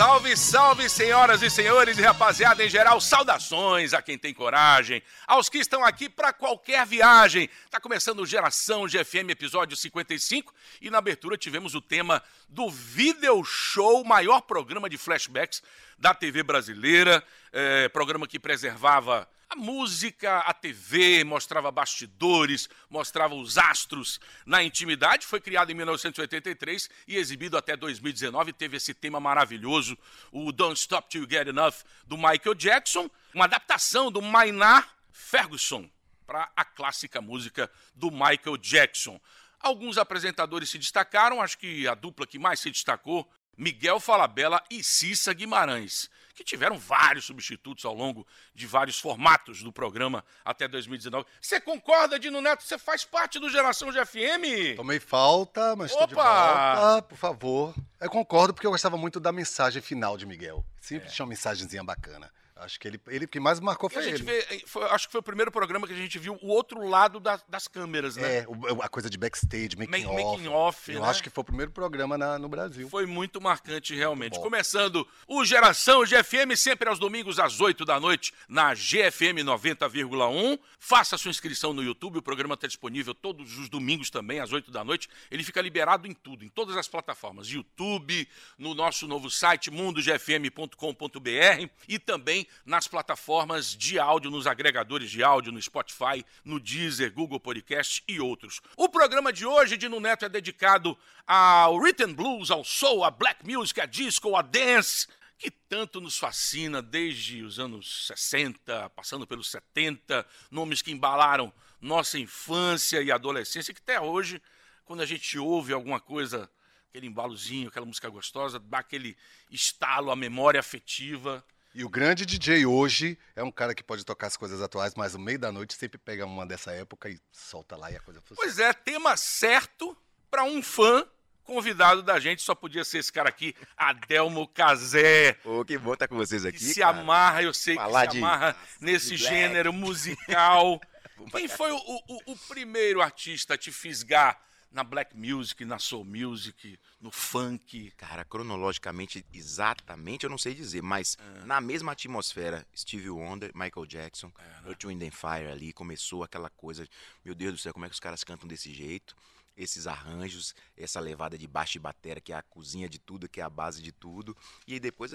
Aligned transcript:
Salve, 0.00 0.34
salve, 0.34 0.88
senhoras 0.88 1.42
e 1.42 1.50
senhores 1.50 1.98
e 1.98 2.00
rapaziada 2.00 2.64
em 2.64 2.70
geral, 2.70 3.02
saudações 3.02 3.92
a 3.92 4.00
quem 4.00 4.16
tem 4.16 4.32
coragem, 4.32 5.02
aos 5.26 5.50
que 5.50 5.58
estão 5.58 5.84
aqui 5.84 6.08
para 6.08 6.32
qualquer 6.32 6.86
viagem. 6.86 7.50
Tá 7.70 7.78
começando 7.78 8.20
o 8.20 8.26
Geração 8.26 8.86
GFM, 8.86 9.28
episódio 9.28 9.76
55, 9.76 10.54
e 10.80 10.88
na 10.88 10.96
abertura 10.96 11.36
tivemos 11.36 11.74
o 11.74 11.82
tema 11.82 12.22
do 12.48 12.70
Video 12.70 13.44
Show, 13.44 14.02
maior 14.02 14.40
programa 14.40 14.88
de 14.88 14.96
flashbacks 14.96 15.62
da 15.98 16.14
TV 16.14 16.42
brasileira, 16.42 17.22
é, 17.52 17.86
programa 17.90 18.26
que 18.26 18.38
preservava 18.38 19.28
a 19.50 19.56
música, 19.56 20.38
a 20.38 20.54
TV, 20.54 21.24
mostrava 21.24 21.72
bastidores, 21.72 22.68
mostrava 22.88 23.34
os 23.34 23.58
astros 23.58 24.20
na 24.46 24.62
intimidade. 24.62 25.26
Foi 25.26 25.40
criado 25.40 25.72
em 25.72 25.74
1983 25.74 26.88
e 27.08 27.16
exibido 27.16 27.56
até 27.56 27.76
2019. 27.76 28.52
Teve 28.52 28.76
esse 28.76 28.94
tema 28.94 29.18
maravilhoso, 29.18 29.98
o 30.30 30.52
Don't 30.52 30.78
Stop 30.78 31.08
Till 31.08 31.22
You 31.22 31.28
Get 31.28 31.48
Enough, 31.48 31.74
do 32.06 32.16
Michael 32.16 32.54
Jackson. 32.54 33.10
Uma 33.34 33.46
adaptação 33.46 34.10
do 34.12 34.22
Maynard 34.22 34.88
Ferguson 35.10 35.90
para 36.24 36.48
a 36.54 36.64
clássica 36.64 37.20
música 37.20 37.68
do 37.92 38.08
Michael 38.08 38.56
Jackson. 38.56 39.20
Alguns 39.58 39.98
apresentadores 39.98 40.70
se 40.70 40.78
destacaram, 40.78 41.42
acho 41.42 41.58
que 41.58 41.88
a 41.88 41.94
dupla 41.94 42.24
que 42.24 42.38
mais 42.38 42.60
se 42.60 42.70
destacou, 42.70 43.28
Miguel 43.56 43.98
Falabella 43.98 44.62
e 44.70 44.82
Cissa 44.84 45.32
Guimarães 45.34 46.08
que 46.40 46.44
tiveram 46.44 46.78
vários 46.78 47.26
substitutos 47.26 47.84
ao 47.84 47.94
longo 47.94 48.26
de 48.54 48.66
vários 48.66 48.98
formatos 48.98 49.62
do 49.62 49.70
programa 49.70 50.24
até 50.42 50.66
2019. 50.66 51.26
Você 51.38 51.60
concorda, 51.60 52.18
Dino 52.18 52.40
Neto? 52.40 52.62
Você 52.62 52.78
faz 52.78 53.04
parte 53.04 53.38
do 53.38 53.50
Geração 53.50 53.90
GFM? 53.92 54.74
Tomei 54.74 54.98
falta, 54.98 55.76
mas 55.76 55.90
estou 55.90 56.06
de 56.06 56.14
volta, 56.14 57.02
por 57.02 57.18
favor. 57.18 57.74
Eu 58.00 58.08
concordo 58.08 58.54
porque 58.54 58.66
eu 58.66 58.70
gostava 58.70 58.96
muito 58.96 59.20
da 59.20 59.30
mensagem 59.30 59.82
final 59.82 60.16
de 60.16 60.24
Miguel. 60.24 60.64
Sempre 60.80 61.08
é. 61.08 61.10
tinha 61.10 61.24
uma 61.24 61.28
mensagenzinha 61.28 61.84
bacana. 61.84 62.32
Acho 62.60 62.78
que 62.78 62.86
ele, 62.86 63.00
ele 63.08 63.26
que 63.26 63.40
mais 63.40 63.58
marcou 63.58 63.88
foi 63.88 64.06
ele. 64.06 64.22
Vê, 64.22 64.62
foi, 64.66 64.84
acho 64.84 65.06
que 65.06 65.12
foi 65.12 65.20
o 65.20 65.22
primeiro 65.22 65.50
programa 65.50 65.86
que 65.86 65.92
a 65.92 65.96
gente 65.96 66.18
viu 66.18 66.38
o 66.42 66.48
outro 66.48 66.86
lado 66.86 67.18
da, 67.18 67.40
das 67.48 67.66
câmeras, 67.66 68.16
né? 68.16 68.38
É, 68.38 68.46
a 68.82 68.88
coisa 68.88 69.08
de 69.08 69.16
backstage, 69.16 69.76
making, 69.76 70.04
Ma 70.04 70.10
off. 70.10 70.24
Making 70.24 70.48
off 70.48 70.92
Eu 70.92 71.00
né? 71.00 71.08
acho 71.08 71.22
que 71.22 71.30
foi 71.30 71.42
o 71.42 71.44
primeiro 71.44 71.70
programa 71.70 72.18
na, 72.18 72.38
no 72.38 72.48
Brasil. 72.48 72.88
Foi 72.88 73.06
muito 73.06 73.40
marcante, 73.40 73.94
realmente. 73.94 74.34
Muito 74.34 74.42
Começando 74.42 75.06
o 75.26 75.44
Geração 75.44 76.04
GFM, 76.04 76.54
sempre 76.56 76.88
aos 76.88 76.98
domingos 76.98 77.38
às 77.38 77.60
8 77.60 77.84
da 77.84 77.98
noite, 77.98 78.34
na 78.48 78.74
GFM 78.74 79.42
90,1. 79.44 80.58
Faça 80.78 81.16
sua 81.16 81.30
inscrição 81.30 81.72
no 81.72 81.82
YouTube, 81.82 82.18
o 82.18 82.22
programa 82.22 82.54
está 82.54 82.66
disponível 82.66 83.14
todos 83.14 83.58
os 83.58 83.68
domingos 83.68 84.10
também, 84.10 84.40
às 84.40 84.52
8 84.52 84.70
da 84.70 84.84
noite. 84.84 85.08
Ele 85.30 85.42
fica 85.42 85.62
liberado 85.62 86.06
em 86.06 86.12
tudo, 86.12 86.44
em 86.44 86.48
todas 86.48 86.76
as 86.76 86.88
plataformas. 86.88 87.48
YouTube, 87.48 88.28
no 88.58 88.74
nosso 88.74 89.06
novo 89.06 89.30
site, 89.30 89.70
mundogfm.com.br 89.70 91.70
e 91.88 91.98
também 91.98 92.46
nas 92.64 92.86
plataformas 92.86 93.76
de 93.76 93.98
áudio, 93.98 94.30
nos 94.30 94.46
agregadores 94.46 95.10
de 95.10 95.22
áudio, 95.22 95.52
no 95.52 95.60
Spotify, 95.60 96.24
no 96.44 96.60
Deezer, 96.60 97.12
Google 97.12 97.40
Podcast 97.40 98.02
e 98.06 98.20
outros. 98.20 98.60
O 98.76 98.88
programa 98.88 99.32
de 99.32 99.46
hoje 99.46 99.76
de 99.76 99.88
No 99.88 100.00
Neto 100.00 100.24
é 100.24 100.28
dedicado 100.28 100.96
ao 101.26 101.76
Written 101.76 102.12
Blues, 102.12 102.50
ao 102.50 102.64
soul, 102.64 103.04
à 103.04 103.10
black 103.10 103.44
music, 103.44 103.80
à 103.80 103.86
disco, 103.86 104.36
à 104.36 104.42
dance, 104.42 105.06
que 105.38 105.50
tanto 105.50 106.00
nos 106.00 106.18
fascina 106.18 106.82
desde 106.82 107.42
os 107.42 107.58
anos 107.58 108.06
60, 108.08 108.90
passando 108.90 109.26
pelos 109.26 109.50
70, 109.50 110.26
nomes 110.50 110.82
que 110.82 110.92
embalaram 110.92 111.52
nossa 111.80 112.18
infância 112.18 113.00
e 113.00 113.10
adolescência, 113.10 113.72
que 113.72 113.80
até 113.80 113.98
hoje, 113.98 114.40
quando 114.84 115.00
a 115.00 115.06
gente 115.06 115.38
ouve 115.38 115.72
alguma 115.72 115.98
coisa, 115.98 116.50
aquele 116.90 117.06
embalozinho, 117.06 117.68
aquela 117.68 117.86
música 117.86 118.08
gostosa, 118.10 118.58
dá 118.58 118.80
aquele 118.80 119.16
estalo, 119.50 120.10
a 120.10 120.16
memória 120.16 120.60
afetiva. 120.60 121.44
E 121.72 121.84
o 121.84 121.88
grande 121.88 122.26
DJ 122.26 122.66
hoje 122.66 123.16
é 123.36 123.42
um 123.42 123.50
cara 123.50 123.74
que 123.74 123.82
pode 123.82 124.04
tocar 124.04 124.26
as 124.26 124.36
coisas 124.36 124.60
atuais, 124.60 124.94
mas 124.96 125.14
no 125.14 125.20
meio 125.20 125.38
da 125.38 125.52
noite 125.52 125.74
sempre 125.74 125.98
pega 125.98 126.26
uma 126.26 126.44
dessa 126.44 126.72
época 126.72 127.08
e 127.08 127.18
solta 127.30 127.76
lá 127.76 127.90
e 127.92 127.96
a 127.96 128.00
coisa 128.00 128.20
funciona. 128.20 128.40
Pois 128.40 128.58
é, 128.58 128.72
tema 128.72 129.16
certo 129.16 129.96
para 130.28 130.42
um 130.42 130.60
fã 130.62 131.06
convidado 131.44 132.02
da 132.02 132.18
gente, 132.18 132.42
só 132.42 132.54
podia 132.54 132.84
ser 132.84 132.98
esse 132.98 133.12
cara 133.12 133.28
aqui, 133.28 133.54
Adelmo 133.76 134.46
Cazé. 134.48 135.36
Ô, 135.44 135.60
oh, 135.60 135.64
que 135.64 135.78
bom 135.78 135.94
estar 135.94 136.08
com 136.08 136.16
vocês 136.16 136.44
aqui. 136.44 136.58
Que 136.58 136.64
se 136.64 136.80
cara. 136.80 136.98
amarra, 136.98 137.42
eu 137.42 137.54
sei 137.54 137.74
Falar 137.74 138.06
que 138.06 138.12
se 138.12 138.18
amarra 138.18 138.52
de... 138.52 138.84
nesse 138.84 139.10
de 139.10 139.16
gênero 139.16 139.72
musical. 139.72 140.80
Quem 141.30 141.48
foi 141.48 141.70
o, 141.70 141.76
o, 141.76 142.32
o 142.32 142.36
primeiro 142.48 143.00
artista 143.02 143.54
a 143.54 143.58
te 143.58 143.70
fisgar 143.70 144.40
na 144.70 144.84
black 144.84 145.16
music, 145.16 145.64
na 145.64 145.78
soul 145.78 146.04
music, 146.04 146.78
no 147.00 147.10
funk? 147.10 147.90
Cara, 147.96 148.24
cronologicamente, 148.24 149.24
exatamente 149.32 150.24
eu 150.24 150.30
não 150.30 150.38
sei 150.38 150.54
dizer, 150.54 150.82
mas 150.82 151.16
é. 151.18 151.44
na 151.44 151.60
mesma 151.60 151.92
atmosfera, 151.92 152.66
Stevie 152.74 153.10
Wonder, 153.10 153.50
Michael 153.54 153.86
Jackson, 153.86 154.32
é, 154.38 154.42
né? 154.42 154.62
Earth, 154.66 154.84
Wind 154.84 155.02
and 155.02 155.10
Fire 155.10 155.50
ali, 155.50 155.72
começou 155.72 156.22
aquela 156.22 156.50
coisa, 156.50 156.86
meu 157.24 157.34
Deus 157.34 157.54
do 157.54 157.58
céu, 157.58 157.72
como 157.72 157.84
é 157.84 157.88
que 157.88 157.94
os 157.94 158.00
caras 158.00 158.22
cantam 158.22 158.46
desse 158.46 158.72
jeito? 158.72 159.16
Esses 159.56 159.86
arranjos, 159.86 160.54
essa 160.76 161.00
levada 161.00 161.36
de 161.36 161.46
baixo 161.46 161.76
e 161.76 161.80
batera, 161.80 162.20
que 162.20 162.32
é 162.32 162.36
a 162.36 162.42
cozinha 162.42 162.88
de 162.88 162.98
tudo, 162.98 163.28
que 163.28 163.40
é 163.40 163.44
a 163.44 163.50
base 163.50 163.82
de 163.82 163.92
tudo. 163.92 164.34
E 164.66 164.74
aí 164.74 164.80
depois 164.80 165.12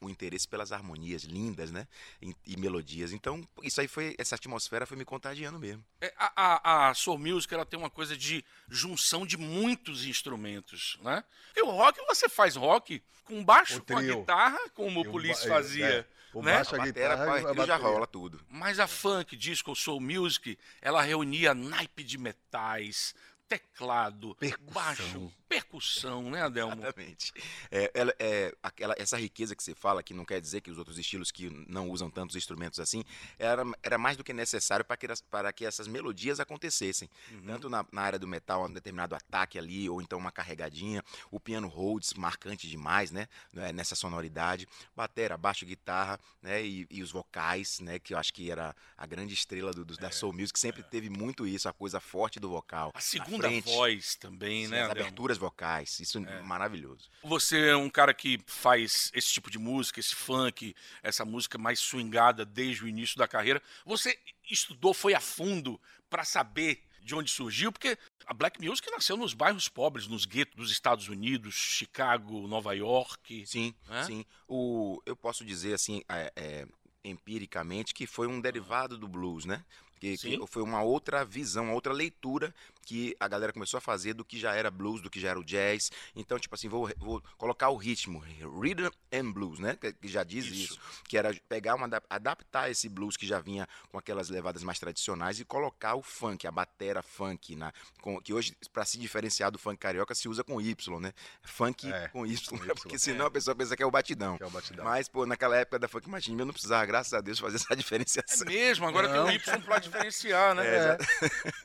o 0.00 0.08
interesse 0.08 0.46
pelas 0.46 0.72
harmonias 0.72 1.22
lindas, 1.22 1.70
né? 1.70 1.86
E, 2.20 2.34
e, 2.46 2.56
melodias. 2.56 3.12
Então, 3.12 3.46
isso 3.62 3.80
aí 3.80 3.88
foi, 3.88 4.14
essa 4.18 4.34
atmosfera 4.34 4.86
foi 4.86 4.96
me 4.96 5.04
contagiando 5.04 5.58
mesmo. 5.58 5.84
É, 6.00 6.12
a, 6.16 6.32
a, 6.36 6.88
a 6.88 6.94
Soul 6.94 7.18
Music, 7.18 7.52
ela 7.52 7.66
tem 7.66 7.78
uma 7.78 7.90
coisa 7.90 8.16
de 8.16 8.44
junção 8.68 9.26
de 9.26 9.36
muitos 9.36 10.04
instrumentos, 10.04 10.98
né? 11.02 11.22
Porque 11.46 11.62
o 11.62 11.70
rock, 11.70 12.00
você 12.06 12.28
faz 12.28 12.56
rock 12.56 13.02
com 13.24 13.44
baixo, 13.44 13.82
com 13.82 13.96
a 13.96 14.02
guitarra, 14.02 14.58
como 14.70 15.00
o 15.00 15.10
Police 15.10 15.46
é, 15.46 15.48
fazia. 15.48 15.86
É, 15.86 16.06
o 16.32 16.42
né? 16.42 16.54
baixo, 16.54 16.74
a, 16.74 16.82
a 16.82 16.84
guitarra, 16.84 17.38
guitarra 17.38 17.66
já 17.66 17.76
rola 17.76 18.06
tudo. 18.06 18.40
Mas 18.48 18.78
a 18.78 18.86
funk, 18.86 19.36
disco, 19.36 19.74
soul 19.74 20.00
music, 20.00 20.58
ela 20.80 21.02
reunia 21.02 21.54
naipe 21.54 22.02
de 22.02 22.18
metais, 22.18 23.14
teclado, 23.48 24.34
percussão. 24.34 24.72
baixo, 24.72 25.32
percussão, 25.48 26.30
né, 26.30 26.42
Adelmo? 26.42 26.82
Exatamente. 26.82 27.32
É, 27.70 27.90
ela, 27.94 28.14
é, 28.18 28.54
aquela, 28.62 28.94
essa 28.98 29.16
riqueza 29.16 29.56
que 29.56 29.62
você 29.62 29.74
fala, 29.74 30.02
que 30.02 30.12
não 30.12 30.24
quer 30.24 30.40
dizer 30.40 30.60
que 30.60 30.70
os 30.70 30.76
outros 30.76 30.98
estilos 30.98 31.30
que 31.30 31.48
não 31.66 31.88
usam 31.88 32.10
tantos 32.10 32.36
instrumentos 32.36 32.78
assim, 32.78 33.02
era, 33.38 33.64
era 33.82 33.96
mais 33.96 34.16
do 34.16 34.22
que 34.22 34.32
necessário 34.32 34.84
para 34.84 34.96
que, 34.96 35.06
para 35.30 35.52
que 35.52 35.64
essas 35.64 35.88
melodias 35.88 36.38
acontecessem. 36.38 37.08
Uhum. 37.32 37.42
Tanto 37.46 37.70
na, 37.70 37.84
na, 37.90 38.02
área 38.02 38.18
do 38.18 38.28
metal, 38.28 38.66
um 38.66 38.72
determinado 38.72 39.14
ataque 39.14 39.58
ali, 39.58 39.88
ou 39.88 40.02
então 40.02 40.18
uma 40.18 40.30
carregadinha, 40.30 41.02
o 41.30 41.40
piano 41.40 41.68
Rhodes, 41.68 42.12
marcante 42.14 42.68
demais, 42.68 43.10
né, 43.10 43.26
né 43.52 43.72
nessa 43.72 43.94
sonoridade, 43.94 44.68
batera, 44.94 45.38
baixo, 45.38 45.64
guitarra, 45.64 46.20
né, 46.42 46.62
e, 46.62 46.86
e, 46.90 47.02
os 47.02 47.10
vocais, 47.10 47.80
né, 47.80 47.98
que 47.98 48.12
eu 48.12 48.18
acho 48.18 48.34
que 48.34 48.50
era 48.50 48.76
a 48.96 49.06
grande 49.06 49.32
estrela 49.32 49.72
do, 49.72 49.84
do, 49.84 49.94
é, 49.94 49.96
da 49.96 50.10
soul 50.10 50.32
music, 50.32 50.58
sempre 50.58 50.82
é. 50.82 50.84
teve 50.84 51.08
muito 51.08 51.46
isso, 51.46 51.68
a 51.68 51.72
coisa 51.72 52.00
forte 52.00 52.38
do 52.38 52.50
vocal. 52.50 52.92
A 52.94 53.00
segunda 53.00 53.37
segunda 53.42 53.60
voz 53.60 54.14
também, 54.16 54.64
Sim, 54.64 54.70
né? 54.72 54.82
As 54.82 54.90
aberturas 54.90 55.38
vocais, 55.38 56.00
isso 56.00 56.18
é. 56.18 56.38
é 56.38 56.42
maravilhoso. 56.42 57.08
Você 57.22 57.68
é 57.68 57.76
um 57.76 57.90
cara 57.90 58.12
que 58.12 58.40
faz 58.46 59.10
esse 59.14 59.32
tipo 59.32 59.50
de 59.50 59.58
música, 59.58 60.00
esse 60.00 60.14
funk, 60.14 60.74
essa 61.02 61.24
música 61.24 61.58
mais 61.58 61.78
swingada 61.78 62.44
desde 62.44 62.84
o 62.84 62.88
início 62.88 63.16
da 63.16 63.28
carreira. 63.28 63.62
Você 63.84 64.18
estudou, 64.50 64.92
foi 64.92 65.14
a 65.14 65.20
fundo 65.20 65.80
para 66.08 66.24
saber 66.24 66.82
de 67.02 67.14
onde 67.14 67.30
surgiu, 67.30 67.72
porque 67.72 67.96
a 68.26 68.34
black 68.34 68.62
music 68.62 68.90
nasceu 68.90 69.16
nos 69.16 69.32
bairros 69.32 69.68
pobres, 69.68 70.06
nos 70.06 70.26
guetos 70.26 70.54
dos 70.56 70.70
Estados 70.70 71.08
Unidos, 71.08 71.54
Chicago, 71.54 72.46
Nova 72.46 72.74
York. 72.74 73.46
Sim, 73.46 73.74
né? 73.88 74.04
sim. 74.04 74.26
O, 74.46 75.00
eu 75.06 75.16
posso 75.16 75.42
dizer 75.44 75.72
assim, 75.72 76.02
é, 76.06 76.30
é, 76.36 76.66
empiricamente, 77.02 77.94
que 77.94 78.06
foi 78.06 78.26
um 78.26 78.40
derivado 78.40 78.98
do 78.98 79.08
blues, 79.08 79.46
né? 79.46 79.64
Que, 79.98 80.16
que, 80.16 80.46
foi 80.46 80.62
uma 80.62 80.82
outra 80.82 81.24
visão, 81.24 81.64
uma 81.64 81.74
outra 81.74 81.92
leitura 81.92 82.54
que 82.88 83.14
a 83.20 83.28
galera 83.28 83.52
começou 83.52 83.76
a 83.76 83.82
fazer 83.82 84.14
do 84.14 84.24
que 84.24 84.38
já 84.40 84.54
era 84.54 84.70
blues, 84.70 85.02
do 85.02 85.10
que 85.10 85.20
já 85.20 85.28
era 85.28 85.38
o 85.38 85.44
jazz. 85.44 85.92
Então, 86.16 86.38
tipo 86.38 86.54
assim, 86.54 86.70
vou, 86.70 86.90
vou 86.96 87.22
colocar 87.36 87.68
o 87.68 87.76
ritmo, 87.76 88.18
rhythm 88.18 88.88
and 89.12 89.30
blues, 89.30 89.58
né? 89.58 89.76
Que, 89.78 89.92
que 89.92 90.08
já 90.08 90.24
diz 90.24 90.46
isso. 90.46 90.72
isso. 90.72 90.80
Que 91.06 91.18
era 91.18 91.34
pegar 91.50 91.74
uma 91.74 91.86
adaptar 92.08 92.70
esse 92.70 92.88
blues 92.88 93.14
que 93.14 93.26
já 93.26 93.40
vinha 93.40 93.68
com 93.90 93.98
aquelas 93.98 94.30
levadas 94.30 94.62
mais 94.62 94.78
tradicionais 94.78 95.38
e 95.38 95.44
colocar 95.44 95.96
o 95.96 96.02
funk, 96.02 96.46
a 96.46 96.50
batera 96.50 97.02
funk, 97.02 97.54
na, 97.56 97.74
com, 98.00 98.18
que 98.22 98.32
hoje, 98.32 98.56
para 98.72 98.86
se 98.86 98.96
diferenciar 98.96 99.50
do 99.50 99.58
funk 99.58 99.76
carioca, 99.76 100.14
se 100.14 100.26
usa 100.26 100.42
com 100.42 100.58
Y, 100.58 100.98
né? 100.98 101.12
Funk 101.42 101.92
é, 101.92 102.08
com, 102.08 102.24
y, 102.24 102.48
com 102.48 102.56
Y, 102.56 102.74
porque 102.74 102.98
senão 102.98 103.26
é. 103.26 103.28
a 103.28 103.30
pessoa 103.30 103.54
pensa 103.54 103.76
que 103.76 103.82
é 103.82 103.86
o 103.86 103.90
batidão. 103.90 104.38
É 104.40 104.46
o 104.46 104.50
batidão. 104.50 104.82
Mas, 104.82 105.10
pô, 105.10 105.26
naquela 105.26 105.58
época 105.58 105.78
da 105.78 105.88
funk 105.88 106.08
machine, 106.08 106.38
eu 106.38 106.46
não 106.46 106.54
precisava, 106.54 106.86
graças 106.86 107.12
a 107.12 107.20
Deus, 107.20 107.38
fazer 107.38 107.56
essa 107.56 107.76
diferenciação. 107.76 108.38
É 108.48 108.50
mesmo, 108.50 108.86
agora 108.86 109.08
não. 109.08 109.26
tem 109.26 109.36
o 109.36 109.40
Y 109.40 109.60
pra 109.62 109.78
diferenciar, 109.78 110.54
né? 110.54 110.66
É, 110.66 110.78
é. 110.78 110.98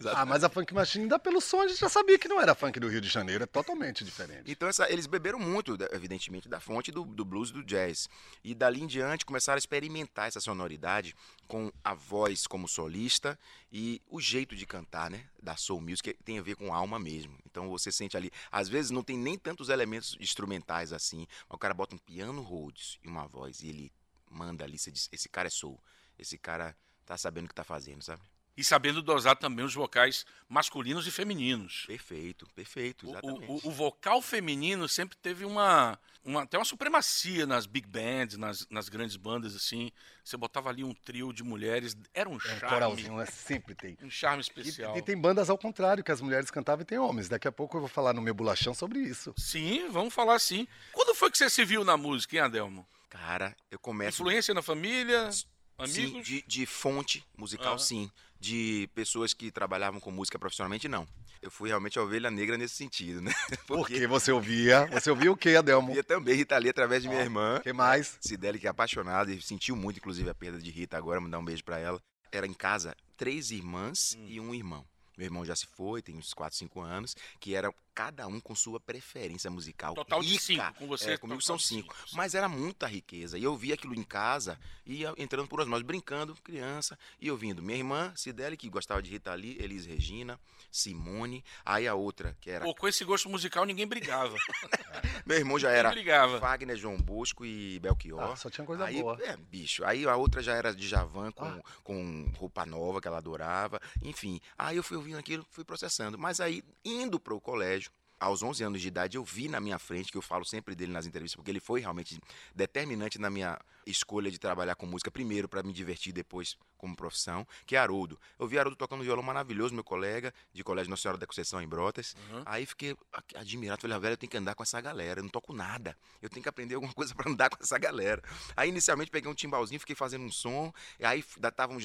ah, 0.13 0.25
mas 0.25 0.43
a 0.43 0.49
funk 0.49 0.73
machine 0.73 1.07
ainda 1.13 1.19
pelo 1.19 1.39
som 1.39 1.61
a 1.61 1.67
gente 1.67 1.79
já 1.79 1.89
sabia 1.89 2.17
que 2.17 2.27
não 2.27 2.41
era 2.41 2.55
funk 2.55 2.79
do 2.79 2.87
Rio 2.87 2.99
de 2.99 3.07
Janeiro, 3.07 3.43
é 3.43 3.47
totalmente 3.47 4.03
diferente. 4.03 4.51
Então 4.51 4.67
essa, 4.67 4.91
eles 4.91 5.05
beberam 5.05 5.39
muito, 5.39 5.77
evidentemente, 5.91 6.49
da 6.49 6.59
fonte 6.59 6.91
do, 6.91 7.03
do 7.05 7.23
blues 7.23 7.49
e 7.49 7.53
do 7.53 7.63
jazz. 7.63 8.09
E 8.43 8.55
dali 8.55 8.81
em 8.81 8.87
diante 8.87 9.25
começaram 9.25 9.57
a 9.57 9.59
experimentar 9.59 10.27
essa 10.27 10.39
sonoridade 10.39 11.15
com 11.47 11.71
a 11.83 11.93
voz 11.93 12.47
como 12.47 12.67
solista 12.67 13.37
e 13.71 14.01
o 14.09 14.19
jeito 14.19 14.55
de 14.55 14.65
cantar, 14.65 15.09
né? 15.09 15.25
Da 15.41 15.55
soul 15.55 15.81
music 15.81 16.13
tem 16.25 16.39
a 16.39 16.41
ver 16.41 16.55
com 16.55 16.73
alma 16.73 16.97
mesmo. 16.97 17.37
Então 17.45 17.69
você 17.69 17.91
sente 17.91 18.17
ali, 18.17 18.31
às 18.51 18.67
vezes 18.67 18.91
não 18.91 19.03
tem 19.03 19.17
nem 19.17 19.37
tantos 19.37 19.69
elementos 19.69 20.17
instrumentais 20.19 20.91
assim, 20.91 21.27
mas 21.47 21.55
o 21.55 21.59
cara 21.59 21.73
bota 21.73 21.95
um 21.95 21.99
piano 21.99 22.41
Rhodes 22.41 22.97
e 23.03 23.07
uma 23.07 23.27
voz 23.27 23.61
e 23.61 23.69
ele 23.69 23.91
manda 24.29 24.63
ali, 24.63 24.79
você 24.79 24.91
diz, 24.91 25.07
esse 25.11 25.29
cara 25.29 25.47
é 25.47 25.51
soul, 25.51 25.79
esse 26.17 26.37
cara 26.39 26.75
tá 27.05 27.15
sabendo 27.17 27.45
o 27.45 27.47
que 27.49 27.53
tá 27.55 27.63
fazendo, 27.63 28.01
sabe? 28.01 28.23
E 28.55 28.63
sabendo 28.63 29.01
dosar 29.01 29.35
também 29.35 29.65
os 29.65 29.73
vocais 29.73 30.25
masculinos 30.47 31.07
e 31.07 31.11
femininos. 31.11 31.85
Perfeito, 31.87 32.47
perfeito, 32.53 33.09
exatamente. 33.09 33.45
O, 33.49 33.55
o, 33.55 33.67
o 33.69 33.71
vocal 33.71 34.21
feminino 34.21 34.87
sempre 34.87 35.17
teve 35.17 35.43
uma, 35.43 35.97
uma, 36.23 36.43
até 36.43 36.57
uma 36.57 36.65
supremacia 36.65 37.47
nas 37.47 37.65
big 37.65 37.87
bands, 37.87 38.37
nas, 38.37 38.67
nas 38.69 38.89
grandes 38.89 39.15
bandas, 39.15 39.55
assim. 39.55 39.91
Você 40.23 40.37
botava 40.37 40.69
ali 40.69 40.83
um 40.83 40.93
trio 40.93 41.33
de 41.33 41.43
mulheres, 41.43 41.97
era 42.13 42.29
um 42.29 42.39
charme. 42.39 42.61
É, 42.61 42.65
um 42.65 42.69
coralzinho, 42.69 43.17
né? 43.17 43.25
Sempre 43.25 43.73
tem. 43.73 43.97
Um 44.03 44.09
charme 44.09 44.41
especial. 44.41 44.95
E, 44.95 44.99
e, 44.99 45.01
tem 45.01 45.17
bandas 45.17 45.49
ao 45.49 45.57
contrário, 45.57 46.03
que 46.03 46.11
as 46.11 46.21
mulheres 46.21 46.51
cantavam 46.51 46.83
e 46.83 46.85
tem 46.85 46.99
homens. 46.99 47.27
Daqui 47.27 47.47
a 47.47 47.51
pouco 47.51 47.77
eu 47.77 47.81
vou 47.81 47.89
falar 47.89 48.13
no 48.13 48.21
meu 48.21 48.35
bolachão 48.35 48.75
sobre 48.75 48.99
isso. 48.99 49.33
Sim, 49.35 49.89
vamos 49.89 50.13
falar 50.13 50.37
sim. 50.37 50.67
Quando 50.91 51.15
foi 51.15 51.31
que 51.31 51.39
você 51.39 51.49
se 51.49 51.65
viu 51.65 51.83
na 51.83 51.97
música, 51.97 52.35
hein, 52.35 52.43
Adelmo? 52.43 52.87
Cara, 53.09 53.55
eu 53.71 53.79
começo... 53.79 54.21
Influência 54.21 54.53
na 54.53 54.61
família? 54.61 55.29
Amigos? 55.77 55.95
Sim, 55.95 56.21
de, 56.21 56.43
de 56.43 56.65
fonte 56.65 57.25
musical, 57.35 57.77
sim. 57.79 58.11
De 58.43 58.89
pessoas 58.93 59.33
que 59.33 59.49
trabalhavam 59.49 60.01
com 60.01 60.11
música 60.11 60.37
profissionalmente, 60.37 60.89
não. 60.89 61.07
Eu 61.41 61.49
fui 61.49 61.69
realmente 61.69 61.97
a 61.97 62.01
ovelha 62.03 62.29
negra 62.29 62.57
nesse 62.57 62.75
sentido, 62.75 63.21
né? 63.21 63.31
Porque, 63.65 63.93
Porque 63.93 64.07
você 64.07 64.33
ouvia. 64.33 64.85
Você 64.87 65.09
ouvia 65.09 65.31
o 65.31 65.37
quê, 65.37 65.55
Adelmo? 65.55 65.93
Eu 65.95 66.03
também 66.03 66.35
Rita 66.35 66.57
Lee 66.57 66.69
através 66.69 67.01
de 67.01 67.07
minha 67.07 67.21
irmã. 67.21 67.61
que 67.63 67.71
mais? 67.71 68.17
Cideli, 68.19 68.59
que 68.59 68.67
é 68.67 68.69
apaixonada 68.69 69.31
e 69.31 69.41
sentiu 69.41 69.77
muito, 69.77 69.97
inclusive, 69.97 70.29
a 70.29 70.35
perda 70.35 70.59
de 70.59 70.69
Rita 70.69 70.97
agora. 70.97 71.21
Mandar 71.21 71.39
um 71.39 71.45
beijo 71.45 71.63
para 71.63 71.79
ela. 71.79 72.01
Era 72.33 72.45
em 72.45 72.53
casa 72.53 72.93
três 73.15 73.49
irmãs 73.49 74.17
hum. 74.19 74.25
e 74.27 74.39
um 74.41 74.53
irmão. 74.53 74.85
Meu 75.17 75.25
irmão 75.25 75.45
já 75.45 75.55
se 75.55 75.65
foi, 75.65 76.01
tem 76.01 76.17
uns 76.17 76.33
4, 76.33 76.57
5 76.57 76.81
anos, 76.81 77.15
que 77.39 77.55
era 77.55 77.73
cada 77.93 78.27
um 78.27 78.39
com 78.39 78.55
sua 78.55 78.79
preferência 78.79 79.49
musical. 79.49 79.93
Total 79.93 80.19
rica. 80.19 80.33
de 80.33 80.41
cinco, 80.41 80.73
com 80.75 80.87
você? 80.87 81.11
É, 81.11 81.17
comigo 81.17 81.41
são 81.41 81.59
cinco. 81.59 81.95
cinco. 81.95 82.15
Mas 82.15 82.33
era 82.33 82.49
muita 82.49 82.87
riqueza. 82.87 83.37
E 83.37 83.43
eu 83.43 83.55
via 83.55 83.75
aquilo 83.75 83.93
em 83.93 84.03
casa, 84.03 84.59
ia 84.85 85.13
entrando 85.17 85.47
por 85.47 85.65
nós, 85.65 85.81
brincando, 85.81 86.35
criança, 86.43 86.97
e 87.19 87.29
ouvindo. 87.29 87.61
Minha 87.61 87.77
irmã, 87.77 88.13
Cideli, 88.15 88.57
que 88.57 88.69
gostava 88.69 89.01
de 89.01 89.09
Rita 89.09 89.33
Lee, 89.33 89.57
Elis 89.59 89.85
Regina, 89.85 90.39
Simone, 90.71 91.43
aí 91.63 91.87
a 91.87 91.93
outra, 91.93 92.35
que 92.41 92.49
era... 92.49 92.65
Pô, 92.65 92.73
com 92.73 92.87
esse 92.87 93.05
gosto 93.05 93.29
musical 93.29 93.65
ninguém 93.65 93.85
brigava. 93.85 94.35
Meu 95.25 95.37
irmão 95.37 95.59
já 95.59 95.69
era 95.69 95.89
brigava. 95.91 96.39
Wagner, 96.39 96.75
João 96.75 96.97
Bosco 96.97 97.45
e 97.45 97.79
Belchior. 97.79 98.31
Ah, 98.31 98.35
só 98.35 98.49
tinha 98.49 98.65
coisa 98.65 98.85
aí, 98.85 99.01
boa. 99.01 99.17
É, 99.21 99.37
bicho. 99.37 99.85
Aí 99.85 100.05
a 100.05 100.15
outra 100.15 100.41
já 100.41 100.53
era 100.53 100.73
de 100.73 100.87
Javan, 100.87 101.31
com, 101.31 101.45
ah. 101.45 101.61
com 101.83 102.31
roupa 102.37 102.65
nova, 102.65 102.99
que 102.99 103.07
ela 103.07 103.17
adorava. 103.17 103.79
Enfim, 104.01 104.39
aí 104.57 104.77
eu 104.77 104.83
fui 104.83 104.97
ouvindo 104.97 105.17
aquilo, 105.17 105.45
fui 105.51 105.63
processando. 105.63 106.17
Mas 106.17 106.39
aí, 106.39 106.63
indo 106.83 107.19
para 107.19 107.33
o 107.33 107.41
colégio, 107.41 107.82
aos 108.23 108.41
11 108.41 108.63
anos 108.63 108.81
de 108.81 108.87
idade, 108.87 109.17
eu 109.17 109.23
vi 109.23 109.47
na 109.47 109.59
minha 109.59 109.77
frente, 109.77 110.11
que 110.11 110.17
eu 110.17 110.21
falo 110.21 110.45
sempre 110.45 110.75
dele 110.75 110.91
nas 110.91 111.05
entrevistas, 111.05 111.35
porque 111.35 111.51
ele 111.51 111.59
foi 111.59 111.81
realmente 111.81 112.19
determinante 112.55 113.19
na 113.19 113.29
minha 113.29 113.59
escolha 113.85 114.29
de 114.29 114.39
trabalhar 114.39 114.75
com 114.75 114.85
música, 114.85 115.11
primeiro 115.11 115.47
para 115.47 115.63
me 115.63 115.73
divertir, 115.73 116.13
depois 116.13 116.57
como 116.77 116.95
profissão, 116.95 117.47
que 117.65 117.75
é 117.75 117.79
Haroldo. 117.79 118.19
Eu 118.37 118.45
vi 118.45 118.59
Haroldo 118.59 118.75
tocando 118.75 119.03
violão 119.03 119.23
maravilhoso, 119.23 119.73
meu 119.73 119.83
colega 119.83 120.33
de 120.51 120.63
colégio 120.63 120.89
Nossa 120.89 121.01
Senhora 121.01 121.17
da 121.17 121.25
Conceição 121.25 121.61
em 121.61 121.67
Brotas. 121.67 122.15
Uhum. 122.29 122.43
Aí 122.45 122.65
fiquei 122.65 122.95
admirado, 123.35 123.81
falei, 123.81 123.95
ah, 123.95 123.99
velho, 123.99 124.13
eu 124.13 124.17
tenho 124.17 124.29
que 124.29 124.37
andar 124.37 124.53
com 124.53 124.63
essa 124.63 124.81
galera, 124.81 125.19
eu 125.19 125.23
não 125.23 125.29
toco 125.29 125.53
nada. 125.53 125.97
Eu 126.21 126.29
tenho 126.29 126.43
que 126.43 126.49
aprender 126.49 126.75
alguma 126.75 126.93
coisa 126.93 127.15
para 127.15 127.31
andar 127.31 127.49
com 127.49 127.63
essa 127.63 127.77
galera. 127.77 128.21
Aí 128.55 128.67
inicialmente 128.67 129.09
peguei 129.09 129.31
um 129.31 129.33
timbalzinho, 129.33 129.79
fiquei 129.79 129.95
fazendo 129.95 130.25
um 130.25 130.31
som, 130.31 130.73
e 130.99 131.05
aí 131.05 131.23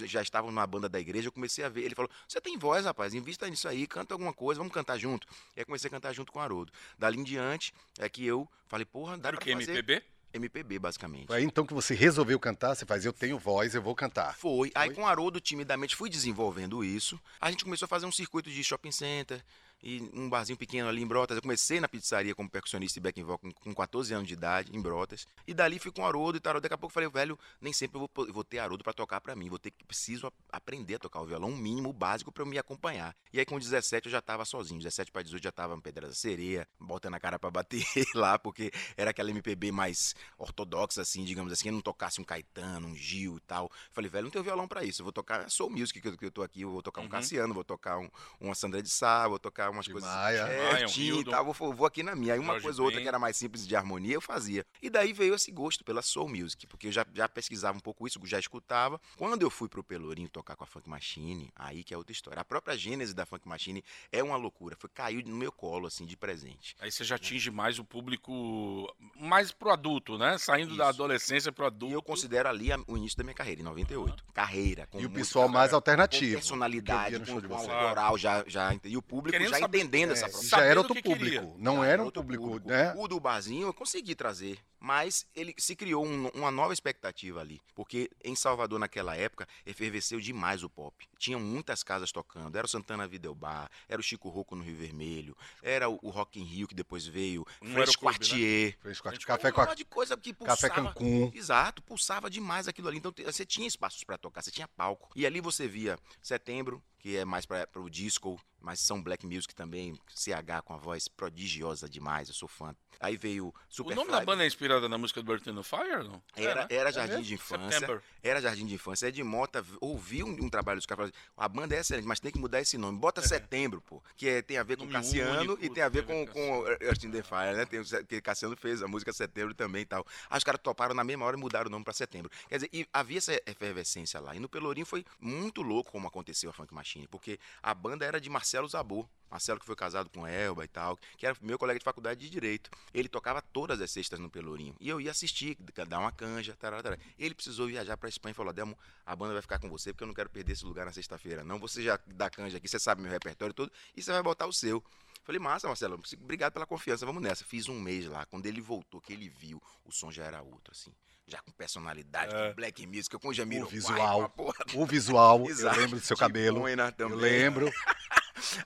já 0.07 0.21
estavam 0.21 0.51
numa 0.51 0.67
banda 0.67 0.89
da 0.89 0.99
igreja, 0.99 1.29
eu 1.29 1.33
comecei 1.33 1.65
a 1.65 1.69
ver, 1.69 1.83
ele 1.83 1.95
falou: 1.95 2.11
"Você 2.27 2.41
tem 2.41 2.59
voz, 2.59 2.85
rapaz, 2.85 3.15
invista 3.15 3.49
nisso 3.49 3.69
aí, 3.69 3.87
canta 3.87 4.15
alguma 4.15 4.33
coisa, 4.33 4.59
vamos 4.59 4.73
cantar 4.73 4.99
junto". 4.99 5.29
E 5.57 5.61
aí 5.61 5.65
comecei 5.65 5.89
a 5.89 5.91
cantar 5.91 6.13
junto 6.13 6.33
com 6.33 6.39
o 6.39 6.43
Haroldo. 6.43 6.73
Dali 6.99 7.19
em 7.19 7.25
diante 7.25 7.73
é 7.99 8.09
que 8.09 8.27
eu 8.27 8.49
falei: 8.67 8.85
"Porra, 8.85 9.17
dá 9.17 9.33
para 9.33 9.41
fazer". 9.41 9.73
MPB? 9.73 10.18
MPB, 10.33 10.79
basicamente. 10.79 11.27
Foi 11.27 11.39
aí 11.39 11.45
então 11.45 11.65
que 11.65 11.75
você 11.75 11.95
resolveu 11.95 12.39
cantar, 12.39 12.75
você 12.75 12.85
faz, 12.85 13.05
eu 13.05 13.13
tenho 13.13 13.39
voz, 13.39 13.75
eu 13.75 13.83
vou 13.83 13.95
cantar. 13.95 14.37
Foi. 14.37 14.59
Foi. 14.59 14.73
Aí 14.75 14.91
com 14.91 15.03
o 15.03 15.07
Haroldo, 15.07 15.41
timidamente, 15.41 15.97
fui 15.97 16.11
desenvolvendo 16.11 16.85
isso. 16.85 17.21
A 17.41 17.51
gente 17.51 17.65
começou 17.65 17.87
a 17.87 17.89
fazer 17.89 18.07
um 18.07 18.13
circuito 18.13 18.51
de 18.51 18.63
shopping 18.65 18.93
center, 18.93 19.43
e 19.83 20.11
um 20.13 20.29
barzinho 20.29 20.59
pequeno 20.59 20.89
ali 20.89 21.03
em 21.03 21.07
Brotas. 21.07 21.37
Eu 21.37 21.43
comecei 21.43 21.81
na 21.81 21.89
pizzaria 21.89 22.35
como 22.35 22.51
percussionista 22.51 22.99
e 22.99 23.03
back 23.03 23.23
vocal 23.23 23.51
com 23.61 23.75
14 23.75 24.13
anos 24.13 24.27
de 24.27 24.35
idade, 24.35 24.77
em 24.77 24.81
Brotas. 24.81 25.27
E 25.47 25.55
dali 25.55 25.79
fui 25.79 25.93
com 25.93 26.05
Haroldo 26.05 26.37
e 26.37 26.41
tal. 26.41 26.61
Daqui 26.61 26.75
a 26.75 26.79
pouco 26.79 26.91
eu 26.91 26.95
falei, 26.95 27.09
velho, 27.09 27.39
nem 27.61 27.73
sempre 27.73 27.97
eu 27.97 28.11
vou, 28.15 28.33
vou 28.33 28.45
ter 28.45 28.59
Haroldo 28.59 28.83
para 28.83 28.93
tocar 28.93 29.21
para 29.21 29.37
mim. 29.37 29.49
Vou 29.49 29.59
ter 29.59 29.71
que 29.71 29.85
preciso 29.85 30.33
aprender 30.51 30.97
a 30.97 30.99
tocar 30.99 31.21
o 31.21 31.27
violão, 31.27 31.51
um 31.51 31.57
mínimo 31.57 31.93
básico 31.93 32.33
para 32.33 32.43
eu 32.43 32.47
me 32.47 32.59
acompanhar. 32.59 33.15
E 33.33 33.39
aí 33.39 33.47
com 33.47 33.59
17 33.59 34.07
eu 34.07 34.13
já 34.13 34.21
tava 34.21 34.45
sozinho. 34.45 34.81
17 34.81 35.13
para 35.13 35.23
18 35.23 35.43
já 35.43 35.53
tava 35.53 35.75
em 35.75 35.81
Pedra 35.81 36.09
da 36.09 36.15
Sereia, 36.15 36.67
botando 36.79 37.15
a 37.15 37.21
cara 37.21 37.39
para 37.39 37.51
bater 37.51 37.85
lá, 38.15 38.39
porque 38.39 38.73
era 38.97 39.11
aquela 39.11 39.31
MPB 39.31 39.71
mais 39.71 40.15
ortodoxa, 40.37 41.03
assim, 41.03 41.25
digamos 41.25 41.53
assim. 41.53 41.69
Eu 41.69 41.75
não 41.75 41.81
tocasse 41.81 42.21
um 42.21 42.25
Caetano, 42.25 42.89
um 42.89 42.97
Gil 42.97 43.37
e 43.37 43.41
tal. 43.41 43.71
Falei, 43.93 44.11
velho, 44.11 44.25
não 44.25 44.31
tenho 44.31 44.45
violão 44.45 44.67
para 44.67 44.85
isso. 44.85 45.03
Eu 45.03 45.05
vou 45.05 45.13
tocar 45.13 45.49
Soul 45.49 45.71
Music, 45.71 46.01
que 46.01 46.09
eu, 46.09 46.17
que 46.17 46.27
eu 46.27 46.31
tô 46.31 46.43
aqui. 46.43 46.63
Eu 46.63 46.71
vou 46.71 46.83
tocar 46.83 47.01
um 47.01 47.05
uhum. 47.05 47.11
Cassiano, 47.11 47.55
vou 47.55 47.65
tocar 47.65 47.99
um, 47.99 48.11
uma 48.41 48.55
Sandra 48.55 48.83
de 48.83 48.89
Sá, 48.89 49.29
vou 49.29 49.39
tocar 49.39 49.68
umas 49.71 49.85
de 49.85 49.93
coisas 49.93 50.11
Maia. 50.11 50.47
certinho 50.47 51.21
e 51.21 51.25
tal. 51.25 51.45
Vou, 51.53 51.73
vou 51.73 51.87
aqui 51.87 52.03
na 52.03 52.15
minha. 52.15 52.35
Aí 52.35 52.39
uma 52.39 52.55
Jorge 52.55 52.65
coisa 52.65 52.83
ou 52.83 52.87
outra 52.87 53.01
que 53.01 53.09
era 53.09 53.19
mais 53.19 53.37
simples 53.37 53.67
de 53.67 53.75
harmonia, 53.75 54.15
eu 54.15 54.21
fazia. 54.21 54.65
E 54.83 54.91
daí 54.91 55.13
veio 55.13 55.35
esse 55.35 55.51
gosto 55.51 55.85
pela 55.85 56.03
soul 56.03 56.29
music, 56.29 56.67
porque 56.67 56.89
eu 56.89 56.93
já, 56.93 57.07
já 57.15 57.29
pesquisava 57.29 57.77
um 57.77 57.81
pouco 57.81 58.07
isso, 58.07 58.21
já 58.25 58.39
escutava. 58.39 59.01
Quando 59.17 59.43
eu 59.43 59.51
fui 59.51 59.69
pro 59.69 59.83
Pelourinho 59.83 60.29
tocar 60.29 60.57
com 60.57 60.65
a 60.65 60.67
Funk 60.67 60.89
Machine, 60.89 61.51
aí 61.57 61.83
que 61.83 61.95
é 61.95 61.97
outra 61.97 62.13
história. 62.13 62.41
A 62.41 62.45
própria 62.45 62.77
gênese 62.77 63.15
da 63.15 63.25
Funk 63.25 63.47
Machine 63.49 63.83
é 64.13 64.23
uma 64.23 64.37
loucura. 64.37 64.77
Foi 64.79 64.91
caiu 64.91 65.23
no 65.25 65.37
meu 65.37 65.53
colo, 65.53 65.87
assim, 65.87 66.05
de 66.05 66.17
presente. 66.17 66.77
Aí 66.81 66.91
você 66.91 67.05
já 67.05 67.17
atinge 67.17 67.51
mais 67.51 67.79
o 67.79 67.85
público, 67.85 68.93
mais 69.19 69.53
pro 69.53 69.71
adulto, 69.71 70.19
né? 70.19 70.39
Saindo 70.39 70.71
isso. 70.71 70.79
da 70.79 70.89
adolescência 70.89 71.53
pro 71.53 71.67
adulto. 71.67 71.93
E 71.93 71.95
eu 71.95 72.03
considero 72.03 72.49
ali 72.49 72.69
o 72.87 72.97
início 72.97 73.17
da 73.19 73.25
minha 73.25 73.35
carreira, 73.35 73.61
em 73.61 73.65
98. 73.65 74.11
Uhum. 74.11 74.33
Carreira. 74.33 74.89
e 74.95 75.07
o 75.07 75.11
pessoal 75.11 75.49
mais 75.49 75.73
alternativo. 75.73 76.35
Com 76.35 76.39
personalidade, 76.39 77.21
com, 77.21 77.41
com 77.41 77.67
oral, 77.67 78.19
já, 78.19 78.45
já, 78.47 78.79
e 78.85 78.97
o 78.97 79.03
público 79.03 79.37
Querendo 79.37 79.51
já 79.51 79.58
saber, 79.61 79.79
entendendo 79.79 80.11
é, 80.11 80.13
essa 80.13 80.43
já 80.47 80.61
era 80.63 80.81
outro 80.81 80.95
público, 80.95 81.19
queria. 81.19 81.55
não 81.57 81.79
já 81.79 81.87
era 81.87 82.03
um 82.03 82.11
público, 82.11 82.45
público, 82.45 82.69
né? 82.69 82.95
O 82.97 83.09
do 83.09 83.19
barzinho 83.19 83.67
eu 83.67 83.75
consegui 83.75 84.15
trazer, 84.15 84.59
mas 84.79 85.27
ele 85.35 85.55
se 85.59 85.75
criou 85.75 86.05
um, 86.05 86.29
uma 86.29 86.51
nova 86.51 86.73
expectativa 86.73 87.41
ali, 87.41 87.61
porque 87.75 88.11
em 88.25 88.35
Salvador 88.35 88.79
naquela 88.79 89.17
época 89.17 89.47
efervesceu 89.67 90.21
demais 90.21 90.63
o 90.63 90.69
pop. 90.71 91.07
Tinham 91.19 91.41
muitas 91.41 91.83
casas 91.83 92.13
tocando, 92.13 92.57
era 92.57 92.67
o 92.67 92.69
Santana 92.69 93.07
Videobar, 93.07 93.71
era 93.89 94.01
o 94.01 94.05
Chico 94.05 94.29
Rocco 94.29 94.55
no 94.55 94.63
Rio 94.63 94.77
Vermelho, 94.77 95.37
era 95.63 95.89
o, 95.89 95.99
o 96.03 96.11
Rock 96.11 96.41
in 96.41 96.45
Rio 96.45 96.69
que 96.69 96.75
depois 96.75 97.07
veio, 97.07 97.47
um 97.63 97.73
French 97.73 97.99
Quartier, 97.99 98.77
né? 98.85 98.95
Quartier, 98.95 99.27
café 99.27 99.53
com 99.53 99.75
de 99.75 99.85
coisa 99.85 100.17
que 100.17 100.33
pulsava, 100.33 100.61
café 100.61 100.75
Cancún. 100.75 101.31
Exato, 101.35 101.83
pulsava 101.83 102.31
demais 102.31 102.69
aquilo 102.69 102.89
ali. 102.89 102.99
Então 102.99 103.13
você 103.25 103.45
tinha 103.45 103.67
espaços 103.67 104.05
para 104.05 104.19
tocar, 104.19 104.43
você 104.43 104.51
tinha 104.51 104.69
palco. 104.69 105.11
E 105.15 105.27
ali 105.27 105.41
você 105.41 105.67
via 105.67 105.99
Setembro, 106.23 106.83
que 107.09 107.17
é 107.17 107.25
mais 107.25 107.47
para 107.47 107.67
o 107.77 107.89
disco, 107.89 108.39
mas 108.61 108.81
são 108.81 109.03
black 109.03 109.27
music 109.27 109.55
também, 109.55 109.99
CH 110.15 110.63
com 110.63 110.75
a 110.75 110.77
voz 110.77 111.09
prodigiosa 111.09 111.89
demais, 111.89 112.29
eu 112.29 112.35
sou 112.35 112.47
fã. 112.47 112.77
Aí 113.01 113.17
veio 113.17 113.55
Super 113.69 113.93
O 113.93 113.97
nome 113.97 114.11
da 114.11 114.21
banda 114.25 114.43
é 114.43 114.47
inspirado 114.47 114.89
na 114.89 114.99
música 114.99 115.23
do 115.23 115.27
Burton 115.27 115.53
no 115.53 115.63
Fire, 115.63 116.03
não? 116.03 116.21
Era, 116.35 116.67
era 116.69 116.91
Jardim 116.91 117.15
é 117.15 117.21
de 117.21 117.35
Infância. 117.35 117.71
September. 117.71 118.03
Era 118.23 118.41
Jardim 118.41 118.67
de 118.67 118.75
Infância. 118.75 119.07
É 119.07 119.11
de 119.11 119.23
Mota 119.23 119.65
ouviu 119.81 120.27
um, 120.27 120.33
um, 120.45 120.51
trabalho 120.51 120.79
dos 120.79 120.87
caras 120.87 121.13
a 121.37 121.49
banda 121.49 121.77
é 121.77 121.81
excelente, 121.81 122.07
mas 122.07 122.19
tem 122.19 122.33
que 122.33 122.39
mudar 122.39 122.61
esse 122.61 122.77
nome. 122.77 122.99
Bota 122.99 123.21
é. 123.21 123.25
Setembro, 123.25 123.81
pô, 123.81 124.03
que 124.17 124.29
é, 124.29 124.43
tem 124.43 124.59
a 124.59 124.65
ver 124.65 124.77
com 124.77 124.89
Cassiano 124.89 125.53
único, 125.53 125.65
e 125.65 125.71
tem 125.71 125.83
a 125.83 125.89
ver 125.89 126.05
com, 126.05 126.27
com 126.27 126.67
Earth 126.81 127.05
in 127.05 127.13
the 127.13 127.23
Fire, 127.23 127.57
né? 127.57 127.65
Tem, 127.65 127.83
que 128.05 128.21
Cassiano 128.21 128.57
fez 128.57 128.83
a 128.83 128.89
música 128.89 129.13
Setembro 129.13 129.55
também 129.55 129.83
e 129.83 129.87
tal. 129.87 130.05
Aí 130.29 130.37
os 130.37 130.45
caras 130.45 130.61
toparam 130.61 130.95
na 130.95 131.05
mesma 131.05 131.25
hora 131.25 131.37
e 131.37 131.41
mudaram 131.41 131.69
o 131.69 131.71
nome 131.71 131.85
para 131.85 131.95
Setembro. 131.95 132.31
Quer 132.49 132.57
dizer, 132.57 132.71
e 132.73 132.87
havia 132.93 133.19
essa 133.19 133.41
efervescência 133.47 134.19
lá. 134.19 134.35
E 134.35 134.41
no 134.41 134.49
Pelourinho 134.49 134.87
foi 134.87 135.05
muito 135.21 135.63
louco 135.63 135.93
como 135.93 136.09
aconteceu 136.09 136.51
a 136.51 136.53
Funk 136.53 136.75
Machine, 136.75 136.98
porque 137.07 137.39
a 137.63 137.75
banda 137.75 138.05
era 138.05 138.21
de 138.21 138.29
Marcelo 138.29 138.69
Zabor. 138.69 139.09
Marcelo 139.31 139.61
que 139.61 139.67
foi 139.67 139.77
casado 139.77 140.09
com 140.09 140.27
Elba 140.27 140.65
e 140.65 140.69
tal, 140.69 140.99
que 141.19 141.27
era 141.27 141.37
meu 141.43 141.59
colega 141.59 141.79
de 141.79 141.85
faculdade 141.85 142.19
de 142.19 142.31
Direito. 142.31 142.71
Ele 142.95 143.09
tocava 143.09 143.43
todas 143.43 143.79
as 143.79 143.91
sextas 143.91 144.19
no 144.19 144.31
Pelourinho. 144.31 144.75
E 144.81 144.89
eu 144.89 144.99
ia 145.01 145.11
assistir, 145.11 145.55
dar 145.87 145.99
uma 145.99 146.11
canja, 146.11 146.57
tarará, 146.57 146.83
tarará. 146.83 147.03
Ele 147.19 147.35
precisou 147.35 147.67
viajar 147.67 147.97
para 147.99 148.09
Espanha 148.09 148.31
e 148.31 148.35
falou, 148.35 148.55
Demo, 148.55 148.77
a 149.05 149.15
banda 149.15 149.35
vai 149.35 149.43
ficar 149.43 149.59
com 149.59 149.69
você 149.69 149.93
porque 149.93 150.05
eu 150.05 150.07
não 150.07 150.15
quero 150.15 150.31
perder 150.31 150.53
esse 150.53 150.65
lugar 150.65 150.87
na 150.87 150.93
sexta-feira. 150.93 151.45
Não, 151.45 151.59
você 151.59 151.83
já 151.83 152.01
dá 152.07 152.31
canja 152.31 152.57
aqui, 152.57 152.69
você 152.69 152.79
sabe 152.79 153.03
meu 153.03 153.11
repertório 153.11 153.53
todo, 153.53 153.71
e 153.95 154.03
você 154.03 154.13
vai 154.13 154.23
botar 154.23 154.47
o 154.47 154.53
seu. 154.53 154.83
Falei, 155.25 155.39
massa, 155.39 155.69
Marcelo, 155.69 156.01
obrigado 156.23 156.55
pela 156.55 156.67
confiança, 156.67 157.05
vamos 157.05 157.23
nessa. 157.23 157.45
Fiz 157.45 157.69
um 157.69 157.79
mês 157.79 158.07
lá. 158.07 158.25
Quando 158.25 158.47
ele 158.47 158.63
voltou, 158.63 158.99
que 158.99 159.13
ele 159.13 159.29
viu, 159.29 159.63
o 159.85 159.93
som 159.93 160.11
já 160.11 160.25
era 160.25 160.41
outro, 160.41 160.73
assim 160.73 160.91
já 161.29 161.41
com 161.43 161.53
personalidade, 161.53 162.35
é. 162.35 162.49
com 162.49 162.57
black 162.57 162.87
music, 162.87 163.19
com 163.19 163.33
Jamiro. 163.33 163.67
O 163.67 163.69
visual. 163.69 164.35
o 164.75 164.87
visual, 164.87 165.45
eu 165.47 165.73
lembro 165.77 165.99
do 165.99 166.05
seu 166.05 166.17
cabelo. 166.17 166.67
Eu 166.99 167.09
lembro. 167.09 167.71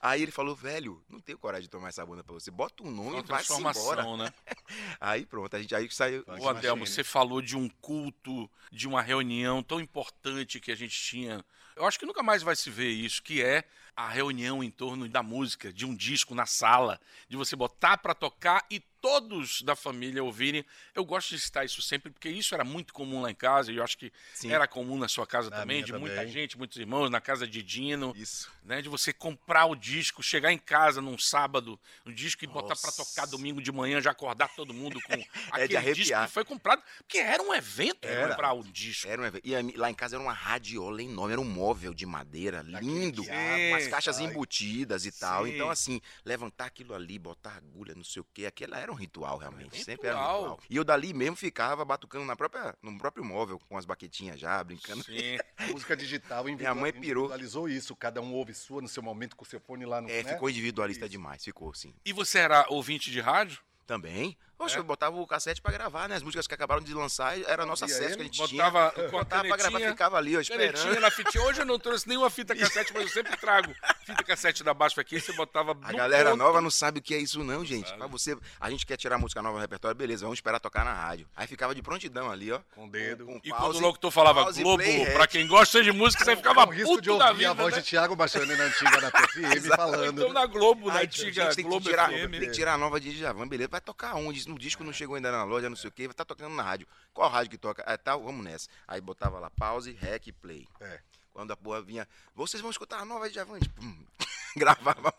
Aí 0.01 0.23
ele 0.23 0.33
falou, 0.33 0.55
velho, 0.55 1.03
não 1.09 1.21
tenho 1.21 1.39
coragem 1.39 1.63
de 1.63 1.71
tomar 1.71 1.89
essa 1.89 2.05
bunda 2.05 2.23
pra 2.23 2.35
você. 2.35 2.51
Bota 2.51 2.83
um 2.83 2.91
nome 2.91 3.21
e 3.21 3.23
vai 3.23 3.43
embora. 3.43 4.17
Né? 4.17 4.33
aí 5.01 5.25
pronto, 5.25 5.57
a 5.57 5.61
gente 5.61 5.75
aí 5.75 5.91
saiu. 5.91 6.25
Ô, 6.27 6.49
Adelmo, 6.49 6.87
você 6.87 7.03
falou 7.03 7.41
de 7.41 7.57
um 7.57 7.69
culto, 7.81 8.51
de 8.71 8.87
uma 8.87 9.01
reunião 9.01 9.63
tão 9.63 9.81
importante 9.81 10.61
que 10.61 10.71
a 10.71 10.77
gente 10.77 10.99
tinha. 11.01 11.45
Eu 11.75 11.87
acho 11.87 11.99
que 11.99 12.07
nunca 12.07 12.23
mais 12.23 12.43
vai 12.43 12.55
se 12.55 12.69
ver 12.71 12.91
isso, 12.91 13.23
que 13.23 13.43
é 13.43 13.65
a 13.97 14.09
reunião 14.09 14.63
em 14.63 14.71
torno 14.71 15.09
da 15.09 15.23
música, 15.23 15.73
de 15.73 15.87
um 15.87 15.95
disco 15.95 16.35
na 16.35 16.47
sala, 16.47 17.01
de 17.29 17.37
você 17.37 17.57
botar 17.57 17.99
para 17.99 18.15
tocar 18.15 18.65
e 18.71 18.83
todos 19.03 19.63
da 19.63 19.75
família 19.75 20.23
ouvirem. 20.23 20.65
Eu 20.95 21.05
gosto 21.05 21.31
de 21.31 21.41
citar 21.41 21.67
isso 21.67 21.83
sempre, 21.83 22.11
porque 22.11 22.29
isso 22.29 22.55
era 22.55 22.63
muito 22.63 22.95
comum 22.95 23.21
lá 23.21 23.31
em 23.31 23.35
casa, 23.35 23.73
e 23.73 23.77
eu 23.77 23.83
acho 23.83 23.99
que 23.99 24.13
Sim. 24.33 24.53
era 24.53 24.69
comum 24.69 24.97
na 24.97 25.09
sua 25.09 25.27
casa 25.27 25.51
na 25.51 25.57
também, 25.57 25.83
de 25.83 25.91
também. 25.91 26.09
muita 26.09 26.27
gente, 26.29 26.57
muitos 26.57 26.79
irmãos, 26.79 27.11
na 27.11 27.21
casa 27.21 27.47
de 27.47 27.63
Dino. 27.63 28.15
Isso. 28.17 28.51
Né, 28.65 28.81
de 28.81 28.89
você 28.89 29.13
comprar 29.13 29.67
o 29.67 29.75
disco, 29.75 30.23
chegar 30.23 30.53
em 30.53 30.59
casa 30.59 31.01
num 31.01 31.19
sábado, 31.19 31.79
um 32.07 32.13
disco 32.13 32.45
e 32.45 32.47
Nossa. 32.47 32.61
botar 32.61 32.77
para 32.77 32.93
tocar 32.93 33.27
domingo 33.27 33.61
de 33.61 33.73
manhã, 33.73 34.01
já 34.01 34.13
acordar 34.13 34.55
todo 34.55 34.73
mundo 34.73 35.01
com 35.03 35.13
é 35.59 35.65
aquele 35.65 35.95
disco 35.95 36.17
que 36.17 36.31
foi 36.31 36.45
comprado. 36.45 36.81
Porque 36.99 37.19
era 37.19 37.43
um 37.43 37.53
evento 37.53 38.07
era. 38.07 38.29
comprar 38.29 38.53
o 38.53 38.63
disco. 38.63 39.09
Era 39.09 39.21
um 39.21 39.25
evento. 39.25 39.45
E 39.45 39.77
lá 39.77 39.91
em 39.91 39.95
casa 39.95 40.15
era 40.15 40.23
uma 40.23 40.33
radiola 40.33 41.03
enorme, 41.03 41.33
era 41.33 41.41
um 41.41 41.45
móvel 41.45 41.93
de 41.93 42.07
madeira, 42.07 42.63
lindo, 42.63 43.25
com 43.25 43.75
as 43.75 43.89
caixas 43.89 44.21
embutidas 44.21 45.05
e 45.07 45.11
tal. 45.11 45.45
Sim. 45.45 45.55
Então, 45.55 45.69
assim, 45.69 46.01
levantar 46.25 46.67
aquilo 46.67 46.95
ali, 46.95 47.19
botar 47.19 47.57
agulha, 47.57 47.97
não 47.97 48.05
sei 48.05 48.23
o 48.23 48.27
quê, 48.33 48.47
aquilo 48.47 48.77
era 48.77 48.92
um 48.93 48.97
ritual, 48.97 49.39
realmente. 49.39 49.65
Ritual. 49.65 49.85
Sempre 49.85 50.09
era 50.09 50.19
um 50.19 50.35
ritual. 50.35 50.61
E 50.69 50.77
eu 50.77 50.85
dali 50.85 51.13
mesmo 51.13 51.37
ficava 51.37 51.85
batucando 51.85 52.25
na 52.25 52.37
própria, 52.37 52.75
no 52.83 52.97
próprio 52.99 53.25
móvel, 53.25 53.59
com 53.69 53.77
as 53.77 53.85
baquetinhas 53.85 54.39
já, 54.39 54.63
brincando. 54.63 55.03
Sim. 55.05 55.39
Música 55.73 55.97
digital 55.97 56.45
Minha 56.45 56.75
mãe 56.75 56.93
pirou. 56.93 57.25
individualizou 57.25 57.69
isso. 57.69 57.97
Cada 57.97 58.21
um 58.21 58.33
ouve 58.33 58.55
sua 58.55 58.83
no 58.83 58.89
seu 58.89 59.03
momento 59.03 59.37
com 59.37 59.45
o 59.45 59.47
seu 59.47 59.61
fone 59.61 59.85
lá 59.85 60.01
no. 60.01 60.11
É, 60.11 60.23
né? 60.23 60.33
ficou 60.35 60.49
individualista 60.49 61.07
isso. 61.07 61.13
demais, 61.13 61.45
ficou, 61.45 61.73
sim. 61.75 61.95
E 62.05 62.13
você 62.13 62.39
era 62.39 62.67
ouvinte 62.69 63.11
de 63.11 63.21
rádio? 63.21 63.61
Também. 63.87 64.37
Poxa, 64.63 64.77
é? 64.77 64.79
eu 64.79 64.85
botava 64.85 65.17
o 65.17 65.27
cassete 65.27 65.61
pra 65.61 65.73
gravar, 65.73 66.09
né? 66.09 66.15
As 66.15 66.23
músicas 66.23 66.47
que 66.47 66.55
acabaram 66.55 66.81
de 66.81 66.95
lançar 66.95 67.37
era 67.49 67.65
a 67.65 67.67
nossa 67.67 67.85
acesso 67.85 68.15
que 68.15 68.23
a 68.23 68.25
gente 68.25 68.39
botava 68.39 68.93
tinha. 68.95 69.09
Com 69.09 69.17
a 69.17 69.21
botava 69.25 69.49
pra 69.49 69.57
gravar, 69.57 69.81
ficava 69.81 70.17
ali, 70.17 70.37
ó, 70.37 70.41
esperando. 70.41 71.01
na 71.01 71.11
fitinha. 71.11 71.43
Hoje 71.45 71.63
eu 71.63 71.67
não 71.67 71.81
trouxe 71.81 72.09
nenhuma 72.09 72.31
fita 72.31 72.55
cassete, 72.57 72.93
mas 72.95 73.03
eu 73.03 73.09
sempre 73.09 73.37
trago 73.37 73.75
fita 74.05 74.23
cassete 74.23 74.63
da 74.63 74.73
Baixo 74.73 75.01
aqui, 75.01 75.21
você 75.21 75.33
botava 75.33 75.77
A 75.83 75.93
galera 75.93 76.31
ponto. 76.31 76.39
nova 76.39 76.61
não 76.61 76.71
sabe 76.71 77.01
o 77.01 77.03
que 77.03 77.15
é 77.15 77.19
isso 77.19 77.43
não, 77.43 77.65
gente. 77.65 77.93
Pra 77.95 78.07
você, 78.07 78.37
a 78.61 78.71
gente 78.71 78.87
quer 78.87 78.97
tirar 78.97 79.19
música 79.19 79.43
nova 79.43 79.57
no 79.57 79.61
repertório, 79.61 79.97
beleza, 79.97 80.25
vamos 80.25 80.39
esperar 80.39 80.61
tocar 80.61 80.85
na 80.85 80.93
rádio. 80.93 81.27
Aí 81.37 81.47
ficava 81.47 81.75
de 81.75 81.83
prontidão 81.83 82.31
ali, 82.31 82.53
ó. 82.53 82.61
Com 82.75 82.87
o 82.87 82.91
dedo. 82.91 83.27
Com, 83.27 83.41
com 83.41 83.47
e 83.47 83.51
pause, 83.51 83.65
quando 83.65 83.77
o 83.77 83.81
locutor 83.81 84.11
falava 84.11 84.53
Globo, 84.53 84.83
pra 85.13 85.27
quem 85.27 85.47
gosta 85.47 85.83
de 85.83 85.93
música, 85.93 86.25
você 86.25 86.37
ficava 86.37 86.67
com 86.67 86.73
risco 86.73 87.01
de 87.01 87.11
ouvir 87.11 87.35
vida, 87.35 87.51
a 87.51 87.55
voz 87.55 87.75
né? 87.75 87.81
de 87.81 87.89
Thiago 87.89 88.15
baixando 88.15 88.57
na 88.57 88.65
antiga 88.65 89.01
na 89.01 89.11
PFM 89.11 89.67
falando. 89.77 90.23
Então 90.23 90.33
na 90.33 90.47
Globo, 90.47 90.89
na 90.89 91.01
antiga 91.01 91.43
Globo 91.43 91.57
tem 91.57 91.81
que 91.81 91.81
tirar, 91.81 92.11
FM. 92.11 92.31
Tem 92.31 92.41
que 92.41 92.51
tirar 92.51 92.75
a 92.75 92.79
nova 92.79 93.01
de 93.01 93.13
Djavan, 93.13 93.49
beleza. 93.49 93.69
Vai 93.69 93.81
tocar 93.81 94.15
onde? 94.15 94.52
No 94.53 94.59
disco 94.59 94.85
não 94.85 94.93
chegou 94.93 95.17
ainda 95.17 95.33
na 95.33 95.45
loja, 95.45 95.71
não 95.71 95.77
sei 95.77 95.89
o 95.89 95.93
quê, 95.93 96.03
vai 96.03 96.13
estar 96.13 96.27
tá 96.27 96.35
tocando 96.35 96.55
na 96.55 96.63
rádio. 96.63 96.87
Qual 97.15 97.29
rádio 97.31 97.51
que 97.51 97.57
toca? 97.57 97.83
É 97.87 97.97
tal, 97.97 98.23
vamos 98.23 98.45
nessa. 98.45 98.69
Aí 98.87 99.01
botava 99.01 99.39
lá 99.39 99.49
pause, 99.51 99.93
rec, 99.93 100.31
play. 100.41 100.69
É. 100.79 101.01
Quando 101.33 101.51
a 101.53 101.57
porra 101.57 101.81
vinha, 101.81 102.07
vocês 102.35 102.61
vão 102.61 102.71
escutar 102.71 102.99
a 102.99 103.05
nova 103.07 103.31
de 103.31 103.35
Javante. 103.35 103.71
Gravava, 104.55 105.15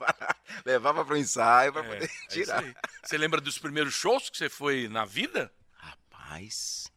levava 0.64 1.04
para 1.04 1.16
o 1.16 1.18
ensaio 1.18 1.74
para 1.74 1.84
é, 1.84 1.88
poder 1.88 2.06
é 2.06 2.28
tirar. 2.28 2.64
É 2.64 2.76
você 3.04 3.18
lembra 3.18 3.42
dos 3.42 3.58
primeiros 3.58 3.96
shows 3.96 4.30
que 4.30 4.38
você 4.38 4.48
foi 4.48 4.88
na 4.88 5.04
vida? 5.04 5.52
Rapaz. 5.76 6.92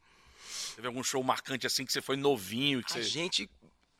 Teve 0.74 0.86
algum 0.86 1.02
show 1.02 1.22
marcante 1.22 1.66
assim 1.66 1.86
que 1.86 1.92
você 1.92 2.02
foi 2.02 2.16
novinho? 2.16 2.84
Que 2.84 2.92
a 2.92 2.96
você... 2.96 3.02
gente 3.02 3.48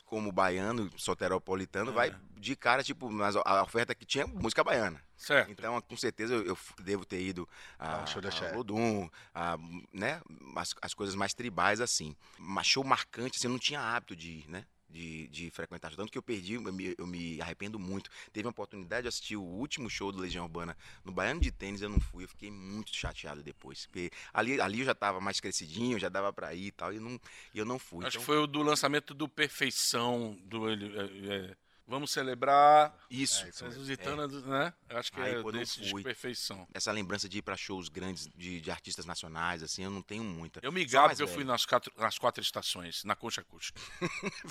como 0.07 0.33
baiano, 0.33 0.91
soteropolitano, 0.97 1.91
é. 1.91 1.95
vai 1.95 2.17
de 2.37 2.55
cara, 2.55 2.83
tipo, 2.83 3.11
mas 3.11 3.35
a 3.37 3.63
oferta 3.63 3.95
que 3.95 4.07
tinha 4.07 4.27
música 4.27 4.63
baiana. 4.63 5.03
Certo. 5.17 5.51
Então, 5.51 5.81
com 5.81 5.97
certeza, 5.97 6.35
eu, 6.35 6.45
eu 6.45 6.59
devo 6.83 7.05
ter 7.05 7.21
ido 7.21 7.49
a, 7.79 8.03
ah, 8.03 8.07
show 8.07 8.23
da 8.23 8.29
a 8.29 8.55
Lodum, 8.55 9.09
a, 9.35 9.59
né, 9.93 10.21
as, 10.55 10.75
as 10.81 10.95
coisas 10.95 11.15
mais 11.15 11.35
tribais, 11.35 11.81
assim. 11.81 12.15
Mas 12.39 12.67
show 12.67 12.85
marcante, 12.85 13.39
assim, 13.39 13.49
eu 13.49 13.53
não 13.53 13.59
tinha 13.59 13.81
hábito 13.81 14.15
de 14.15 14.31
ir, 14.31 14.49
né? 14.49 14.65
De, 14.89 15.29
de 15.29 15.51
frequentar. 15.51 15.95
Tanto 15.95 16.11
que 16.11 16.19
eu 16.19 16.23
perdi, 16.23 16.55
eu 16.55 16.73
me, 16.73 16.95
eu 16.97 17.07
me, 17.07 17.41
arrependo 17.41 17.79
muito. 17.79 18.11
Teve 18.33 18.47
uma 18.47 18.51
oportunidade 18.51 19.03
de 19.03 19.09
assistir 19.09 19.37
o 19.37 19.43
último 19.43 19.91
show 19.91 20.13
do 20.13 20.21
Legião 20.21 20.45
Urbana 20.45 20.77
no 21.05 21.13
Baiano 21.13 21.41
de 21.41 21.51
Tênis, 21.51 21.83
eu 21.83 21.89
não 21.89 22.01
fui. 22.01 22.25
Eu 22.25 22.29
fiquei 22.29 22.51
muito 22.51 22.95
chateado 22.95 23.43
depois. 23.43 23.87
Porque 23.87 24.11
ali, 24.33 24.61
ali 24.61 24.81
eu 24.81 24.87
já 24.87 24.93
estava 24.93 25.21
mais 25.21 25.41
crescidinho, 25.41 25.99
já 25.99 26.09
dava 26.09 26.33
para 26.33 26.55
ir 26.55 26.67
e 26.67 26.73
tal, 26.73 26.93
e 26.93 27.01
não, 27.01 27.21
eu 27.55 27.65
não 27.65 27.79
fui. 27.79 28.07
Acho 28.07 28.17
então... 28.17 28.21
que 28.21 28.27
foi 28.27 28.39
o 28.39 28.47
do 28.47 28.63
lançamento 28.63 29.15
do 29.15 29.29
Perfeição, 29.29 30.39
do. 30.45 30.69
É, 30.71 30.75
é, 30.75 31.57
Vamos 31.87 32.11
celebrar. 32.11 32.93
Isso. 33.09 33.47
É, 33.47 33.69
Lusitana, 33.69 34.25
é. 34.25 34.49
né? 34.49 34.75
Acho 34.89 35.13
que 35.13 35.21
Aí, 35.21 35.35
é 35.35 35.53
desse 35.53 35.81
de 35.81 36.03
perfeição. 36.03 36.67
Essa 36.75 36.91
lembrança 36.91 37.29
de 37.29 37.39
ir 37.39 37.43
para 37.43 37.57
shows 37.57 37.89
grandes 37.89 38.29
de, 38.35 38.61
de, 38.61 38.71
artistas 38.71 39.07
nacionais, 39.07 39.63
assim, 39.63 39.85
eu 39.85 39.91
não 39.91 40.03
tenho 40.03 40.25
muita. 40.25 40.59
Eu 40.63 40.73
me 40.73 40.85
gabo 40.85 41.15
que 41.15 41.23
eu 41.23 41.29
fui 41.29 41.45
nas 41.45 41.65
quatro, 41.65 41.93
nas 41.97 42.19
quatro 42.19 42.43
estações, 42.43 43.05
na 43.05 43.15
Concha 43.15 43.41
Acústica. 43.41 43.81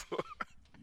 Foi? 0.08 0.24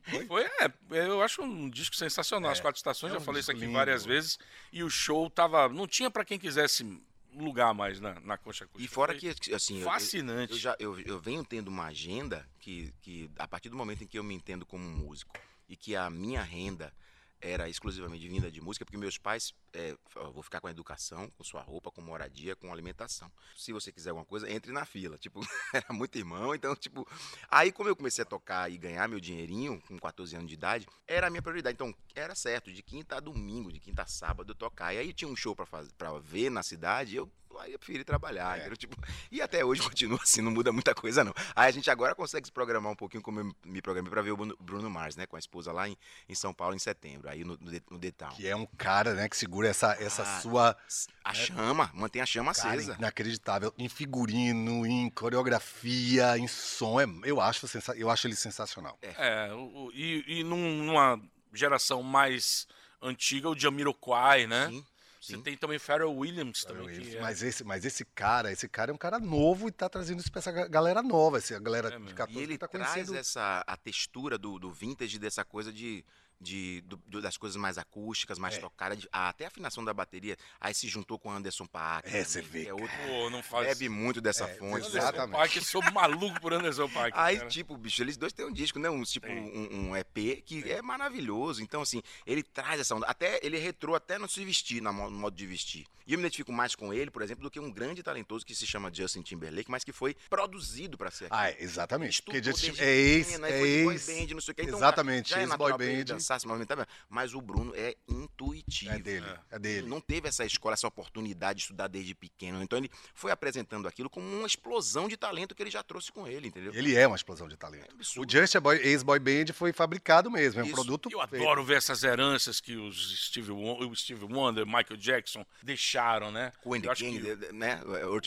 Foi, 0.27 0.43
é, 0.43 0.73
eu 0.91 1.23
acho 1.23 1.43
um 1.43 1.71
disco 1.71 1.95
sensacional. 1.95 2.51
É, 2.51 2.53
As 2.53 2.61
quatro 2.61 2.77
estações, 2.77 3.13
é 3.13 3.17
um 3.17 3.19
já 3.21 3.25
falei 3.25 3.39
isso 3.39 3.53
aqui 3.53 3.61
lindo. 3.61 3.73
várias 3.73 4.05
vezes. 4.05 4.37
E 4.73 4.83
o 4.83 4.91
show 4.91 5.31
tava. 5.31 5.69
Não 5.69 5.87
tinha 5.87 6.11
para 6.11 6.25
quem 6.25 6.41
quisesse 6.41 7.01
lugar 7.33 7.73
mais 7.73 8.01
na, 8.01 8.19
na 8.19 8.37
Concha 8.37 8.65
Acústica. 8.65 8.85
E 8.85 8.93
fora 8.93 9.15
que, 9.15 9.33
assim. 9.55 9.81
Fascinante. 9.81 10.51
Eu, 10.51 10.57
eu, 10.57 10.61
já, 10.61 10.77
eu, 10.81 11.01
eu 11.03 11.21
venho 11.21 11.45
tendo 11.45 11.69
uma 11.69 11.87
agenda 11.87 12.45
que, 12.59 12.93
que, 13.01 13.31
a 13.39 13.47
partir 13.47 13.69
do 13.69 13.77
momento 13.77 14.03
em 14.03 14.07
que 14.09 14.19
eu 14.19 14.25
me 14.25 14.35
entendo 14.35 14.67
como 14.67 14.83
músico 14.85 15.33
e 15.73 15.77
que 15.77 15.97
a 15.97 16.11
minha 16.11 16.43
renda 16.43 16.93
era 17.41 17.69
exclusivamente 17.69 18.29
vinda 18.29 18.51
de 18.51 18.61
música, 18.61 18.85
porque 18.85 18.97
meus 18.97 19.19
pais, 19.19 19.53
é, 19.73 19.97
vou 20.33 20.43
ficar 20.43 20.61
com 20.61 20.69
a 20.69 20.71
educação, 20.71 21.29
com 21.31 21.43
sua 21.43 21.63
roupa, 21.63 21.91
com 21.91 22.01
moradia, 22.01 22.55
com 22.55 22.71
alimentação. 22.71 23.33
Se 23.57 23.73
você 23.73 23.91
quiser 23.91 24.11
alguma 24.11 24.25
coisa, 24.27 24.49
entre 24.49 24.71
na 24.71 24.85
fila. 24.85 25.19
Tipo, 25.19 25.41
era 25.75 25.93
muito 25.93 26.17
irmão, 26.17 26.55
então, 26.55 26.77
tipo. 26.77 27.09
Aí, 27.49 27.73
como 27.73 27.89
eu 27.89 27.97
comecei 27.97 28.23
a 28.23 28.27
tocar 28.27 28.71
e 28.71 28.79
ganhar 28.79 29.09
meu 29.09 29.19
dinheirinho, 29.19 29.83
com 29.89 29.99
14 29.99 30.37
anos 30.37 30.49
de 30.49 30.55
idade, 30.55 30.87
era 31.07 31.27
a 31.27 31.31
minha 31.31 31.43
prioridade. 31.43 31.75
Então, 31.75 31.93
era 32.15 32.35
certo, 32.35 32.71
de 32.71 32.83
quinta 32.83 33.17
a 33.17 33.21
domingo, 33.21 33.73
de 33.73 33.81
quinta 33.81 34.03
a 34.03 34.07
sábado, 34.07 34.53
eu 34.53 34.55
tocar. 34.55 34.95
E 34.95 34.99
aí 34.99 35.13
tinha 35.13 35.29
um 35.29 35.35
show 35.35 35.57
pra, 35.57 35.67
fazer, 35.67 35.91
ver 36.23 36.51
na 36.51 36.63
cidade, 36.63 37.17
eu 37.17 37.29
aí 37.63 37.73
eu 37.73 37.79
preferi 37.79 38.05
trabalhar, 38.05 38.59
é. 38.59 38.71
tipo, 38.77 38.97
e 39.31 39.41
até 39.41 39.65
hoje 39.65 39.83
continua 39.89 40.19
assim, 40.23 40.41
não 40.41 40.51
muda 40.51 40.73
muita 40.73 40.95
coisa 40.95 41.25
não. 41.25 41.33
Aí 41.55 41.69
a 41.69 41.71
gente 41.71 41.91
agora 41.91 42.15
consegue 42.15 42.47
se 42.47 42.53
programar 42.53 42.93
um 42.93 42.97
pouquinho 42.97 43.23
como 43.23 43.41
eu 43.41 43.55
me 43.65 43.81
programei 43.81 44.11
para 44.11 44.23
ver 44.23 44.33
o 44.33 44.37
Bruno 44.37 44.91
Mars, 44.91 45.17
né, 45.17 45.27
com 45.27 45.37
a 45.37 45.39
esposa 45.39 45.73
lá 45.73 45.89
em, 45.89 45.97
em 46.29 46.35
São 46.35 46.53
Paulo 46.53 46.75
em 46.75 46.79
setembro, 46.79 47.29
aí 47.29 47.45
no, 47.45 47.59
no, 47.61 48.13
Town. 48.13 48.31
Que 48.31 48.49
é 48.49 48.57
um 48.57 48.67
cara, 48.67 49.15
né, 49.15 49.29
que 49.29 49.37
segura 49.37 49.69
essa, 49.69 49.93
essa 50.01 50.23
ah, 50.23 50.41
sua... 50.41 50.77
A 51.25 51.33
né, 51.33 51.35
chama, 51.35 51.91
mantém 51.95 52.21
a 52.21 52.27
chama 52.27 52.53
cara, 52.53 52.75
acesa. 52.75 52.97
inacreditável, 52.99 53.73
em 53.79 53.89
figurino, 53.89 54.85
em 54.85 55.09
coreografia, 55.11 56.37
em 56.37 56.49
som, 56.49 57.01
é, 57.01 57.07
eu, 57.25 57.41
acho 57.41 57.69
sensa, 57.69 57.97
eu 57.97 58.11
acho 58.11 58.27
ele 58.27 58.37
sensacional. 58.37 58.99
É, 59.01 59.49
é 59.49 59.55
o, 59.55 59.91
e, 59.95 60.41
e 60.41 60.45
num, 60.45 60.85
numa 60.85 61.21
geração 61.53 62.03
mais 62.03 62.67
antiga, 63.01 63.49
o 63.49 63.59
Jamiroquai, 63.59 64.47
né? 64.47 64.69
Sim. 64.69 64.85
Você 65.23 65.39
tem 65.39 65.57
também 65.57 65.79
Pharrell 65.79 66.13
Williams 66.13 66.63
Pharrell 66.63 66.83
também. 66.83 66.99
Williams. 66.99 67.15
É... 67.15 67.21
Mas, 67.21 67.43
esse, 67.43 67.65
mas 67.65 67.85
esse 67.85 68.05
cara, 68.05 68.51
esse 68.51 68.69
cara 68.69 68.91
é 68.91 68.95
um 68.95 68.99
cara 68.99 69.21
novo 69.21 69.69
e 69.69 69.73
tá 69.73 69.89
trazendo 69.89 70.19
isso 70.19 70.33
pra 70.33 70.41
essa 70.41 70.51
galera 70.69 71.01
nova, 71.01 71.39
essa 71.39 71.59
galera 71.61 71.95
é 71.95 71.99
de 71.99 72.13
14 72.13 72.39
E 72.39 72.43
ele 72.43 72.59
tá 72.59 72.67
traz 72.67 72.93
conhecendo... 72.93 73.17
essa, 73.17 73.65
a 73.67 73.77
textura 73.77 74.37
do, 74.37 74.59
do 74.59 74.73
vintage, 74.73 75.19
dessa 75.21 75.45
coisa 75.45 75.73
de 75.73 76.05
de, 76.43 76.81
do, 76.83 76.97
do, 77.07 77.23
das 77.23 77.37
coisas 77.37 77.57
mais 77.57 77.79
acústicas, 77.79 78.39
mais 78.39 78.57
é. 78.57 78.59
tocadas, 78.61 78.99
de, 78.99 79.09
até 79.13 79.45
a 79.45 79.49
afinação 79.49 79.85
da 79.85 79.95
bateria. 79.95 80.37
Aí 80.61 80.75
se 80.75 80.89
juntou 80.89 81.19
com 81.19 81.29
o 81.29 81.33
Anderson 81.33 81.67
Paak. 81.67 82.09
É, 82.15 82.25
você 82.25 82.43
vê. 82.43 82.67
É 82.67 82.75
outro, 82.75 82.91
Pô, 83.07 83.31
não 83.31 83.43
faz... 83.43 83.69
Bebe 83.69 83.89
muito 83.89 84.21
dessa 84.21 84.45
é, 84.45 84.55
fonte. 84.55 84.87
Exatamente. 84.87 85.37
Paak, 85.37 85.57
eu 85.57 85.63
sou 85.63 85.83
maluco 85.93 86.41
por 86.41 86.53
Anderson 86.53 86.89
Paak. 86.89 87.13
Aí, 87.17 87.39
cara. 87.39 87.49
tipo, 87.49 87.77
bicho, 87.77 88.03
eles 88.03 88.17
dois 88.17 88.33
têm 88.33 88.45
um 88.45 88.53
disco, 88.53 88.79
né? 88.79 88.91
Um, 88.91 89.03
tipo, 89.03 89.29
um, 89.29 89.91
um, 89.91 89.97
EP 89.97 90.43
que 90.45 90.71
é 90.71 90.83
maravilhoso. 90.83 91.63
Então, 91.63 91.83
assim, 91.83 92.03
ele 92.27 92.43
traz 92.43 92.81
essa 92.81 92.95
onda. 92.95 93.07
Até 93.07 93.41
ele 93.43 93.59
retrou 93.59 93.95
até 93.95 94.19
no 94.19 94.29
se 94.29 94.45
vestir, 94.45 94.83
no 94.83 94.93
modo 94.93 95.37
de 95.37 95.47
vestir. 95.47 95.87
E 96.07 96.13
eu 96.13 96.19
me 96.19 96.25
identifico 96.25 96.53
mais 96.53 96.75
com 96.75 96.93
ele, 96.93 97.11
por 97.11 97.23
exemplo, 97.23 97.45
do 97.45 97.51
que 97.51 97.61
um 97.61 97.71
grande 97.71 98.03
talentoso 98.03 98.45
que 98.45 98.55
se 98.55 98.67
chama 98.67 98.93
Justin 98.93 99.23
Timberlake, 99.23 99.71
mas 99.71 99.85
que 99.85 99.93
foi 99.93 100.17
produzido 100.29 100.99
para 100.99 101.11
ser. 101.11 101.29
Ah, 101.31 101.51
exatamente. 101.53 102.23
Porque 102.23 102.43
Justin 102.43 102.75
é 102.79 102.91
ex, 102.91 103.41
é 103.41 103.61
ex. 103.61 104.07
Band, 104.07 104.35
não 104.35 104.41
sei 104.41 104.53
o 104.53 104.55
que. 104.55 104.63
Então, 104.63 104.79
exatamente, 104.79 105.35
ex-boy 105.35 105.73
band. 105.73 106.19
Se 106.39 106.47
movimentar, 106.47 106.87
mas 107.09 107.35
o 107.35 107.41
Bruno 107.41 107.73
é 107.75 107.97
intuitivo. 108.09 108.93
É 108.93 108.99
dele, 108.99 109.27
é, 109.27 109.57
é 109.57 109.59
dele. 109.59 109.79
Ele 109.79 109.89
não 109.89 110.01
teve 110.01 110.29
essa 110.29 110.45
escola, 110.45 110.75
essa 110.75 110.87
oportunidade 110.87 111.59
de 111.59 111.63
estudar 111.63 111.89
desde 111.89 112.15
pequeno. 112.15 112.63
Então 112.63 112.79
ele 112.79 112.91
foi 113.15 113.31
apresentando 113.31 113.87
aquilo 113.89 114.09
como 114.09 114.27
uma 114.27 114.47
explosão 114.47 115.09
de 115.09 115.17
talento 115.17 115.55
que 115.55 115.63
ele 115.63 115.71
já 115.71 115.83
trouxe 115.83 116.11
com 116.13 116.27
ele, 116.27 116.49
entendeu? 116.49 116.73
Ele 116.75 116.95
é 116.95 117.07
uma 117.07 117.17
explosão 117.17 117.49
de 117.49 117.57
talento. 117.57 117.95
É 117.99 118.21
o 118.21 118.29
Just 118.29 118.55
ex-boy 118.83 119.19
band 119.19 119.53
foi 119.53 119.73
fabricado 119.73 120.31
mesmo, 120.31 120.61
é 120.61 120.65
um 120.65 120.67
Isso. 120.67 120.75
produto 120.75 121.09
Eu 121.11 121.27
feito. 121.29 121.43
adoro 121.43 121.65
ver 121.65 121.77
essas 121.77 122.03
heranças 122.03 122.61
que 122.61 122.77
os 122.77 123.27
Steve, 123.27 123.53
o 123.53 123.95
Steve 123.95 124.25
Wonder, 124.25 124.67
Michael 124.67 124.97
Jackson 124.97 125.45
deixaram, 125.63 126.31
né? 126.31 126.53
Queen 126.63 126.83
King, 126.95 127.37
que, 127.37 127.53
né? 127.53 127.81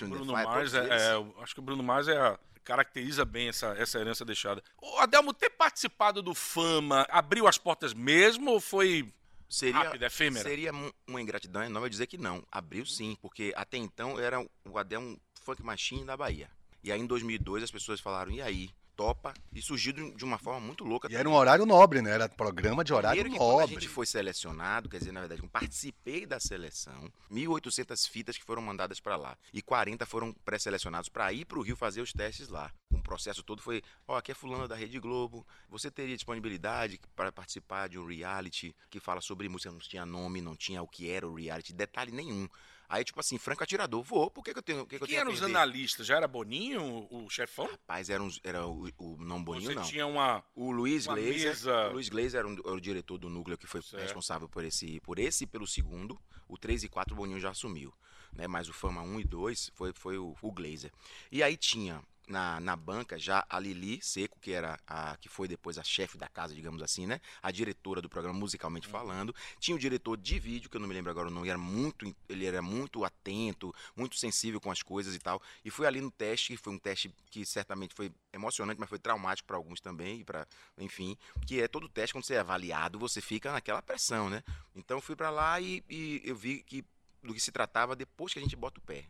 Bruno 0.07 0.33
Mars 0.33 0.73
é, 0.73 0.79
é, 0.79 1.41
acho 1.41 1.53
que 1.53 1.59
o 1.59 1.63
Bruno 1.63 1.83
Mars 1.83 2.07
é 2.07 2.17
a 2.17 2.39
caracteriza 2.65 3.23
bem 3.23 3.47
essa, 3.47 3.67
essa 3.77 3.99
herança 3.99 4.25
deixada. 4.25 4.61
O 4.81 4.97
Adelmo, 4.97 5.33
ter 5.33 5.51
participado 5.51 6.21
do 6.21 6.33
Fama 6.33 7.05
abriu 7.09 7.47
as 7.47 7.57
portas 7.57 7.93
mesmo 7.93 8.51
ou 8.51 8.59
foi 8.59 9.13
seria, 9.47 9.83
Rápida, 9.83 10.07
efêmera. 10.07 10.49
seria 10.49 10.71
uma 11.07 11.21
ingratidão 11.21 11.63
enorme 11.63 11.89
dizer 11.89 12.07
que 12.07 12.17
não. 12.17 12.43
Abriu 12.51 12.85
sim, 12.85 13.15
porque 13.21 13.53
até 13.55 13.77
então 13.77 14.19
era 14.19 14.45
o 14.65 14.77
Adé 14.77 14.97
um 14.97 15.17
funk 15.35 15.63
machine 15.63 16.03
da 16.03 16.17
Bahia. 16.17 16.49
E 16.83 16.91
aí 16.91 16.99
em 16.99 17.05
2002 17.05 17.63
as 17.63 17.71
pessoas 17.71 17.99
falaram, 17.99 18.31
e 18.31 18.41
aí? 18.41 18.69
Topa? 18.95 19.33
E 19.53 19.61
surgiu 19.61 19.93
de 19.93 20.23
uma 20.23 20.37
forma 20.37 20.59
muito 20.59 20.83
louca. 20.83 21.07
E 21.11 21.15
era 21.15 21.27
um 21.27 21.33
horário 21.33 21.65
nobre, 21.65 22.01
né? 22.01 22.11
Era 22.11 22.29
programa 22.29 22.83
de 22.83 22.93
horário 22.93 23.21
Primeiro 23.21 23.33
que 23.33 23.37
quando 23.37 23.59
a 23.59 23.61
nobre. 23.61 23.75
gente 23.75 23.87
foi 23.87 24.05
selecionado, 24.05 24.89
quer 24.89 24.99
dizer, 24.99 25.11
na 25.11 25.19
verdade, 25.19 25.41
eu 25.41 25.49
participei 25.49 26.25
da 26.25 26.39
seleção, 26.39 27.11
1.800 27.31 28.09
fitas 28.09 28.37
que 28.37 28.43
foram 28.43 28.61
mandadas 28.61 28.99
para 28.99 29.15
lá 29.15 29.37
e 29.53 29.61
40 29.61 30.05
foram 30.05 30.33
pré-selecionados 30.45 31.09
para 31.09 31.31
ir 31.33 31.45
para 31.45 31.59
o 31.59 31.61
Rio 31.61 31.75
fazer 31.75 32.01
os 32.01 32.13
testes 32.13 32.49
lá. 32.49 32.71
O 32.91 33.01
processo 33.01 33.43
todo 33.43 33.61
foi, 33.61 33.83
ó, 34.07 34.17
aqui 34.17 34.31
é 34.31 34.35
fulano 34.35 34.67
da 34.67 34.75
Rede 34.75 34.99
Globo, 34.99 35.45
você 35.69 35.91
teria 35.91 36.15
disponibilidade 36.15 36.99
para 37.15 37.31
participar 37.31 37.89
de 37.89 37.99
um 37.99 38.05
reality 38.07 38.75
que 38.89 38.99
fala 38.99 39.21
sobre 39.21 39.49
música, 39.49 39.71
não 39.71 39.79
tinha 39.79 40.05
nome, 40.05 40.41
não 40.41 40.55
tinha 40.55 40.81
o 40.81 40.87
que 40.87 41.09
era 41.09 41.27
o 41.27 41.35
reality, 41.35 41.73
detalhe 41.73 42.11
nenhum. 42.11 42.47
Aí, 42.87 43.03
tipo 43.03 43.19
assim, 43.19 43.37
franco 43.37 43.63
atirador, 43.63 44.03
vou, 44.03 44.29
por 44.29 44.43
que, 44.43 44.53
que 44.53 44.59
eu 44.59 44.63
tenho, 44.63 44.85
que, 44.85 44.99
Quem 44.99 45.17
eram 45.17 45.31
os 45.31 45.41
analistas? 45.41 46.05
Já 46.05 46.17
era 46.17 46.27
Boninho, 46.27 47.07
o, 47.09 47.29
chefão? 47.29 47.65
Rapaz, 47.65 48.09
era, 48.09 48.21
uns- 48.21 48.39
era 48.43 48.65
o, 48.67 48.87
o 48.97 49.17
não 49.19 49.43
Boninho, 49.43 49.69
Você 49.71 49.75
não. 49.75 49.83
tinha 49.83 50.05
uma. 50.05 50.43
O 50.55 50.71
Luiz 50.71 51.07
Uma 51.07 51.15
mesa- 51.15 51.89
o 51.89 51.93
Luiz 51.93 52.09
Glazer 52.09 52.39
era, 52.39 52.47
um- 52.47 52.53
era 52.63 52.73
o 52.73 52.79
diretor 52.81 53.17
do 53.17 53.29
núcleo 53.29 53.57
que 53.57 53.65
foi 53.67 53.81
Certo. 53.81 54.01
responsável 54.03 54.47
por 54.47 54.63
esse, 54.63 54.99
por 55.01 55.17
esse 55.19 55.43
e 55.45 55.47
pelo 55.47 55.65
segundo. 55.67 56.19
O 56.47 56.57
3 56.57 56.83
e 56.83 56.89
4 56.89 57.13
o 57.13 57.17
Boninho 57.17 57.39
já 57.39 57.49
assumiu, 57.49 57.91
né? 58.31 58.47
Mas 58.47 58.69
o 58.69 58.73
Fama 58.73 59.01
1 59.01 59.19
e 59.19 59.23
2 59.23 59.71
foi, 59.73 59.91
foi 59.93 60.17
o, 60.19 60.35
o 60.41 60.51
Glazer. 60.51 60.91
E 61.31 61.41
aí 61.41 61.57
tinha 61.57 62.01
na, 62.27 62.59
na 62.59 62.75
banca 62.75 63.17
já 63.17 63.45
a 63.49 63.59
Lili 63.59 63.99
Seco, 64.01 64.39
que 64.39 64.51
era 64.51 64.79
a 64.87 65.17
que 65.17 65.29
foi 65.29 65.47
depois 65.47 65.77
a 65.77 65.83
chefe 65.83 66.17
da 66.17 66.27
casa, 66.27 66.53
digamos 66.53 66.81
assim, 66.81 67.05
né? 67.05 67.19
A 67.41 67.51
diretora 67.51 68.01
do 68.01 68.09
programa 68.09 68.37
musicalmente 68.37 68.87
falando. 68.87 69.33
Tinha 69.59 69.75
o 69.75 69.79
diretor 69.79 70.17
de 70.17 70.39
vídeo, 70.39 70.69
que 70.69 70.77
eu 70.77 70.81
não 70.81 70.87
me 70.87 70.93
lembro 70.93 71.11
agora 71.11 71.27
o 71.27 71.31
nome, 71.31 71.49
era 71.49 71.57
muito, 71.57 72.13
ele 72.27 72.45
era 72.45 72.61
muito 72.61 73.03
atento, 73.03 73.73
muito 73.95 74.15
sensível 74.17 74.59
com 74.59 74.71
as 74.71 74.81
coisas 74.81 75.15
e 75.15 75.19
tal. 75.19 75.41
E 75.63 75.69
fui 75.69 75.85
ali 75.85 76.01
no 76.01 76.11
teste, 76.11 76.55
que 76.55 76.57
foi 76.57 76.73
um 76.73 76.79
teste 76.79 77.13
que 77.29 77.45
certamente 77.45 77.93
foi 77.93 78.11
emocionante, 78.33 78.79
mas 78.79 78.89
foi 78.89 78.99
traumático 78.99 79.47
para 79.47 79.57
alguns 79.57 79.79
também, 79.79 80.21
e 80.21 80.23
para, 80.23 80.47
enfim, 80.77 81.17
que 81.45 81.61
é 81.61 81.67
todo 81.67 81.87
teste 81.87 82.13
quando 82.13 82.25
você 82.25 82.35
é 82.35 82.39
avaliado, 82.39 82.99
você 82.99 83.21
fica 83.21 83.51
naquela 83.51 83.81
pressão, 83.81 84.29
né? 84.29 84.43
Então 84.75 84.97
eu 84.97 85.01
fui 85.01 85.15
para 85.15 85.29
lá 85.29 85.59
e, 85.59 85.83
e 85.89 86.21
eu 86.23 86.35
vi 86.35 86.63
que 86.63 86.83
do 87.23 87.33
que 87.33 87.39
se 87.39 87.51
tratava 87.51 87.95
depois 87.95 88.31
que 88.31 88.39
a 88.39 88.41
gente 88.41 88.55
bota 88.55 88.79
o 88.79 88.83
pé. 88.83 89.05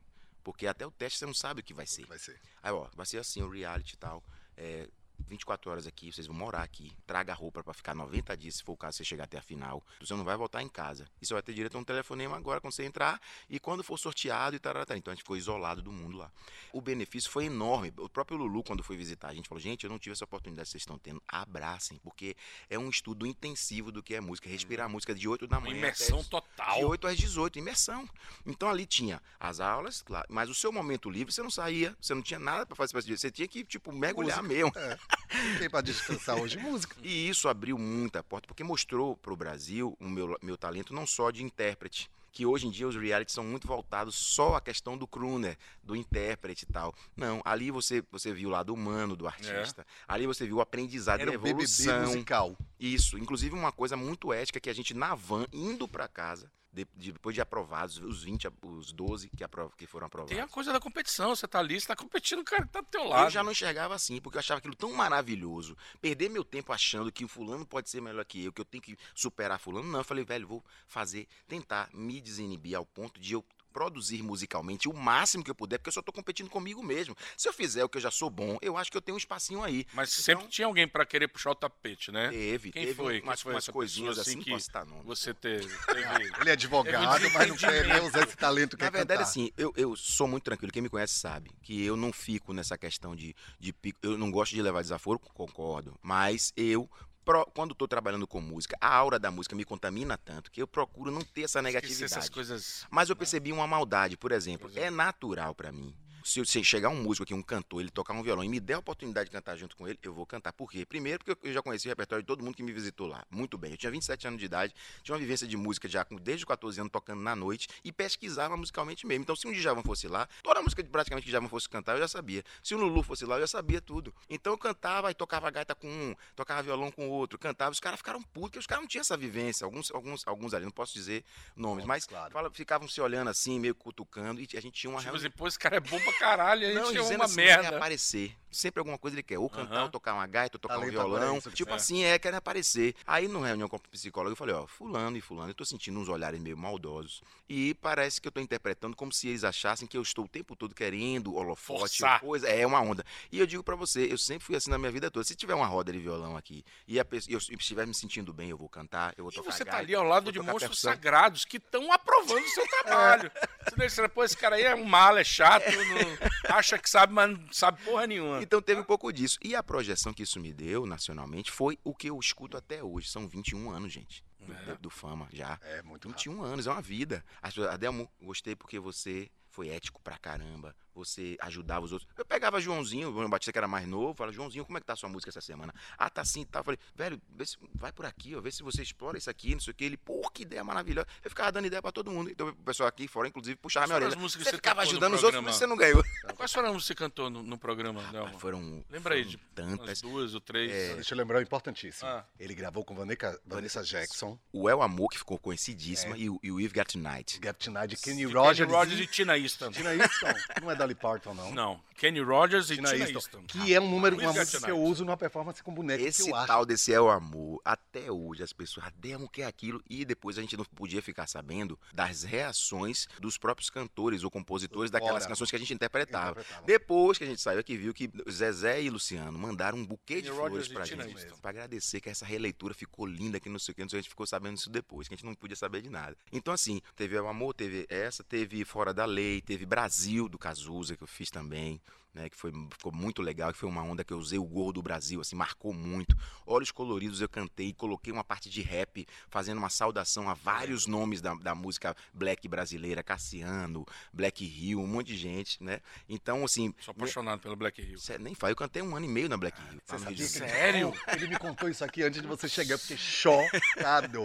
Porque 0.46 0.68
até 0.68 0.86
o 0.86 0.92
teste 0.92 1.18
você 1.18 1.25
não 1.25 1.34
sabe 1.34 1.62
o 1.62 1.64
que 1.64 1.74
vai 1.74 1.88
ser. 1.88 2.06
Vai 2.06 2.20
ser. 2.20 2.40
Aí, 2.62 2.72
ó, 2.72 2.88
vai 2.96 3.06
ser 3.08 3.18
assim 3.18 3.42
o 3.42 3.50
reality 3.50 3.96
e 3.96 3.98
tal. 3.98 4.24
É, 4.56 4.88
24 5.27 5.72
horas 5.72 5.88
aqui, 5.88 6.12
vocês 6.12 6.27
vão 6.27 6.36
morar 6.36 6.62
aqui. 6.62 6.91
Traga 7.07 7.34
roupa 7.34 7.63
pra 7.63 7.74
ficar 7.74 7.95
90 7.95 8.36
dias, 8.38 8.55
se 8.55 8.63
for 8.63 8.74
o 8.74 8.77
caso, 8.77 8.98
você 8.98 9.03
chegar 9.03 9.24
até 9.25 9.38
a 9.38 9.41
final. 9.41 9.84
Você 10.00 10.13
não 10.13 10.24
vai 10.24 10.38
voltar 10.38 10.62
em 10.62 10.69
casa. 10.69 11.07
E 11.22 11.25
você 11.25 11.34
vai 11.34 11.41
ter 11.43 11.53
direito 11.53 11.75
a 11.77 11.79
um 11.79 11.84
telefonema 11.84 12.36
agora 12.38 12.62
quando 12.62 12.74
você 12.74 12.84
entrar 12.84 13.19
e 13.50 13.60
quando 13.60 13.84
for 13.84 13.98
sorteado 13.98 14.55
e 14.55 14.60
tal. 14.60 14.75
Então 14.75 15.12
a 15.12 15.15
gente 15.15 15.24
ficou 15.24 15.38
isolado 15.38 15.81
do 15.81 15.91
mundo 15.91 16.17
lá. 16.17 16.31
O 16.74 16.81
benefício 16.81 17.29
foi 17.29 17.45
enorme. 17.45 17.93
O 17.98 18.10
próprio 18.10 18.38
Lulu, 18.38 18.63
quando 18.63 18.84
foi 18.84 18.98
visitar, 18.98 19.29
a 19.29 19.34
gente 19.34 19.48
falou: 19.48 19.62
gente, 19.62 19.84
eu 19.86 19.89
não 19.89 19.98
tive 19.98 20.13
essa 20.13 20.25
oportunidade 20.25 20.65
que 20.67 20.72
vocês 20.72 20.81
estão 20.81 20.98
tendo. 20.98 21.22
Abracem, 21.27 21.98
porque 22.03 22.36
é 22.69 22.77
um 22.77 22.89
estudo 22.89 23.25
intensivo 23.25 23.91
do 23.91 24.03
que 24.03 24.15
é 24.15 24.22
música. 24.22 24.50
Respirar 24.50 24.89
música 24.89 25.15
de 25.15 25.27
8 25.27 25.48
da 25.48 25.57
Uma 25.57 25.67
manhã. 25.69 25.77
imersão 25.77 26.19
até 26.19 26.29
total. 26.29 26.77
de 26.79 26.86
8 26.86 27.07
às 27.07 27.17
18, 27.17 27.60
imersão. 27.60 28.07
Então 28.45 28.69
ali 28.69 28.86
tinha 28.86 29.22
as 29.39 29.60
aulas, 29.60 30.01
claro, 30.01 30.25
mas 30.29 30.50
o 30.50 30.53
seu 30.53 30.72
momento 30.72 31.10
livre 31.10 31.34
você 31.34 31.41
não 31.41 31.50
saía, 31.50 31.95
você 32.01 32.13
não 32.13 32.22
tinha 32.22 32.39
nada 32.39 32.65
para 32.65 32.75
fazer. 32.75 32.95
Você 33.17 33.31
tinha 33.31 33.48
que, 33.48 33.63
tipo, 33.63 33.91
mergulhar 33.91 34.41
mesmo. 34.43 34.72
É. 34.75 34.98
Não 35.34 35.60
tem 35.60 35.70
pra 35.70 35.82
descansar 35.82 36.40
hoje 36.40 36.58
música. 36.58 36.96
E 37.04 37.30
isso 37.30 37.48
abriu 37.48 37.78
muita 37.78 38.24
porta, 38.24 38.48
porque 38.48 38.64
mostrou 38.64 39.16
para 39.18 39.34
o 39.34 39.36
Brasil 39.36 39.96
o 40.00 40.10
meu, 40.10 40.38
meu 40.42 40.58
talento 40.58 40.94
não 40.94 41.06
só 41.06 41.30
de 41.32 41.44
intérprete, 41.44 42.10
que 42.32 42.46
hoje 42.46 42.68
em 42.68 42.70
dia 42.70 42.86
os 42.86 42.96
realities 42.96 43.34
são 43.34 43.46
muito 43.46 43.66
voltados 43.66 44.14
só 44.14 44.56
à 44.56 44.62
questão 44.62 44.98
do 44.98 45.08
crooner, 45.08 45.58
do 45.82 45.96
intérprete 45.96 46.66
e 46.68 46.72
tal. 46.72 46.94
Não, 47.16 47.42
ali 47.46 47.72
você, 47.72 48.04
você 48.12 48.34
viu 48.34 48.50
o 48.50 48.52
lado 48.52 48.74
humano 48.74 49.16
do 49.16 49.26
artista, 49.26 49.86
ali 50.06 50.28
você 50.28 50.46
viu 50.46 50.58
o 50.58 50.62
aprendizado 50.62 51.22
Era 51.22 51.32
e 51.32 51.36
a 51.36 51.38
o 51.38 51.41
BBB 51.41 51.63
evolução. 51.63 52.02
musical. 52.02 52.58
Isso, 52.78 53.18
inclusive 53.18 53.56
uma 53.56 53.72
coisa 53.72 53.96
muito 53.96 54.34
ética 54.34 54.60
que 54.60 54.70
a 54.70 54.74
gente 54.74 54.94
na 54.94 55.15
van, 55.15 55.46
indo 55.54 55.88
para 55.88 56.10
casa, 56.10 56.52
de- 56.76 56.88
de- 56.96 57.12
depois 57.14 57.34
de 57.34 57.42
aprovados, 57.42 57.98
os 57.98 58.24
20, 58.24 58.48
os 58.62 58.92
12 58.92 59.30
que, 59.36 59.44
aprov- 59.44 59.72
que 59.78 59.88
foram 59.88 60.08
aprovados. 60.08 60.36
Tem 60.36 60.44
a 60.44 60.48
coisa 60.48 60.74
da 60.74 60.80
competição. 60.80 61.34
Você 61.36 61.48
tá 61.48 61.60
ali, 61.60 61.80
você 61.80 61.88
tá 61.88 61.96
competindo 61.96 62.40
com 62.40 62.42
o 62.44 62.46
cara 62.46 62.64
que 62.66 62.70
tá 62.74 62.82
do 62.82 62.88
teu 62.88 63.06
lado. 63.06 63.26
Eu 63.26 63.30
já 63.32 63.42
não 63.44 63.52
enxergava 63.54 63.96
assim, 63.96 64.20
porque 64.20 64.38
eu 64.38 64.40
achava 64.40 64.58
aquilo 64.60 64.76
tão 64.76 64.92
maravilhoso. 64.94 65.78
Perder 66.02 66.30
meu 66.30 66.44
tempo 66.44 66.74
achando 66.74 67.12
que 67.12 67.24
o 67.24 67.28
fulano 67.28 67.66
pode 67.66 67.90
ser 67.90 68.02
melhor 68.02 68.26
que 68.26 68.46
eu, 68.46 68.52
que 68.54 68.60
eu 68.62 68.66
tenho 68.66 68.82
que 68.84 68.98
superar 69.16 69.58
fulano. 69.60 69.88
Não, 69.90 70.00
eu 70.00 70.04
falei, 70.04 70.24
velho, 70.26 70.48
vou 70.48 70.64
fazer, 70.88 71.28
tentar 71.48 71.90
me 71.94 72.20
desinibir 72.20 72.76
ao 72.78 72.86
ponto 72.86 73.20
de 73.20 73.34
eu 73.34 73.44
produzir 73.80 74.24
musicalmente 74.24 74.88
o 74.88 74.94
máximo 74.94 75.44
que 75.44 75.52
eu 75.52 75.56
puder, 75.56 75.78
porque 75.78 75.90
eu 75.90 75.94
só 75.94 76.02
tô 76.02 76.14
competindo 76.14 76.50
comigo 76.50 76.82
mesmo. 76.82 77.14
Se 77.36 77.50
eu 77.50 77.52
fizer 77.52 77.84
o 77.84 77.90
que 77.90 77.98
eu 77.98 78.02
já 78.02 78.10
sou 78.10 78.30
bom, 78.30 78.58
eu 78.62 78.78
acho 78.78 78.90
que 78.90 78.96
eu 78.96 79.02
tenho 79.02 79.16
um 79.16 79.18
espacinho 79.18 79.62
aí. 79.62 79.86
Mas 79.94 80.14
Então, 80.14 80.24
sempre 80.24 80.48
tinha 80.48 80.66
alguém 80.66 80.88
pra 80.88 81.06
querer 81.06 81.28
puxar 81.28 81.52
o 81.52 81.56
tapete, 81.56 82.10
né? 82.10 82.30
Teve, 82.30 82.72
Quem 82.72 82.84
teve 82.86 82.96
foi? 82.96 83.14
Quem 83.20 83.24
umas, 83.30 83.42
foi 83.42 83.52
umas 83.54 83.66
essa 83.66 83.74
coisinhas 83.74 84.18
assim, 84.18 84.30
assim, 84.30 84.38
não 84.38 84.44
que 84.46 84.52
posso 84.52 84.64
citar 84.66 84.86
nome. 84.86 85.04
Você 85.04 85.34
teve. 85.34 85.68
teve- 85.88 86.40
Ele 86.40 86.50
é 86.50 86.54
advogado, 86.54 87.20
Teve 87.22 87.34
mas 87.34 87.50
não 87.50 87.58
quer 87.58 88.02
usar 88.04 88.24
esse 88.26 88.38
talento 88.38 88.78
que 88.78 88.84
Na 88.84 88.88
é 88.88 88.92
verdade, 88.92 89.18
cantar. 89.20 89.30
assim, 89.30 89.52
eu, 89.58 89.74
eu 89.76 89.94
sou 89.98 90.26
muito 90.26 90.44
tranquilo. 90.46 90.72
Quem 90.72 90.82
me 90.82 90.90
conhece 90.90 91.16
sabe 91.16 91.52
que 91.62 91.84
eu 91.84 91.98
não 91.98 92.14
fico 92.14 92.54
nessa 92.54 92.78
questão 92.78 93.14
de, 93.14 93.36
de 93.60 93.74
pico. 93.74 94.00
Eu 94.02 94.18
não 94.18 94.32
gosto 94.32 94.56
de 94.56 94.62
levar 94.62 94.82
desaforo, 94.82 95.20
concordo. 95.20 96.00
Mas 96.02 96.54
eu, 96.56 96.90
pro- 97.26 97.46
quando 97.48 97.72
estou 97.72 97.88
trabalhando 97.88 98.28
com 98.28 98.40
música, 98.40 98.78
a 98.80 98.94
aura 98.96 99.18
da 99.20 99.32
música 99.32 99.56
me 99.56 99.66
contamina 99.66 100.18
tanto 100.18 100.52
que 100.52 100.62
eu 100.62 100.68
procuro 100.68 101.12
não 101.12 101.22
ter 101.22 101.42
essa 101.42 101.62
negatividade. 101.62 102.32
coisas. 102.32 102.86
Mas 102.90 103.10
eu 103.10 103.16
percebi 103.16 103.52
uma 103.52 103.66
maldade, 103.68 104.16
por 104.16 104.32
exemplo. 104.32 104.70
Por 104.70 104.78
exemplo. 104.78 104.88
É 104.88 104.92
natural 104.92 105.54
pra 105.56 105.72
mim. 105.72 105.94
Se, 106.28 106.40
eu- 106.40 106.46
se 106.46 106.64
chegar 106.64 106.90
um 106.90 107.04
músico 107.04 107.24
aqui, 107.24 107.36
um 107.36 107.42
cantor, 107.44 107.82
ele 107.82 107.92
tocar 107.92 108.14
um 108.14 108.24
violão 108.24 108.44
e 108.44 108.50
me 108.50 108.60
der 108.60 108.74
a 108.74 108.80
oportunidade 108.80 109.30
de 109.30 109.32
cantar 109.36 109.56
junto 109.56 109.76
com 109.78 109.88
ele, 109.88 110.00
eu 110.02 110.12
vou 110.12 110.26
cantar. 110.26 110.52
Por 110.54 110.72
quê? 110.72 110.84
Primeiro, 110.84 111.24
porque 111.24 111.48
eu 111.48 111.54
já 111.54 111.62
conheci 111.62 111.88
o 111.88 111.90
repertório 111.92 112.24
de 112.24 112.28
todo 112.28 112.44
mundo 112.44 112.56
que 112.56 112.64
me 112.64 112.72
visitou 112.74 113.06
lá. 113.06 113.24
Muito 113.30 113.60
bem. 113.60 113.70
Eu 113.72 113.78
tinha 113.78 113.92
27 113.92 114.28
anos 114.28 114.40
de 114.40 114.46
idade, 114.46 114.74
tinha 115.04 115.14
uma 115.14 115.20
vivência 115.20 115.46
de 115.48 115.56
música 115.56 115.88
já 115.88 116.04
com, 116.04 116.16
desde 116.16 116.44
os 116.44 116.48
14 116.48 116.80
anos 116.82 116.92
tocando 116.92 117.22
na 117.22 117.36
noite 117.36 117.68
e 117.84 117.92
pesquisava 117.92 118.58
musicalmente 118.58 119.06
mesmo. 119.06 119.22
Então, 119.22 119.36
se 119.36 119.48
um 119.48 119.52
Djavan 119.52 119.84
fosse 119.84 120.08
lá, 120.08 120.28
toda 120.42 120.60
a 120.60 120.64
música 120.64 120.82
de 120.82 120.90
praticamente 120.90 121.26
que 121.26 121.30
Djavan 121.32 121.48
fosse 121.48 121.70
cantar, 121.70 121.94
eu 121.94 122.00
já 122.00 122.08
sabia. 122.08 122.44
Se 122.64 122.74
o 122.74 122.78
Lulu 122.80 123.04
fosse 123.04 123.24
lá, 123.24 123.36
eu 123.36 123.42
já 123.42 123.48
sabia 123.48 123.80
tudo. 123.80 124.12
Então 124.28 124.52
eu 124.54 124.58
cantava 124.58 125.12
e 125.12 125.14
tocava 125.14 125.52
gaita 125.52 125.76
com 125.76 125.88
um, 125.88 126.16
tocava 126.36 126.64
violão 126.64 126.90
com 126.92 127.08
o 127.08 127.12
outro, 127.12 127.38
cantava. 127.38 127.70
Os 127.72 127.80
caras 127.80 128.00
ficaram 128.00 128.20
putos, 128.24 128.46
porque 128.46 128.60
os 128.60 128.66
caras 128.66 128.82
não 128.82 128.88
tinham 128.88 129.02
essa 129.02 129.16
vivência. 129.16 129.64
Alguns, 129.64 129.92
alguns, 129.92 130.28
alguns 130.28 130.54
ali, 130.56 130.66
não 130.66 130.72
posso 130.72 130.92
dizer 130.94 131.24
nomes, 131.56 131.86
mas 131.86 132.06
claro. 132.08 132.34
ficavam 132.52 132.88
se 132.88 133.00
olhando 133.00 133.30
assim, 133.30 133.60
meio 133.60 133.76
cutucando, 133.76 134.42
e 134.42 134.48
a 134.56 134.60
gente 134.62 134.74
tinha 134.74 134.90
uma 134.90 135.00
Tipo 135.00 135.12
reunião. 135.12 135.28
assim, 135.30 135.38
pô, 135.38 135.48
esse 135.48 135.60
cara 135.60 135.76
é 135.76 135.80
bom 135.80 136.00
pra 136.00 136.14
caralho. 136.19 136.65
A 136.67 136.71
gente 136.71 136.93
Não, 136.95 137.12
é 137.12 137.15
uma 137.15 137.25
assim, 137.25 137.36
quer 137.36 137.62
merda. 137.62 137.78
aparecer. 137.78 138.36
Sempre 138.51 138.80
alguma 138.80 138.97
coisa 138.97 139.15
ele 139.17 139.23
quer. 139.23 139.38
Ou 139.38 139.49
cantar, 139.49 139.73
Aham. 139.75 139.84
ou 139.84 139.89
tocar 139.89 140.13
uma 140.13 140.25
gaita, 140.25 140.56
ou 140.56 140.60
tocar 140.62 140.75
um 140.78 140.80
Talento 140.80 140.93
é 140.97 141.04
violão. 141.04 141.41
tipo 141.54 141.71
é. 141.71 141.73
assim, 141.75 142.04
é, 142.06 142.17
quer 142.17 142.34
aparecer. 142.34 142.95
Aí, 143.06 143.28
numa 143.28 143.45
reunião 143.45 143.67
com 143.67 143.75
o 143.75 143.80
psicólogo, 143.91 144.32
eu 144.32 144.36
falei, 144.38 144.56
ó, 144.56 144.65
fulano 144.65 145.17
e 145.17 145.21
fulano, 145.21 145.49
eu 145.49 145.54
tô 145.54 145.65
sentindo 145.65 145.99
uns 145.99 146.08
olhares 146.08 146.39
meio 146.39 146.58
maldosos. 146.58 147.21
E 147.49 147.73
parece 147.75 148.21
que 148.21 148.30
eu 148.30 148.32
tô 148.32 148.39
interpretando 148.39 148.95
como 148.95 149.12
se 149.12 149.28
eles 149.28 149.43
achassem 149.43 149.86
que 149.86 149.97
eu 149.97 150.01
estou 150.01 150.23
o 150.23 150.28
tempo 150.30 150.56
todo 150.56 150.73
querendo 150.73 151.36
holofote, 151.36 151.80
Forçar. 151.99 152.21
coisa. 152.21 152.47
É 152.47 152.65
uma 152.65 152.80
onda. 152.80 153.04
E 153.30 153.38
eu 153.39 153.45
digo 153.45 153.62
pra 153.62 153.75
você, 153.75 154.08
eu 154.10 154.17
sempre 154.17 154.45
fui 154.45 154.56
assim 154.56 154.69
na 154.69 154.78
minha 154.78 154.91
vida 154.91 155.12
toda. 155.12 155.25
Se 155.25 155.36
tiver 155.36 155.54
uma 155.54 155.67
roda 155.67 155.91
de 155.91 155.99
violão 155.99 156.38
aqui 156.38 156.63
e 156.88 157.04
pessoa, 157.04 157.34
eu 157.34 157.58
estiver 157.58 157.86
me 157.86 157.93
sentindo 157.93 158.32
bem, 158.34 158.49
eu 158.49 158.58
vou 158.58 158.69
cantar, 158.69 159.13
eu 159.17 159.25
vou 159.25 159.34
E 159.34 159.36
tocar 159.36 159.51
você 159.51 159.65
tá 159.65 159.71
gaita, 159.71 159.86
ali 159.86 159.95
ao 159.95 160.04
lado 160.06 160.32
de 160.32 160.39
monstros 160.39 160.62
percussão. 160.62 160.91
sagrados 160.93 161.43
que 161.43 161.58
estão 161.58 161.91
aprovando 161.91 162.43
o 162.43 162.49
seu 162.49 162.65
trabalho. 162.86 163.30
Você 163.67 163.75
deve 163.75 163.89
ser, 163.89 164.08
pô, 164.10 164.23
esse 164.23 164.38
cara 164.38 164.56
aí 164.56 164.63
é 164.63 164.73
um 164.75 164.86
mala, 164.86 165.19
é 165.19 165.23
chato, 165.25 165.65
não- 165.69 166.05
acha 166.50 166.78
que 166.78 166.89
sabe, 166.89 167.13
mas 167.13 167.30
não 167.30 167.52
sabe 167.52 167.82
porra 167.84 168.08
nenhuma. 168.08 168.41
Então 168.41 168.62
teve 168.62 168.82
um 168.82 168.86
pouco 168.86 169.12
disso. 169.12 169.38
E 169.44 169.56
a 169.56 169.63
projeção 169.63 170.13
que 170.13 170.24
isso 170.24 170.39
me 170.39 170.54
deu 170.54 170.86
nacionalmente 170.86 171.52
foi 171.52 171.78
o 171.84 171.94
que 171.94 172.10
eu 172.10 172.20
escuto 172.20 172.58
até 172.58 172.84
hoje. 172.84 173.10
São 173.10 173.28
21 173.28 173.70
anos, 173.72 173.91
gente. 173.94 174.24
Do, 174.39 174.54
É. 174.54 174.76
do 174.76 174.89
Fama 174.91 175.28
já. 175.34 175.60
É 175.63 175.82
muito 175.82 176.08
rápido. 176.08 176.18
21 176.32 176.44
anos, 176.44 176.68
é 176.68 176.72
uma 176.72 176.82
vida. 176.82 177.24
As 177.41 177.54
pessoas, 177.54 177.74
Adelmo, 177.74 178.10
gostei 178.22 178.56
porque 178.56 178.78
você 178.80 179.30
foi 179.50 179.70
ético 179.70 180.00
pra 180.02 180.18
caramba. 180.18 180.76
Você 180.95 181.38
ajudava 181.41 181.86
os 181.86 181.91
outros. 181.91 182.10
Eu 182.17 182.25
pegava 182.25 182.60
Joãozinho, 182.60 183.10
o 183.10 183.13
João 183.13 183.29
Batista 183.29 183.51
que 183.51 183.58
era 183.58 183.67
mais 183.67 183.88
novo, 183.88 184.13
falava, 184.13 184.34
Joãozinho, 184.36 184.65
como 184.65 184.77
é 184.77 184.81
que 184.81 184.88
tá 184.88 184.93
a 184.93 184.95
sua 184.95 185.10
música 185.10 185.29
essa 185.29 185.41
semana? 185.41 185.73
Ah, 185.97 186.10
tá 186.10 186.21
assim 186.21 186.41
e 186.41 186.45
tal. 186.45 186.62
Eu 186.62 186.63
falei, 186.65 186.79
velho, 186.95 187.21
vê 187.36 187.45
se- 187.45 187.58
vai 187.73 187.91
por 187.91 188.05
aqui, 188.05 188.36
ó, 188.36 188.41
vê 188.41 188.51
se 188.51 188.63
você 188.63 188.81
explora 188.81 189.17
isso 189.17 189.29
aqui, 189.29 189.53
não 189.53 189.60
sei 189.62 189.71
o 189.71 189.75
que. 189.75 189.84
Ele, 189.86 189.97
pô, 189.97 190.21
que 190.34 190.43
ideia 190.43 190.63
maravilhosa. 190.63 191.08
Eu 191.23 191.29
ficava 191.29 191.51
dando 191.51 191.65
ideia 191.67 191.81
pra 191.81 191.91
todo 191.91 192.10
mundo. 192.12 192.29
Então 192.29 192.47
o 192.49 192.55
pessoal 192.55 192.88
aqui 192.89 193.08
fora, 193.08 193.27
inclusive, 193.27 193.55
puxava 193.58 193.86
minha 193.88 193.95
orelha. 193.97 194.15
Você 194.15 194.38
você 194.39 194.51
ficava 194.53 194.81
ajudando 194.81 195.13
os 195.15 195.23
outros, 195.23 195.43
mas 195.43 195.55
você 195.55 195.67
não 195.67 195.75
ganhou. 195.75 196.03
Quais 196.36 196.51
foram 196.51 196.69
as 196.69 196.73
músicas 196.73 196.95
que 196.95 197.03
você 197.03 197.05
cantou 197.10 197.29
no, 197.29 197.43
no 197.43 197.58
programa, 197.58 198.01
Delma? 198.12 198.39
Foram, 198.39 198.84
Lembra 198.89 199.15
aí 199.15 199.23
foram 199.23 199.31
de 199.31 199.38
tantas. 199.53 200.01
duas 200.01 200.34
ou 200.34 200.39
três? 200.41 200.71
É. 200.71 200.93
Deixa 200.95 201.13
eu 201.13 201.17
lembrar 201.17 201.39
o 201.39 201.41
importantíssimo. 201.41 202.08
Ah. 202.10 202.25
Ele 202.39 202.53
gravou 202.55 202.84
com 202.86 202.95
Vanessa, 202.95 203.39
Vanessa 203.45 203.84
Jackson, 203.84 204.38
O 204.53 204.69
El 204.69 204.81
Amor, 204.81 205.10
que 205.10 205.17
ficou 205.17 205.38
conhecidíssima, 205.38 206.15
É. 206.15 206.19
e, 206.19 206.29
o, 206.29 206.39
e 206.43 206.51
o 206.51 206.55
We've 206.55 206.73
Got 206.73 206.86
Tonight. 206.93 207.39
Gap 207.39 207.60
Tonight, 207.63 207.95
Kenny 207.97 208.25
Rogers. 208.25 208.58
Kenny 208.67 208.71
Rogers 208.71 208.99
e 208.99 209.08
Tina 209.08 209.38
Easton. 209.38 209.71
Tina 209.71 209.93
Easton. 209.95 210.34
Não 210.62 210.71
é 210.71 210.75
Dolly 210.86 210.95
Parton, 210.95 211.34
não. 211.34 211.52
Não, 211.52 211.82
Kenny 211.95 212.19
Rogers 212.21 212.69
e 212.69 212.76
Tina, 212.76 212.89
Tina 212.89 213.04
Easton, 213.06 213.17
Easton. 213.17 213.43
Que 213.48 213.74
é 213.74 213.82
um 213.82 213.89
número, 213.89 214.17
uma 214.17 214.32
música 214.32 214.62
que 214.62 214.71
eu 214.71 214.80
uso 214.80 215.04
numa 215.04 215.17
performance 215.17 215.63
com 215.63 215.74
boneco. 215.74 216.04
Esse 216.04 216.30
tal 216.45 216.65
desse 216.65 216.93
É 216.93 217.00
o 217.00 217.10
Amor, 217.10 217.62
até 217.63 218.12
hoje 218.12 218.43
as 218.43 218.54
pessoas, 218.54 218.86
Adelmo, 218.88 219.30
que 219.30 219.41
é 219.41 219.45
aquilo? 219.45 219.82
E 219.89 220.06
depois 220.06 220.38
a 220.38 220.41
gente 220.41 220.58
não 220.58 220.65
podia 220.65 221.02
ficar 221.02 221.28
sabendo 221.28 221.80
das 221.93 222.24
reações 222.24 223.08
dos 223.19 223.38
próprios 223.38 223.69
cantores 223.69 224.24
ou 224.24 224.30
compositores 224.30 224.91
daquelas 224.91 225.24
Ora, 225.24 225.30
canções 225.30 225.50
que 225.50 225.56
a 225.56 225.60
gente 225.60 225.74
interpretava. 225.74 226.32
interpretava. 226.32 226.65
Depois 226.65 227.17
que 227.17 227.24
a 227.24 227.28
gente 227.28 227.41
saiu 227.41 227.60
aqui, 227.60 227.78
viu 227.78 227.93
que 227.93 228.10
Zezé 228.30 228.82
e 228.82 228.89
Luciano 228.89 229.38
mandaram 229.38 229.78
um 229.78 229.86
buquê 229.86 230.21
de 230.21 230.30
flores 230.30 230.67
pra 230.67 230.86
gente. 230.86 231.26
Pra 231.41 231.50
agradecer 231.52 232.02
que 232.02 232.10
essa 232.10 232.26
releitura 232.26 232.74
ficou 232.74 233.06
linda, 233.06 233.39
que 233.39 233.50
não 233.50 233.58
sei 233.60 233.71
o 233.71 233.76
que, 233.76 233.82
não 233.82 233.89
sei 233.89 233.98
o 233.98 234.00
a 234.00 234.02
gente 234.02 234.10
ficou 234.10 234.28
sabendo 234.28 234.58
isso 234.58 234.69
depois, 234.69 235.08
que 235.08 235.13
a 235.13 235.17
gente 235.17 235.26
não 235.26 235.34
podia 235.34 235.56
saber 235.56 235.82
de 235.82 235.89
nada. 235.89 236.17
Então, 236.32 236.54
assim, 236.54 236.82
teve 236.95 237.17
o 237.17 237.28
amor, 237.28 237.54
teve 237.54 237.86
essa, 237.89 238.24
teve 238.24 238.65
Fora 238.65 238.93
da 238.93 239.06
Lei, 239.06 239.41
teve 239.41 239.65
Brasil 239.65 240.28
do 240.28 240.38
Cazuza, 240.76 240.98
que 240.98 241.04
eu 241.04 241.08
fiz 241.08 241.30
também 241.30 241.82
né, 242.15 242.30
que 242.30 242.36
foi, 242.36 242.51
ficou 242.71 242.93
muito 242.93 243.21
legal, 243.21 243.51
que 243.51 243.60
foi 243.60 243.67
uma 243.67 243.84
onda 243.84 244.04
que 244.04 244.13
eu 244.13 244.17
usei 244.17 244.39
o 244.39 244.45
gol 244.45 244.71
do 244.71 244.82
Brasil, 244.82 245.19
assim, 245.19 245.36
marcou 245.36 245.73
muito. 245.73 246.15
Olhos 246.45 246.71
Coloridos 246.71 247.19
eu 247.19 247.28
cantei, 247.28 247.73
coloquei 247.73 248.12
uma 248.12 248.23
parte 248.23 248.49
de 248.49 248.62
rap, 248.62 249.06
fazendo 249.30 249.58
uma 249.58 249.69
saudação 249.69 250.30
a 250.30 250.34
vários 250.34 250.88
nomes 250.88 251.21
da, 251.21 251.36
da 251.36 251.54
música 251.54 251.95
black 252.13 252.47
brasileira, 252.47 253.04
Cassiano, 253.04 253.86
Black 254.13 254.45
Hill, 254.45 254.80
um 254.80 254.88
monte 254.88 255.08
de 255.08 255.17
gente, 255.17 255.62
né? 255.62 255.82
Então, 256.08 256.45
assim... 256.45 256.73
Sou 256.80 256.93
apaixonado 256.93 257.41
pelo 257.41 257.56
Black 257.56 257.82
Hill. 257.82 257.99
nem 258.19 258.34
faz, 258.34 258.51
eu 258.51 258.56
cantei 258.56 258.82
um 258.82 258.95
ano 258.95 259.06
e 259.06 259.10
meio 259.10 259.28
na 259.28 259.36
Black 259.36 259.60
Hill. 259.62 259.82
Sério? 260.28 260.93
Ele 261.13 261.28
me 261.28 261.38
contou 261.38 261.69
isso 261.69 261.84
aqui 261.84 262.01
antes 262.01 262.21
de 262.21 262.28
você 262.28 262.47
chegar, 262.47 262.75
eu 262.75 262.80
fiquei 262.80 262.97
chocado. 262.97 264.23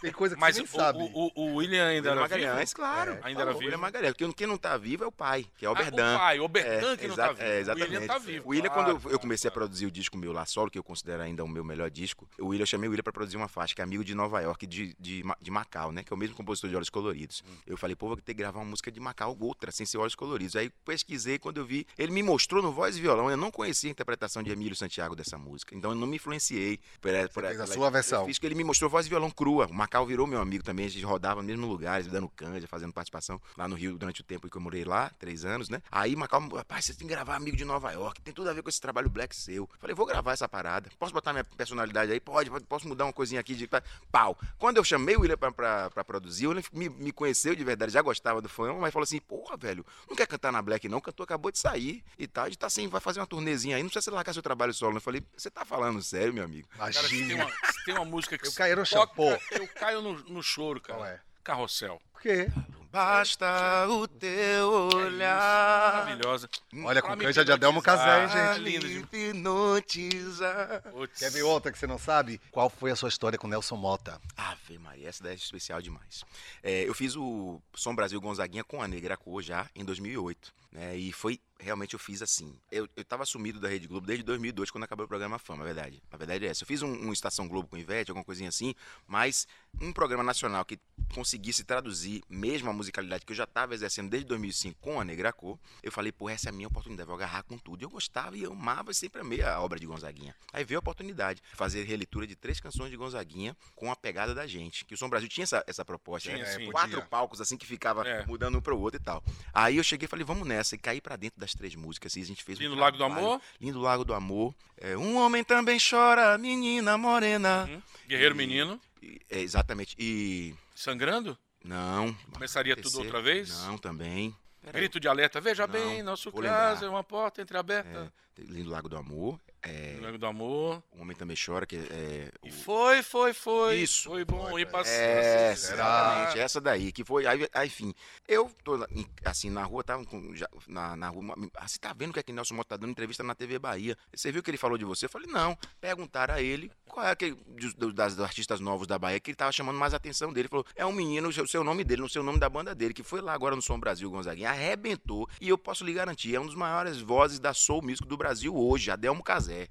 Tem 0.00 0.12
coisa 0.12 0.36
que 0.36 0.40
Mas 0.40 0.54
você 0.54 0.62
nem 0.62 0.70
o, 0.70 0.72
sabe. 0.72 0.98
O, 0.98 1.32
o, 1.34 1.54
William 1.56 1.88
ainda 1.88 2.10
William 2.10 2.12
era 2.12 2.20
Magalhães, 2.20 2.70
vivo? 2.70 2.76
claro. 2.76 3.12
É, 3.12 3.20
ainda 3.22 3.42
era 3.42 3.52
vivo? 3.52 3.64
William 3.64 3.78
Magalhães, 3.78 4.14
porque 4.14 4.32
quem 4.34 4.46
não 4.46 4.56
tá 4.56 4.76
vivo 4.76 5.04
é 5.04 5.06
o 5.06 5.12
pai, 5.12 5.46
que 5.56 5.66
é 5.66 5.70
o. 5.70 5.74
Ah, 5.76 5.82
o 5.82 6.18
pai, 6.18 6.40
o 6.40 6.48
Berdan 6.48 6.91
é, 6.91 6.91
que 6.96 7.08
não 7.08 7.16
tá 7.16 7.32
vivo. 7.32 7.42
É, 7.42 7.60
exatamente. 7.60 7.88
O 7.88 7.92
William 7.92 8.06
tá 8.06 8.18
vivo. 8.18 8.46
O 8.46 8.50
William, 8.50 8.70
claro, 8.70 9.00
quando 9.00 9.12
eu 9.12 9.18
comecei 9.18 9.50
claro. 9.50 9.64
a 9.64 9.66
produzir 9.66 9.86
o 9.86 9.90
disco 9.90 10.16
meu 10.16 10.32
lá 10.32 10.44
solo, 10.46 10.70
que 10.70 10.78
eu 10.78 10.84
considero 10.84 11.22
ainda 11.22 11.44
o 11.44 11.48
meu 11.48 11.64
melhor 11.64 11.90
disco, 11.90 12.28
o 12.38 12.46
William, 12.48 12.62
eu 12.62 12.66
chamei 12.66 12.88
o 12.88 12.90
William 12.90 13.02
pra 13.02 13.12
produzir 13.12 13.36
uma 13.36 13.48
faixa, 13.48 13.74
que 13.74 13.80
é 13.80 13.84
amigo 13.84 14.04
de 14.04 14.14
Nova 14.14 14.40
York, 14.40 14.66
de, 14.66 14.94
de, 14.98 15.22
de 15.40 15.50
Macau, 15.50 15.92
né? 15.92 16.02
Que 16.02 16.12
é 16.12 16.16
o 16.16 16.18
mesmo 16.18 16.36
compositor 16.36 16.70
de 16.70 16.76
Olhos 16.76 16.90
Coloridos. 16.90 17.42
Hum. 17.46 17.54
Eu 17.66 17.76
falei, 17.76 17.96
pô, 17.96 18.08
vou 18.08 18.16
ter 18.16 18.34
que 18.34 18.34
gravar 18.34 18.60
uma 18.60 18.70
música 18.70 18.90
de 18.90 19.00
Macau, 19.00 19.36
outra, 19.40 19.70
sem 19.70 19.86
ser 19.86 19.98
Olhos 19.98 20.14
Coloridos. 20.14 20.56
Aí 20.56 20.70
pesquisei, 20.84 21.38
quando 21.38 21.58
eu 21.58 21.64
vi, 21.64 21.86
ele 21.98 22.12
me 22.12 22.22
mostrou 22.22 22.62
no 22.62 22.72
voz 22.72 22.96
e 22.96 23.00
violão, 23.00 23.30
eu 23.30 23.36
não 23.36 23.50
conhecia 23.50 23.90
a 23.90 23.92
interpretação 23.92 24.42
de 24.42 24.50
Emílio 24.50 24.76
Santiago 24.76 25.14
dessa 25.14 25.38
música. 25.38 25.74
Então 25.74 25.90
eu 25.90 25.96
não 25.96 26.06
me 26.06 26.16
influenciei. 26.16 26.78
Por, 27.00 27.10
por, 27.32 27.44
fez 27.44 27.60
a 27.60 27.66
sua 27.66 27.90
versão. 27.90 28.20
Eu 28.22 28.26
fiz 28.26 28.38
que 28.38 28.46
ele 28.46 28.54
me 28.54 28.64
mostrou 28.64 28.90
voz 28.90 29.06
e 29.06 29.08
violão 29.08 29.30
crua. 29.30 29.66
O 29.66 29.74
Macau 29.74 30.06
virou 30.06 30.26
meu 30.26 30.40
amigo 30.40 30.64
também, 30.64 30.86
a 30.86 30.88
gente 30.88 31.04
rodava 31.04 31.40
nos 31.40 31.46
mesmos 31.46 31.68
lugares, 31.68 32.06
dando 32.06 32.28
canja, 32.28 32.66
fazendo 32.66 32.92
participação 32.92 33.40
lá 33.56 33.68
no 33.68 33.74
Rio 33.74 33.96
durante 33.98 34.20
o 34.20 34.24
tempo 34.24 34.48
que 34.48 34.56
eu 34.56 34.60
morei 34.60 34.84
lá, 34.84 35.10
três 35.18 35.44
anos, 35.44 35.68
né? 35.68 35.82
Aí 35.90 36.14
Macau, 36.16 36.46
rapaz, 36.54 36.81
você 36.82 36.94
tem 36.94 37.06
que 37.06 37.14
gravar 37.14 37.36
amigo 37.36 37.56
de 37.56 37.64
Nova 37.64 37.90
York, 37.92 38.20
tem 38.20 38.32
tudo 38.32 38.50
a 38.50 38.52
ver 38.52 38.62
com 38.62 38.68
esse 38.68 38.80
trabalho 38.80 39.08
black 39.08 39.34
seu. 39.34 39.68
Falei, 39.78 39.94
vou 39.94 40.06
gravar 40.06 40.32
essa 40.32 40.48
parada. 40.48 40.90
Posso 40.98 41.12
botar 41.12 41.32
minha 41.32 41.44
personalidade 41.44 42.12
aí? 42.12 42.20
Pode, 42.20 42.50
posso 42.68 42.88
mudar 42.88 43.04
uma 43.04 43.12
coisinha 43.12 43.40
aqui 43.40 43.54
de 43.54 43.68
pau. 44.10 44.38
Quando 44.58 44.76
eu 44.76 44.84
chamei 44.84 45.16
o 45.16 45.20
William 45.20 45.36
pra, 45.36 45.52
pra, 45.52 45.90
pra 45.90 46.04
produzir, 46.04 46.46
ele 46.46 46.64
me, 46.72 46.88
me 46.88 47.12
conheceu 47.12 47.54
de 47.54 47.64
verdade, 47.64 47.92
já 47.92 48.02
gostava 48.02 48.40
do 48.40 48.48
fã, 48.48 48.72
mas 48.74 48.92
falou 48.92 49.04
assim: 49.04 49.20
porra, 49.20 49.56
velho, 49.56 49.84
não 50.08 50.16
quer 50.16 50.26
cantar 50.26 50.52
na 50.52 50.60
Black, 50.60 50.88
não? 50.88 50.98
O 50.98 51.02
cantor 51.02 51.24
acabou 51.24 51.50
de 51.50 51.58
sair 51.58 52.04
e 52.18 52.26
tal. 52.26 52.46
A 52.46 52.50
tá 52.50 52.66
assim, 52.66 52.88
vai 52.88 53.00
fazer 53.00 53.20
uma 53.20 53.26
turnezinha 53.26 53.76
aí, 53.76 53.82
não 53.82 53.88
precisa 53.88 54.10
você 54.10 54.10
largar 54.10 54.32
seu 54.32 54.42
trabalho 54.42 54.74
solo. 54.74 54.96
Eu 54.96 55.00
falei, 55.00 55.22
você 55.36 55.50
tá 55.50 55.64
falando 55.64 56.02
sério, 56.02 56.34
meu 56.34 56.44
amigo? 56.44 56.68
Imagina. 56.74 57.02
Cara, 57.02 57.08
se 57.08 57.26
tem, 57.26 57.34
uma, 57.34 57.50
se 57.50 57.84
tem 57.84 57.94
uma 57.94 58.04
música 58.04 58.38
que 58.38 58.46
eu 58.46 58.52
caí 58.52 58.74
no 58.74 58.84
toca, 58.84 59.40
Eu 59.52 59.68
caio 59.68 60.02
no, 60.02 60.18
no 60.24 60.42
choro, 60.42 60.80
cara. 60.80 60.98
Qual 60.98 61.08
é? 61.08 61.20
Carrossel. 61.42 62.00
Por 62.12 62.22
quê? 62.22 62.48
Basta 62.92 63.88
o 63.88 64.06
teu 64.06 64.90
olhar. 64.94 66.04
Maravilhosa. 66.04 66.46
Olha, 66.84 67.00
com 67.00 67.16
canja 67.16 67.42
de 67.42 67.50
Adelmo 67.50 67.80
Casé, 67.80 68.28
gente. 68.28 68.60
Lindo. 68.60 68.86
Hipnotizar. 68.86 70.82
Quer 71.18 71.30
ver 71.30 71.42
outra 71.42 71.72
que 71.72 71.78
você 71.78 71.86
não 71.86 71.96
sabe? 71.96 72.38
Qual 72.50 72.68
foi 72.68 72.90
a 72.90 72.96
sua 72.96 73.08
história 73.08 73.38
com 73.38 73.48
Nelson 73.48 73.76
Mota? 73.76 74.20
Ave 74.36 74.76
Maria, 74.76 75.08
essa 75.08 75.22
daí 75.24 75.32
é 75.32 75.36
especial 75.36 75.80
demais. 75.80 76.22
É, 76.62 76.86
eu 76.86 76.92
fiz 76.92 77.16
o 77.16 77.62
Som 77.74 77.94
Brasil 77.94 78.20
Gonzaguinha 78.20 78.62
com 78.62 78.82
a 78.82 78.86
Negra 78.86 79.16
Cor 79.16 79.40
já 79.40 79.66
em 79.74 79.86
2008. 79.86 80.52
Né, 80.72 80.96
e 80.96 81.12
foi 81.12 81.38
realmente 81.62 81.94
eu 81.94 81.98
fiz 81.98 82.20
assim. 82.20 82.58
Eu, 82.70 82.88
eu 82.96 83.04
tava 83.04 83.24
sumido 83.24 83.60
da 83.60 83.68
Rede 83.68 83.86
Globo 83.86 84.06
desde 84.06 84.24
2002, 84.24 84.70
quando 84.70 84.84
acabou 84.84 85.04
o 85.04 85.08
programa 85.08 85.38
Fama, 85.38 85.62
a 85.62 85.66
verdade. 85.66 86.02
A 86.10 86.16
verdade 86.16 86.44
é 86.44 86.48
essa. 86.48 86.64
Eu 86.64 86.66
fiz 86.66 86.82
um, 86.82 86.88
um 86.88 87.12
Estação 87.12 87.48
Globo 87.48 87.68
com 87.68 87.78
Ivete, 87.78 88.10
alguma 88.10 88.24
coisinha 88.24 88.48
assim, 88.48 88.74
mas 89.06 89.46
um 89.80 89.92
programa 89.92 90.22
nacional 90.22 90.64
que 90.64 90.78
conseguisse 91.14 91.64
traduzir 91.64 92.22
mesmo 92.28 92.68
a 92.68 92.72
musicalidade 92.72 93.24
que 93.24 93.32
eu 93.32 93.36
já 93.36 93.44
estava 93.44 93.74
exercendo 93.74 94.10
desde 94.10 94.28
2005 94.28 94.78
com 94.80 95.00
a 95.00 95.04
Negra 95.04 95.32
Cor, 95.32 95.58
eu 95.82 95.92
falei, 95.92 96.10
pô, 96.10 96.28
essa 96.28 96.48
é 96.48 96.50
a 96.50 96.52
minha 96.52 96.68
oportunidade, 96.68 97.06
vou 97.06 97.16
agarrar 97.16 97.42
com 97.44 97.56
tudo. 97.56 97.82
E 97.82 97.84
eu 97.84 97.90
gostava 97.90 98.36
e 98.36 98.42
eu 98.42 98.52
amava 98.52 98.90
e 98.90 98.94
sempre 98.94 99.20
amei 99.20 99.42
a 99.42 99.60
obra 99.60 99.78
de 99.78 99.86
Gonzaguinha. 99.86 100.34
Aí 100.52 100.64
veio 100.64 100.78
a 100.78 100.80
oportunidade, 100.80 101.40
fazer 101.54 101.84
releitura 101.84 102.26
de 102.26 102.34
três 102.34 102.60
canções 102.60 102.90
de 102.90 102.96
Gonzaguinha 102.96 103.56
com 103.76 103.90
a 103.90 103.96
pegada 103.96 104.34
da 104.34 104.46
gente. 104.46 104.84
Que 104.84 104.94
o 104.94 104.96
Som 104.96 105.08
Brasil 105.08 105.28
tinha 105.28 105.44
essa, 105.44 105.62
essa 105.66 105.84
proposta, 105.84 106.30
tinha, 106.30 106.42
né? 106.42 106.50
sim, 106.50 106.70
Quatro 106.70 106.90
podia. 106.90 107.06
palcos 107.06 107.40
assim 107.40 107.56
que 107.56 107.66
ficava 107.66 108.06
é. 108.06 108.26
mudando 108.26 108.58
um 108.58 108.60
para 108.60 108.74
o 108.74 108.80
outro 108.80 109.00
e 109.00 109.02
tal. 109.02 109.22
Aí 109.52 109.76
eu 109.76 109.84
cheguei 109.84 110.06
e 110.06 110.08
falei, 110.08 110.24
vamos 110.24 110.46
nessa, 110.46 110.61
e 110.70 110.78
caí 110.78 111.00
para 111.00 111.16
dentro 111.16 111.40
das 111.40 111.52
três 111.52 111.74
músicas. 111.74 112.14
E 112.16 112.20
a 112.20 112.24
gente 112.24 112.44
fez 112.44 112.58
Lindo 112.58 112.74
um 112.74 112.78
Lago 112.78 112.96
do 112.96 113.04
Amor? 113.04 113.40
Lindo 113.60 113.80
Lago 113.80 114.04
do 114.04 114.14
Amor. 114.14 114.54
É, 114.76 114.96
um 114.96 115.16
homem 115.16 115.42
também 115.42 115.78
chora, 115.78 116.38
menina 116.38 116.96
morena. 116.96 117.64
Uhum. 117.68 117.82
Guerreiro 118.06 118.34
e, 118.34 118.38
Menino. 118.38 118.80
E, 119.02 119.20
é, 119.28 119.40
exatamente. 119.40 119.96
E. 119.98 120.54
Sangrando? 120.74 121.36
Não. 121.64 122.14
Começaria 122.32 122.76
tudo 122.76 122.98
outra 122.98 123.20
vez? 123.20 123.50
Não, 123.64 123.78
também. 123.78 124.34
Grito 124.70 125.00
de 125.00 125.08
alerta, 125.08 125.40
veja 125.40 125.66
não, 125.66 125.72
bem, 125.72 126.02
nosso 126.02 126.30
caso 126.30 126.84
é 126.84 126.88
uma 126.88 127.02
porta 127.02 127.42
entreaberta. 127.42 128.12
É, 128.31 128.31
Lindo 128.38 128.70
Lago 128.70 128.88
do 128.88 128.96
Amor. 128.96 129.38
É, 129.62 129.96
Lago 130.00 130.18
do 130.18 130.26
Amor. 130.26 130.82
O 130.90 131.02
Homem 131.02 131.16
Também 131.16 131.36
Chora, 131.36 131.64
que 131.64 131.76
é. 131.76 132.32
O... 132.42 132.48
E 132.48 132.50
foi, 132.50 133.02
foi, 133.02 133.32
foi. 133.32 133.76
Isso. 133.76 134.08
Foi 134.08 134.24
bom 134.24 134.48
foi, 134.50 134.62
e 134.62 134.66
passou. 134.66 134.92
É, 134.92 135.52
exatamente, 135.52 136.38
essa 136.38 136.60
daí, 136.60 136.90
que 136.90 137.04
foi. 137.04 137.26
Aí, 137.26 137.48
aí, 137.52 137.66
enfim, 137.68 137.94
eu 138.26 138.50
tô 138.64 138.84
assim 139.24 139.50
na 139.50 139.62
rua, 139.62 139.84
tava 139.84 140.04
com, 140.04 140.34
já, 140.34 140.48
na, 140.66 140.96
na 140.96 141.08
rua. 141.08 141.34
Ah, 141.54 141.68
você 141.68 141.78
tá 141.78 141.92
vendo 141.92 142.10
o 142.10 142.12
que 142.12 142.20
é 142.20 142.22
que 142.22 142.32
Nelson 142.32 142.54
Mota 142.54 142.70
tá 142.70 142.76
dando 142.76 142.90
entrevista 142.90 143.22
na 143.22 143.34
TV 143.34 143.58
Bahia? 143.58 143.96
Você 144.12 144.32
viu 144.32 144.42
que 144.42 144.50
ele 144.50 144.58
falou 144.58 144.76
de 144.76 144.84
você? 144.84 145.04
Eu 145.06 145.10
falei, 145.10 145.28
não. 145.30 145.56
Perguntaram 145.80 146.34
a 146.34 146.42
ele 146.42 146.70
qual 146.86 147.06
é 147.06 147.10
aquele 147.12 147.36
dos, 147.46 147.94
das, 147.94 148.16
dos 148.16 148.24
artistas 148.24 148.58
novos 148.58 148.86
da 148.86 148.98
Bahia 148.98 149.20
que 149.20 149.30
ele 149.30 149.36
tava 149.36 149.52
chamando 149.52 149.78
mais 149.78 149.94
a 149.94 149.96
atenção 149.96 150.32
dele. 150.32 150.42
Ele 150.42 150.48
falou, 150.48 150.66
é 150.74 150.84
um 150.84 150.92
menino, 150.92 151.28
o 151.28 151.48
seu 151.48 151.62
nome 151.62 151.84
dele, 151.84 152.02
não 152.02 152.08
sei 152.08 152.20
o 152.20 152.24
nome 152.24 152.38
da 152.38 152.48
banda 152.48 152.74
dele, 152.74 152.92
que 152.92 153.02
foi 153.02 153.20
lá 153.20 153.32
agora 153.32 153.54
no 153.54 153.62
Som 153.62 153.78
Brasil, 153.78 154.10
Gonzaguinha, 154.10 154.50
arrebentou. 154.50 155.28
E 155.40 155.48
eu 155.48 155.56
posso 155.56 155.84
lhe 155.84 155.92
garantir, 155.92 156.34
é 156.34 156.40
um 156.40 156.46
dos 156.46 156.54
maiores 156.56 157.00
vozes 157.00 157.38
da 157.38 157.54
Soul 157.54 157.82
Music 157.82 158.06
do 158.06 158.16
Brasil 158.22 158.56
hoje, 158.56 158.90
Adelmo 158.90 159.22
Casé. 159.22 159.68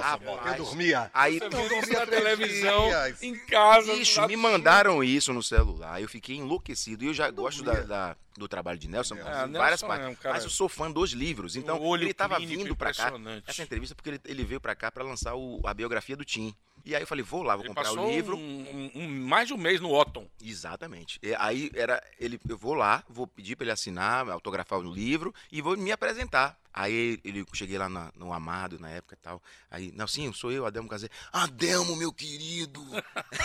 Rapaz, 0.00 0.58
eu 0.58 0.64
dormia. 0.64 1.10
Aí 1.14 1.38
eu 1.38 1.48
dormia 1.48 2.00
na 2.00 2.06
televisão, 2.06 2.88
dias. 2.88 3.22
em 3.22 3.38
casa. 3.46 4.26
Me 4.26 4.36
mandaram 4.36 5.04
isso 5.04 5.32
no 5.32 5.42
celular. 5.42 6.02
Eu 6.02 6.08
fiquei 6.08 6.36
enlouquecido. 6.36 7.04
E 7.04 7.06
eu 7.06 7.14
já 7.14 7.28
eu 7.28 7.32
gosto 7.32 7.62
da, 7.62 7.80
da, 7.82 8.16
do 8.36 8.48
trabalho 8.48 8.78
de 8.78 8.88
Nelson, 8.88 9.14
é, 9.14 9.22
várias 9.22 9.50
Nelson 9.50 9.86
partes. 9.86 10.06
É 10.06 10.10
um 10.10 10.14
cara... 10.16 10.34
Mas 10.34 10.44
eu 10.44 10.50
sou 10.50 10.68
fã 10.68 10.90
dos 10.90 11.12
livros. 11.12 11.54
Então, 11.54 11.94
ele 11.94 12.10
estava 12.10 12.38
vindo 12.38 12.74
para 12.74 12.92
cá. 12.92 13.12
Essa 13.46 13.62
entrevista 13.62 13.94
porque 13.94 14.10
ele, 14.10 14.20
ele 14.24 14.44
veio 14.44 14.60
para 14.60 14.74
cá 14.74 14.90
para 14.90 15.04
lançar 15.04 15.34
o, 15.34 15.60
a 15.64 15.72
biografia 15.72 16.16
do 16.16 16.24
Tim. 16.24 16.54
E 16.84 16.96
aí 16.96 17.02
eu 17.02 17.06
falei, 17.06 17.22
vou 17.22 17.42
lá, 17.42 17.54
vou 17.54 17.64
ele 17.64 17.74
comprar 17.74 17.92
o 17.92 18.10
livro. 18.10 18.36
Um, 18.36 18.90
um, 18.94 19.08
mais 19.08 19.46
de 19.46 19.54
um 19.54 19.56
mês 19.56 19.80
no 19.80 19.92
Otton. 19.94 20.26
Exatamente. 20.42 21.18
E 21.22 21.34
aí 21.36 21.70
era 21.74 22.02
ele, 22.18 22.40
eu 22.48 22.58
vou 22.58 22.74
lá, 22.74 23.04
vou 23.08 23.26
pedir 23.26 23.54
para 23.54 23.64
ele 23.64 23.72
assinar, 23.72 24.28
autografar 24.28 24.80
o 24.80 24.82
livro 24.82 25.32
e 25.50 25.62
vou 25.62 25.76
me 25.76 25.92
apresentar. 25.92 26.58
Aí 26.72 27.20
ele 27.22 27.44
cheguei 27.52 27.76
lá 27.76 27.88
na, 27.88 28.12
no 28.16 28.32
Amado 28.32 28.78
na 28.78 28.88
época 28.88 29.14
e 29.14 29.18
tal. 29.18 29.42
Aí, 29.70 29.92
Nelsinho, 29.92 30.32
sou 30.32 30.50
eu, 30.50 30.64
Adelmo 30.64 30.88
Casé. 30.88 31.08
Adelmo, 31.32 31.94
meu 31.96 32.12
querido! 32.12 32.82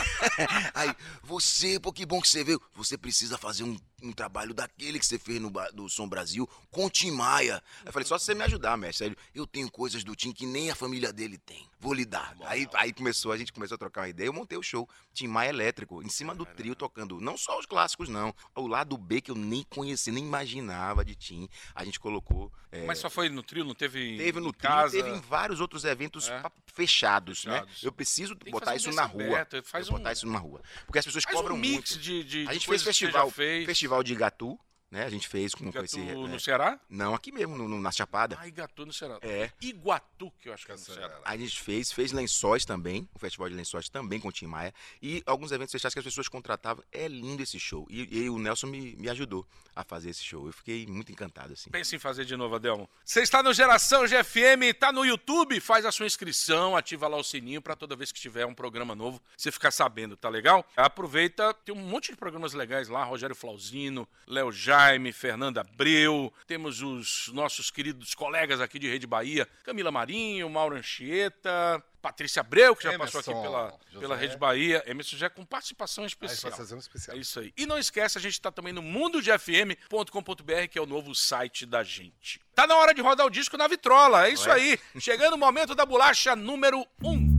aí, 0.74 0.96
você, 1.24 1.80
pô, 1.80 1.92
que 1.92 2.06
bom 2.06 2.22
que 2.22 2.30
você 2.30 2.44
veio. 2.44 2.62
Você 2.74 2.98
precisa 2.98 3.38
fazer 3.38 3.64
um, 3.64 3.78
um 4.02 4.12
trabalho 4.12 4.54
daquele 4.54 5.00
que 5.00 5.06
você 5.06 5.18
fez 5.20 5.42
no 5.42 5.52
do 5.74 5.90
Som 5.90 6.08
Brasil 6.08 6.48
com 6.70 6.86
o 6.86 6.90
Tim 6.90 7.12
Maia. 7.12 7.56
Aí 7.82 7.88
eu 7.88 7.94
falei, 7.94 8.08
só 8.08 8.18
se 8.18 8.26
você 8.26 8.36
me 8.36 8.44
ajudar, 8.44 8.78
mestre. 8.78 9.08
Aí, 9.08 9.16
eu 9.34 9.46
tenho 9.46 9.70
coisas 9.72 10.04
do 10.04 10.16
Tim 10.16 10.32
que 10.32 10.46
nem 10.46 10.70
a 10.72 10.76
família 10.76 11.12
dele 11.12 11.38
tem. 11.38 11.68
Vou 11.80 11.94
lhe 11.94 12.06
dar. 12.06 12.36
Aí, 12.46 12.68
aí 12.74 12.92
começou, 12.92 13.32
a 13.32 13.38
gente 13.38 13.54
começou 13.54 13.76
a 13.76 13.78
trocar 13.78 14.02
uma 14.02 14.10
ideia. 14.10 14.28
Eu 14.28 14.34
montei 14.34 14.58
o 14.58 14.64
show 14.64 14.88
Tim 15.14 15.28
Maia 15.28 15.50
Elétrico, 15.50 16.02
em 16.02 16.10
cima 16.10 16.34
do 16.34 16.46
trio, 16.46 16.76
tocando 16.76 17.20
não 17.20 17.38
só 17.38 17.58
os 17.60 17.66
clássicos, 17.66 18.10
não. 18.10 18.34
O 18.56 18.68
lado 18.68 18.98
B 18.98 19.22
que 19.22 19.32
eu 19.32 19.36
nem 19.36 19.64
conhecia, 19.64 20.14
nem 20.14 20.24
imaginava 20.24 21.04
de 21.04 21.16
Tim. 21.16 21.50
A 21.74 21.84
gente 21.84 22.00
colocou. 22.00 22.52
É... 22.72 22.86
Mas 22.86 23.00
só 23.00 23.10
foi 23.18 23.30
no 23.30 23.42
trio, 23.42 23.66
não 23.66 23.74
teve. 23.74 24.16
Teve 24.16 24.40
no 24.40 24.54
trio, 24.54 24.70
casa... 24.70 24.92
teve 24.92 25.10
em 25.10 25.20
vários 25.20 25.60
outros 25.60 25.84
eventos 25.86 26.30
é. 26.30 26.40
fechados, 26.68 27.46
né? 27.46 27.54
fechados, 27.54 27.82
né? 27.82 27.88
Eu 27.88 27.92
preciso 27.92 28.36
botar 28.52 28.76
isso 28.76 28.92
na 28.92 29.06
rua. 29.06 29.24
Aberto, 29.24 29.64
faz 29.64 29.90
um... 29.90 29.94
botar 29.94 30.12
isso 30.12 30.28
numa 30.28 30.38
rua. 30.38 30.62
Porque 30.86 31.00
as 31.00 31.06
pessoas 31.06 31.24
faz 31.24 31.36
cobram 31.36 31.56
um 31.56 31.58
mix 31.58 31.74
muito. 31.74 32.00
De, 32.00 32.24
de, 32.24 32.48
a 32.48 32.54
gente 32.54 32.68
fez 32.68 32.84
festival, 32.84 33.32
festival 33.32 34.04
de 34.04 34.14
Igatu 34.14 34.60
né? 34.90 35.04
A 35.04 35.10
gente 35.10 35.28
fez 35.28 35.54
com, 35.54 35.64
Igatu 35.66 35.78
com 35.80 35.86
esse. 35.86 36.00
no 36.00 36.36
é, 36.36 36.40
Ceará? 36.40 36.80
não, 36.90 37.14
aqui 37.14 37.32
mesmo, 37.32 37.58
no, 37.58 37.68
no- 37.68 37.80
na 37.80 37.92
Chapada. 37.92 38.38
Ah, 38.40 38.48
Igatu 38.48 38.86
no 38.86 38.94
Ceará. 38.94 39.20
É. 39.22 39.52
Iguatu, 39.62 40.32
que 40.40 40.50
eu 40.50 40.54
acho 40.54 40.66
que 40.66 40.72
é 40.72 40.76
no 40.76 40.82
Ceará. 40.82 41.20
A 41.24 41.38
gente 41.38 41.62
fez, 41.62 41.92
fez 41.92 42.12
lençóis 42.12 42.66
também, 42.66 43.08
o 43.14 43.20
festival 43.20 43.50
de 43.50 43.56
lençóis 43.56 43.90
também 43.90 44.20
com 44.20 44.28
o 44.30 44.32
Tim 44.32 44.48
Maia. 44.48 44.74
E 45.02 45.22
alguns 45.26 45.52
eventos 45.52 45.72
fechados 45.72 45.94
que 45.94 46.00
as 46.00 46.06
pessoas 46.06 46.28
contratavam. 46.28 46.84
É 46.92 47.08
lindo 47.08 47.44
esse 47.44 47.60
show. 47.60 47.86
E, 47.90 48.24
e 48.24 48.30
o 48.30 48.38
Nelson 48.40 48.68
me, 48.68 48.96
me 48.96 49.10
ajudou 49.10 49.46
a 49.76 49.84
fazer 49.84 50.10
esse 50.10 50.24
show. 50.24 50.48
Eu 50.48 50.54
fiquei 50.54 50.86
muito 50.88 51.12
encantado, 51.12 51.54
assim. 51.54 51.70
Pensa 51.70 51.96
em 51.96 52.00
fazer 52.00 52.26
de 52.26 52.36
novo, 52.36 52.56
Adelmo. 52.56 52.90
Você 53.04 53.22
está 53.22 53.44
no 53.44 53.54
Geração 53.54 54.06
GFM, 54.08 54.74
tá 54.80 54.92
no 54.92 55.06
YouTube, 55.06 55.60
faz 55.60 55.86
a 55.86 55.92
sua 55.92 56.06
inscrição, 56.06 56.76
ativa 56.76 57.08
lá 57.08 57.18
o 57.18 57.24
sininho 57.24 57.62
para 57.62 57.76
toda 57.76 57.96
vez 57.96 58.12
que 58.12 58.20
tiver 58.20 58.46
um 58.46 58.54
programa 58.56 58.96
novo, 58.96 59.22
você 59.36 59.52
ficar 59.52 59.72
sabendo, 59.72 60.18
tá 60.18 60.30
legal? 60.30 60.66
Aproveita, 60.76 61.54
tem 61.54 61.76
um 61.76 61.80
monte 61.80 62.12
de 62.12 62.18
programas 62.18 62.54
legais 62.54 62.88
lá, 62.90 63.04
Rogério 63.04 63.36
Flauzino, 63.36 64.08
Léo 64.28 64.52
Jaime, 64.78 65.12
Fernanda 65.12 65.62
Abreu, 65.62 66.32
temos 66.46 66.84
os 66.84 67.30
nossos 67.34 67.72
queridos 67.72 68.14
colegas 68.14 68.62
aqui 68.62 68.78
de 68.78 68.88
Rede 68.88 69.08
Bahia, 69.08 69.48
Camila 69.64 69.92
Marinho, 69.92 70.48
Mauro 70.48 70.76
Anchieta, 70.76 71.84
Patrícia 72.00 72.42
Abreu, 72.42 72.76
que 72.76 72.84
já 72.84 72.96
passou 72.96 73.20
aqui 73.22 73.32
Emerson 73.32 73.42
pela, 73.42 73.80
José. 73.90 74.00
pela 74.00 74.16
Rede 74.16 74.38
Bahia, 74.38 74.84
Emerson 74.86 75.18
já 75.18 75.32
com 75.32 75.44
participação 75.44 76.04
Aí 76.04 76.08
especial. 76.10 76.54
um 76.74 76.78
especial. 76.78 77.18
É 77.18 77.20
isso 77.20 77.40
aí. 77.40 77.52
E 77.58 77.66
não 77.66 77.80
esquece, 77.80 78.20
a 78.20 78.22
gente 78.22 78.40
tá 78.40 78.52
também 78.52 78.72
no 78.72 78.84
mundogfm.com.br, 78.84 80.68
que 80.70 80.78
é 80.78 80.82
o 80.82 80.86
novo 80.86 81.16
site 81.16 81.66
da 81.66 81.84
gente. 81.84 82.40
Tá 82.54 82.68
na 82.68 82.76
hora 82.76 82.94
de 82.94 83.02
rodar 83.02 83.26
o 83.26 83.32
disco 83.32 83.58
na 83.58 83.68
vitrola, 83.68 84.28
é 84.28 84.30
isso 84.30 84.48
Ué? 84.48 84.56
aí. 84.56 84.80
Chegando 85.00 85.34
o 85.34 85.38
momento 85.40 85.74
da 85.74 85.88
bolacha 85.88 86.36
número 86.36 86.86
1. 87.04 87.10
Um. 87.10 87.37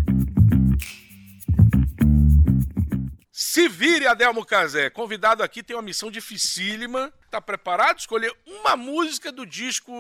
Se 3.59 3.69
vire, 3.69 4.07
Adelmo 4.07 4.45
Cazé. 4.45 4.89
Convidado 4.89 5.43
aqui 5.43 5.65
tem 5.65 5.75
uma 5.75 5.83
missão 5.83 6.13
dificílima. 6.13 7.13
Tá 7.29 7.41
preparado? 7.41 7.99
Escolher 7.99 8.33
uma 8.47 8.77
música 8.77 9.33
do 9.33 9.45
disco 9.45 9.93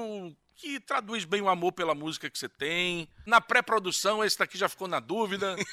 que 0.54 0.78
traduz 0.78 1.24
bem 1.24 1.40
o 1.40 1.48
amor 1.48 1.72
pela 1.72 1.92
música 1.92 2.30
que 2.30 2.38
você 2.38 2.48
tem. 2.48 3.08
Na 3.26 3.40
pré-produção, 3.40 4.22
esse 4.24 4.38
daqui 4.38 4.56
já 4.56 4.68
ficou 4.68 4.86
na 4.86 5.00
dúvida. 5.00 5.56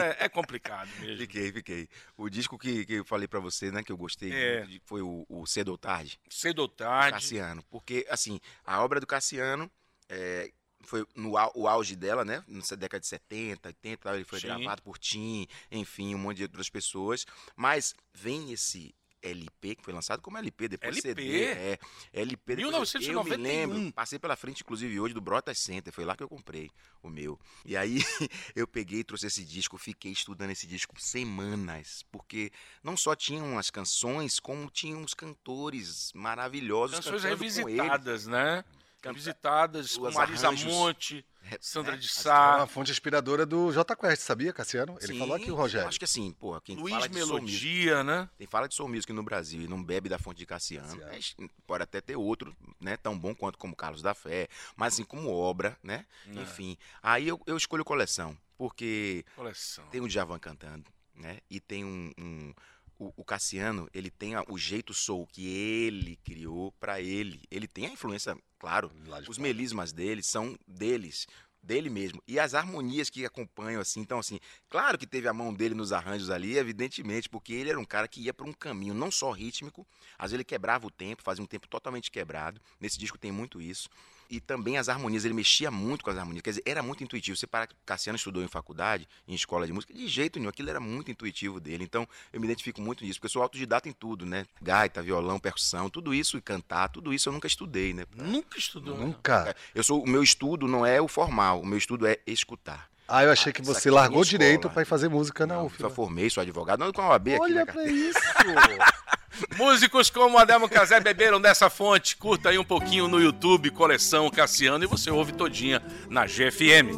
É, 0.00 0.26
é 0.26 0.28
complicado 0.28 0.88
mesmo. 1.00 1.16
Fiquei, 1.18 1.52
fiquei. 1.52 1.88
O 2.16 2.30
disco 2.30 2.56
que, 2.56 2.86
que 2.86 2.92
eu 2.94 3.04
falei 3.04 3.26
pra 3.26 3.40
você, 3.40 3.72
né, 3.72 3.82
que 3.82 3.90
eu 3.90 3.96
gostei, 3.96 4.32
É. 4.32 4.66
foi 4.84 5.02
o, 5.02 5.26
o 5.28 5.44
Cedo 5.44 5.72
ou 5.72 5.76
Tarde, 5.78 6.18
Cedo 6.30 6.60
ou 6.60 6.68
tarde. 6.68 7.14
Cassiano. 7.14 7.64
Porque, 7.68 8.06
assim, 8.08 8.40
a 8.64 8.82
obra 8.82 9.00
do 9.00 9.06
Cassiano 9.06 9.68
é, 10.08 10.52
foi 10.84 11.06
no 11.14 11.32
o 11.54 11.66
auge 11.68 11.96
dela, 11.96 12.24
né, 12.24 12.42
nessa 12.46 12.76
década 12.76 13.00
de 13.00 13.06
70, 13.06 13.68
80, 13.68 14.02
tal, 14.02 14.14
ele 14.14 14.24
foi 14.24 14.40
Sim. 14.40 14.46
gravado 14.48 14.82
por 14.82 14.98
Tim, 14.98 15.46
enfim, 15.70 16.14
um 16.14 16.18
monte 16.18 16.38
de 16.38 16.42
outras 16.44 16.68
pessoas. 16.70 17.26
Mas 17.56 17.94
vem 18.12 18.52
esse 18.52 18.94
LP, 19.22 19.76
que 19.76 19.82
foi 19.82 19.94
lançado 19.94 20.20
como 20.20 20.36
LP, 20.36 20.68
depois 20.68 21.02
LP? 21.02 21.08
CD. 21.22 21.44
É, 21.44 21.78
LP. 22.12 22.56
depois 22.56 22.92
eu- 22.94 23.00
Eu 23.14 23.24
me 23.24 23.30
1991. 23.30 23.42
lembro, 23.42 23.92
passei 23.94 24.18
pela 24.18 24.36
frente, 24.36 24.60
inclusive, 24.62 25.00
hoje, 25.00 25.14
do 25.14 25.20
Brotas 25.22 25.58
Center, 25.60 25.90
foi 25.90 26.04
lá 26.04 26.14
que 26.14 26.22
eu 26.22 26.28
comprei 26.28 26.70
o 27.02 27.08
meu. 27.08 27.40
E 27.64 27.74
aí, 27.74 27.96
eu 28.54 28.68
peguei 28.68 29.00
e 29.00 29.04
trouxe 29.04 29.26
esse 29.28 29.42
disco, 29.42 29.78
fiquei 29.78 30.12
estudando 30.12 30.50
esse 30.50 30.66
disco 30.66 30.94
semanas, 31.00 32.04
porque 32.12 32.52
não 32.82 32.98
só 32.98 33.14
tinham 33.16 33.58
as 33.58 33.70
canções, 33.70 34.38
como 34.38 34.70
tinham 34.70 35.02
os 35.02 35.14
cantores 35.14 36.12
maravilhosos 36.14 36.96
Canções 36.96 37.24
revisitadas, 37.24 38.26
né? 38.26 38.62
Revisitadas 39.12 39.96
com 39.96 40.10
Marisa 40.10 40.46
arranjos, 40.48 40.72
Monte, 40.72 41.24
Re- 41.42 41.58
Sandra 41.60 41.92
né? 41.92 41.98
de 41.98 42.06
As- 42.06 42.18
É 42.18 42.22
Sá, 42.22 42.56
uma 42.56 42.66
fonte 42.66 42.90
inspiradora 42.90 43.44
do 43.44 43.70
J 43.72 43.94
Quest, 43.96 44.22
sabia, 44.22 44.52
Cassiano? 44.52 44.96
Ele 45.00 45.12
Sim, 45.12 45.18
falou 45.18 45.34
aqui 45.36 45.50
o 45.50 45.54
Rogério. 45.54 45.88
Acho 45.88 45.98
que 45.98 46.04
assim, 46.04 46.32
porra, 46.32 46.60
quem 46.60 46.76
Luiz 46.76 46.94
fala 46.94 47.08
de 47.08 47.20
soul 47.20 47.40
music, 47.42 47.64
Melodia, 47.66 48.04
né? 48.04 48.28
quem 48.38 48.46
fala 48.46 48.68
de 48.68 48.74
soul 48.74 48.88
music 48.88 49.12
no 49.12 49.22
Brasil 49.22 49.62
e 49.62 49.68
não 49.68 49.82
bebe 49.82 50.08
da 50.08 50.18
fonte 50.18 50.38
de 50.38 50.46
Cassiano, 50.46 50.98
Cassiano. 51.00 51.12
é, 51.14 51.48
pode 51.66 51.82
até 51.84 52.00
ter 52.00 52.16
outro, 52.16 52.56
né, 52.80 52.96
tão 52.96 53.18
bom 53.18 53.34
quanto 53.34 53.58
como 53.58 53.74
Carlos 53.76 54.00
da 54.02 54.14
Fé, 54.14 54.48
mas 54.76 54.94
assim, 54.94 55.04
como 55.04 55.30
obra, 55.30 55.76
né, 55.82 56.06
É. 56.28 56.40
enfim. 56.42 56.76
Aí 57.02 57.28
eu, 57.28 57.40
eu 57.46 57.56
escolho 57.56 57.84
coleção, 57.84 58.36
porque 58.56 59.24
Coleção. 59.36 59.84
tem 59.88 60.00
o 60.00 60.08
Djavan 60.08 60.38
cantando, 60.38 60.84
né, 61.14 61.38
e 61.50 61.60
tem 61.60 61.84
um... 61.84 62.10
um- 62.18 62.54
o, 62.98 63.12
o 63.16 63.24
Cassiano, 63.24 63.88
ele 63.92 64.10
tem 64.10 64.34
a- 64.34 64.44
o 64.48 64.58
jeito 64.58 64.92
soul 64.94 65.26
que 65.26 65.46
ele 65.46 66.16
criou 66.24 66.72
pra 66.80 67.00
ele. 67.00 67.42
Ele 67.50 67.66
tem 67.66 67.86
a 67.86 67.90
influência, 67.90 68.36
claro, 68.58 68.90
os 69.28 69.38
melismas 69.38 69.92
dele 69.92 70.22
são 70.22 70.56
deles, 70.66 71.26
dele 71.62 71.88
mesmo. 71.90 72.22
E 72.28 72.38
as 72.38 72.54
harmonias 72.54 73.08
que 73.10 73.24
acompanham, 73.24 73.80
assim, 73.80 74.00
então, 74.00 74.18
assim, 74.18 74.38
claro 74.68 74.98
que 74.98 75.06
teve 75.06 75.26
a 75.28 75.32
mão 75.32 75.52
dele 75.52 75.74
nos 75.74 75.92
arranjos 75.92 76.30
ali, 76.30 76.56
evidentemente, 76.58 77.28
porque 77.28 77.52
ele 77.54 77.70
era 77.70 77.80
um 77.80 77.84
cara 77.84 78.06
que 78.06 78.20
ia 78.20 78.34
para 78.34 78.46
um 78.48 78.52
caminho 78.52 78.94
não 78.94 79.10
só 79.10 79.30
rítmico, 79.32 79.86
às 80.18 80.30
vezes 80.30 80.34
ele 80.34 80.44
quebrava 80.44 80.86
o 80.86 80.90
tempo, 80.90 81.22
fazia 81.22 81.42
um 81.42 81.46
tempo 81.46 81.66
totalmente 81.68 82.10
quebrado. 82.10 82.60
Nesse 82.80 82.98
disco 82.98 83.18
tem 83.18 83.32
muito 83.32 83.60
isso. 83.60 83.88
E 84.34 84.40
também 84.40 84.76
as 84.78 84.88
harmonias, 84.88 85.24
ele 85.24 85.32
mexia 85.32 85.70
muito 85.70 86.02
com 86.02 86.10
as 86.10 86.18
harmonias, 86.18 86.42
quer 86.42 86.50
dizer, 86.50 86.62
era 86.66 86.82
muito 86.82 87.04
intuitivo. 87.04 87.36
Você 87.36 87.46
para 87.46 87.68
que 87.68 87.74
Cassiano 87.86 88.16
estudou 88.16 88.42
em 88.42 88.48
faculdade, 88.48 89.06
em 89.28 89.34
escola 89.34 89.64
de 89.64 89.72
música, 89.72 89.94
de 89.94 90.08
jeito 90.08 90.40
nenhum, 90.40 90.48
aquilo 90.48 90.70
era 90.70 90.80
muito 90.80 91.08
intuitivo 91.08 91.60
dele. 91.60 91.84
Então, 91.84 92.04
eu 92.32 92.40
me 92.40 92.46
identifico 92.48 92.80
muito 92.80 93.04
nisso, 93.04 93.20
porque 93.20 93.26
eu 93.26 93.30
sou 93.30 93.42
autodidata 93.42 93.88
em 93.88 93.92
tudo, 93.92 94.26
né? 94.26 94.44
Gaita, 94.60 95.00
violão, 95.02 95.38
percussão, 95.38 95.88
tudo 95.88 96.12
isso 96.12 96.36
e 96.36 96.40
cantar, 96.40 96.88
tudo 96.88 97.14
isso 97.14 97.28
eu 97.28 97.32
nunca 97.32 97.46
estudei, 97.46 97.94
né? 97.94 98.06
Nunca 98.16 98.58
estudou. 98.58 98.98
né? 98.98 99.04
Nunca. 99.04 99.54
Eu 99.72 99.84
sou, 99.84 100.02
o 100.02 100.08
meu 100.08 100.22
estudo 100.22 100.66
não 100.66 100.84
é 100.84 101.00
o 101.00 101.06
formal, 101.06 101.60
o 101.60 101.66
meu 101.66 101.78
estudo 101.78 102.04
é 102.04 102.18
escutar. 102.26 102.88
Ah, 103.06 103.22
eu 103.22 103.30
achei 103.30 103.50
Ah, 103.50 103.52
que 103.52 103.60
isso 103.62 103.72
você 103.72 103.88
é 103.88 103.92
largou 103.92 104.24
direito 104.24 104.68
pra 104.68 104.82
ir 104.82 104.86
fazer 104.86 105.08
música 105.08 105.46
na 105.46 105.56
Não, 105.56 105.66
UFBA. 105.66 105.88
só 105.88 105.94
formei, 105.94 106.28
sou 106.28 106.40
advogado, 106.40 106.80
não 106.80 106.92
com 106.92 107.02
a 107.02 107.10
OAB 107.10 107.28
aqui, 107.34 107.40
Olha 107.42 107.54
né, 107.56 107.64
pra 107.66 107.74
cara? 107.74 107.90
isso. 107.90 108.18
Músicos 109.56 110.10
como 110.10 110.38
Adelmo 110.38 110.68
Casé 110.68 111.00
beberam 111.00 111.40
dessa 111.40 111.68
fonte. 111.70 112.16
Curta 112.16 112.50
aí 112.50 112.58
um 112.58 112.64
pouquinho 112.64 113.08
no 113.08 113.20
YouTube, 113.20 113.70
Coleção 113.70 114.30
Cassiano, 114.30 114.84
e 114.84 114.86
você 114.86 115.10
ouve 115.10 115.32
todinha 115.32 115.82
na 116.08 116.26
GFM. 116.26 116.94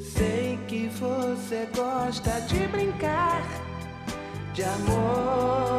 Sei 0.00 0.58
que 0.68 0.88
você 0.88 1.68
gosta 1.74 2.40
de 2.42 2.66
brincar 2.68 3.42
de 4.54 4.62
amores, 4.62 5.71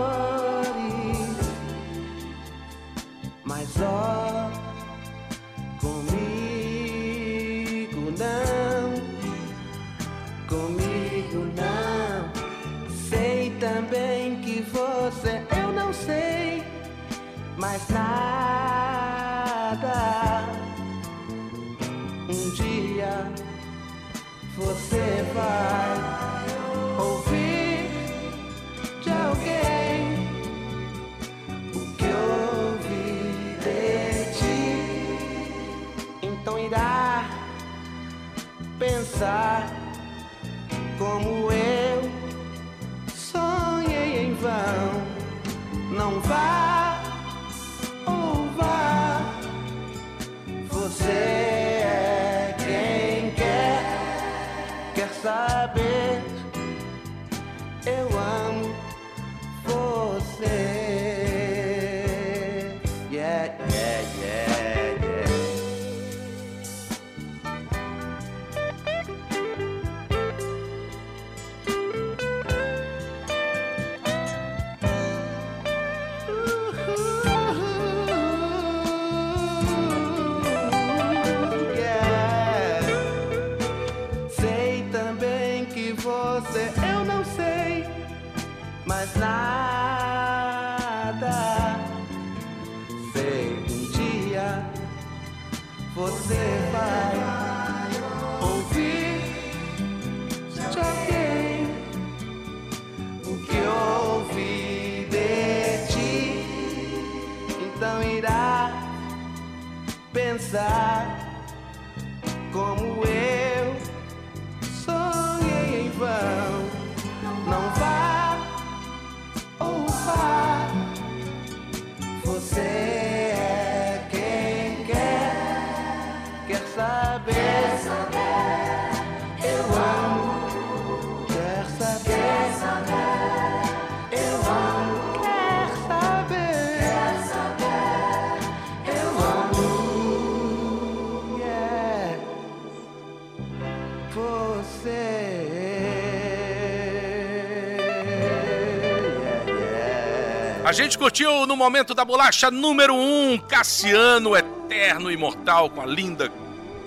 gente 150.73 150.97
curtiu 150.97 151.45
no 151.45 151.55
momento 151.55 151.93
da 151.93 152.03
bolacha 152.03 152.49
número 152.49 152.95
1, 152.95 153.33
um, 153.33 153.38
Cassiano 153.38 154.36
Eterno 154.36 155.12
Imortal, 155.12 155.69
com 155.69 155.79
a 155.79 155.86
linda 155.86 156.31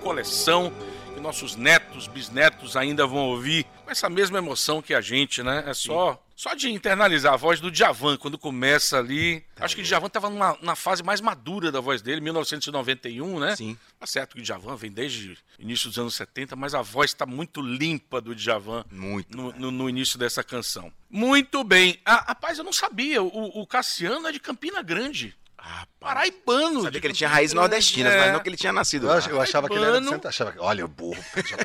coleção 0.03 0.73
que 1.15 1.21
nossos 1.21 1.55
netos, 1.55 2.09
bisnetos 2.09 2.77
ainda 2.77 3.07
vão 3.07 3.29
ouvir 3.29 3.65
com 3.85 3.91
essa 3.91 4.11
mesma 4.11 4.39
emoção 4.39 4.83
que 4.83 4.93
a 4.93 5.01
gente, 5.01 5.41
né? 5.41 5.63
É 5.69 5.73
só, 5.73 6.21
só 6.37 6.53
de 6.55 6.71
internalizar 6.71 7.33
a 7.33 7.37
voz 7.37 7.59
do 7.61 7.71
Djavan 7.71 8.17
quando 8.19 8.37
começa 8.39 8.99
ali. 8.99 9.43
Acho 9.57 9.75
que 9.75 9.81
o 9.81 9.85
Djavan 9.85 10.07
estava 10.09 10.29
numa, 10.31 10.57
na 10.61 10.77
fase 10.77 11.03
mais 11.03 11.21
madura 11.21 11.73
da 11.73 11.81
voz 11.81 12.03
dele, 12.03 12.21
1991, 12.21 13.41
né? 13.41 13.57
Sim. 13.57 13.77
Tá 13.99 14.07
certo 14.07 14.35
que 14.35 14.41
o 14.41 14.43
Djavan 14.45 14.77
vem 14.77 14.91
desde 14.93 15.39
início 15.59 15.89
dos 15.89 15.99
anos 15.99 16.15
70, 16.15 16.55
mas 16.55 16.75
a 16.75 16.83
voz 16.83 17.11
está 17.11 17.25
muito 17.25 17.61
limpa 17.63 18.21
do 18.21 18.35
Djavan 18.35 18.85
Muito, 18.91 19.35
no, 19.37 19.53
no- 19.53 19.71
no 19.71 19.89
início 19.89 20.19
dessa 20.19 20.45
canção. 20.45 20.93
Muito 21.09 21.65
bem. 21.65 21.99
Ah, 22.05 22.25
rapaz, 22.29 22.59
eu 22.59 22.65
não 22.65 22.73
sabia. 22.73 23.23
O, 23.23 23.63
o 23.63 23.67
Cassiano 23.67 24.29
é 24.29 24.33
de 24.33 24.39
Campina 24.41 24.83
Grande. 24.83 25.35
Rapaz. 25.67 25.97
Paraibano. 25.99 26.83
Sabia 26.83 26.91
de 26.93 27.01
que 27.01 27.07
ele 27.09 27.15
tinha 27.15 27.29
Campina 27.29 27.37
raízes 27.37 27.55
Grande, 27.55 27.69
nordestinas, 27.69 28.13
é. 28.13 28.19
mas 28.21 28.33
não 28.33 28.41
que 28.41 28.49
ele 28.49 28.57
tinha 28.57 28.73
nascido 28.73 29.09
Eu, 29.09 29.21
eu 29.31 29.41
achava 29.41 29.69
que 29.69 29.75
ele 29.75 29.85
era 29.85 30.01
do 30.01 30.09
centro. 30.09 30.29
Achava 30.29 30.53
que, 30.53 30.59
olha, 30.61 30.85
o 30.85 30.89
burro, 30.89 31.19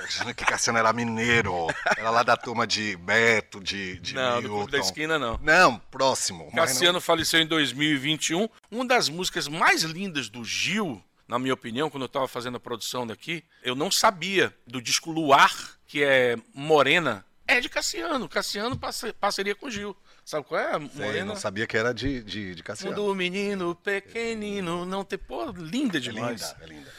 achando 0.04 0.34
que 0.34 0.44
Cassiano 0.44 0.80
era 0.80 0.92
mineiro. 0.92 1.68
Era 1.96 2.10
lá 2.10 2.24
da 2.24 2.36
turma 2.36 2.66
de 2.66 2.96
Beto, 2.98 3.62
de, 3.62 4.00
de 4.00 4.16
Não, 4.16 4.38
do 4.38 4.42
Milton. 4.42 4.56
Clube 4.58 4.72
da 4.72 4.80
Esquina 4.80 5.20
não. 5.20 5.40
Não, 5.44 5.78
próximo. 5.92 6.50
mas 6.52 6.72
Cassiano 6.72 7.00
faleceu 7.00 7.40
em 7.40 7.46
2021. 7.46 8.50
Uma 8.72 8.86
das 8.86 9.08
músicas 9.08 9.48
mais 9.48 9.84
lindas 9.84 10.30
do 10.30 10.44
Gil, 10.44 11.04
na 11.28 11.38
minha 11.38 11.54
opinião, 11.54 11.90
quando 11.90 12.04
eu 12.04 12.08
estava 12.08 12.28
fazendo 12.28 12.58
a 12.58 12.60
produção 12.60 13.06
daqui, 13.06 13.44
eu 13.64 13.76
não 13.76 13.92
sabia 13.92 14.56
do 14.66 14.82
disco 14.82 15.12
Luar, 15.12 15.54
que 15.86 16.04
é 16.04 16.36
Morena, 16.54 17.24
é 17.52 17.60
de 17.60 17.68
Cassiano. 17.68 18.30
Cassiano 18.30 18.80
parceria 19.20 19.54
com 19.54 19.70
Gil. 19.70 19.96
Sabe 20.32 20.46
qual 20.46 20.62
é? 20.62 20.80
Morena. 20.80 21.26
não 21.26 21.36
sabia 21.36 21.68
que 21.68 21.76
era 21.76 21.94
de, 21.94 22.24
de, 22.24 22.56
de 22.56 22.64
Cassiano. 22.64 22.96
Do 22.96 23.14
menino 23.14 23.76
pequenino, 23.76 24.86
não 24.86 25.04
ter. 25.04 25.18
Pô, 25.18 25.52
linda 25.52 25.98
É 25.98 26.00
demais. 26.00 26.42
linda, 26.42 26.58
é 26.62 26.68
linda. 26.68 26.92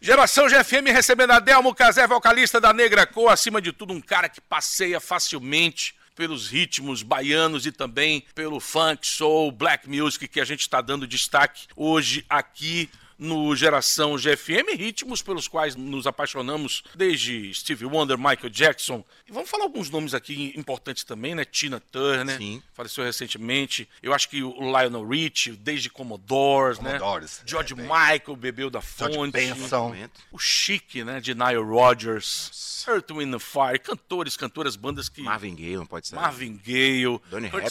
Geração 0.00 0.48
GFM 0.48 0.86
recebendo 0.90 1.32
Adelmo 1.32 1.74
Casé, 1.74 2.06
vocalista 2.06 2.58
da 2.58 2.72
Negra 2.72 3.06
Cor, 3.06 3.30
acima 3.30 3.60
de 3.60 3.72
tudo 3.72 3.92
um 3.92 4.00
cara 4.00 4.26
que 4.26 4.40
passeia 4.40 5.00
facilmente 5.00 5.94
pelos 6.14 6.48
ritmos 6.48 7.02
baianos 7.02 7.66
e 7.66 7.72
também 7.72 8.24
pelo 8.34 8.58
funk, 8.58 9.06
soul, 9.06 9.52
black 9.52 9.86
music 9.86 10.26
que 10.26 10.40
a 10.40 10.44
gente 10.46 10.60
está 10.62 10.80
dando 10.80 11.06
destaque 11.06 11.66
hoje 11.76 12.24
aqui 12.26 12.88
no 13.18 13.54
Geração 13.56 14.16
GFM, 14.16 14.76
ritmos 14.76 15.20
pelos 15.20 15.48
quais 15.48 15.74
nos 15.74 16.06
apaixonamos 16.06 16.84
desde 16.94 17.52
Stevie 17.52 17.86
Wonder, 17.86 18.16
Michael 18.16 18.50
Jackson. 18.50 19.04
E 19.26 19.32
vamos 19.32 19.50
falar 19.50 19.64
alguns 19.64 19.90
nomes 19.90 20.14
aqui 20.14 20.52
importantes 20.56 21.02
também, 21.02 21.34
né? 21.34 21.44
Tina 21.44 21.80
Turner, 21.80 22.36
Sim. 22.36 22.62
faleceu 22.72 23.04
recentemente. 23.04 23.88
Eu 24.02 24.14
acho 24.14 24.28
que 24.28 24.42
o 24.42 24.52
Lionel 24.60 25.06
Richie, 25.06 25.52
desde 25.52 25.90
Commodores, 25.90 26.78
né? 26.78 26.98
Commodores, 26.98 27.42
George 27.44 27.72
é, 27.72 27.76
bem. 27.76 27.86
Michael 27.86 28.36
bebeu 28.36 28.70
da 28.70 28.80
fonte. 28.80 29.16
Momento. 29.16 30.20
O 30.30 30.38
Chique, 30.38 31.02
né? 31.02 31.20
De 31.20 31.34
Nile 31.34 31.56
Rodgers, 31.56 32.84
Earth, 32.86 33.10
Wind 33.10 33.34
and 33.34 33.38
Fire, 33.38 33.78
cantores, 33.78 34.36
cantoras, 34.36 34.76
bandas 34.76 35.08
que... 35.08 35.22
Marvin 35.22 35.54
Gaye, 35.54 35.76
não 35.76 35.86
pode 35.86 36.08
ser. 36.08 36.14
Marvin 36.14 36.60
Gaye, 36.64 37.04
Donny. 37.30 37.50
Foi, 37.50 37.62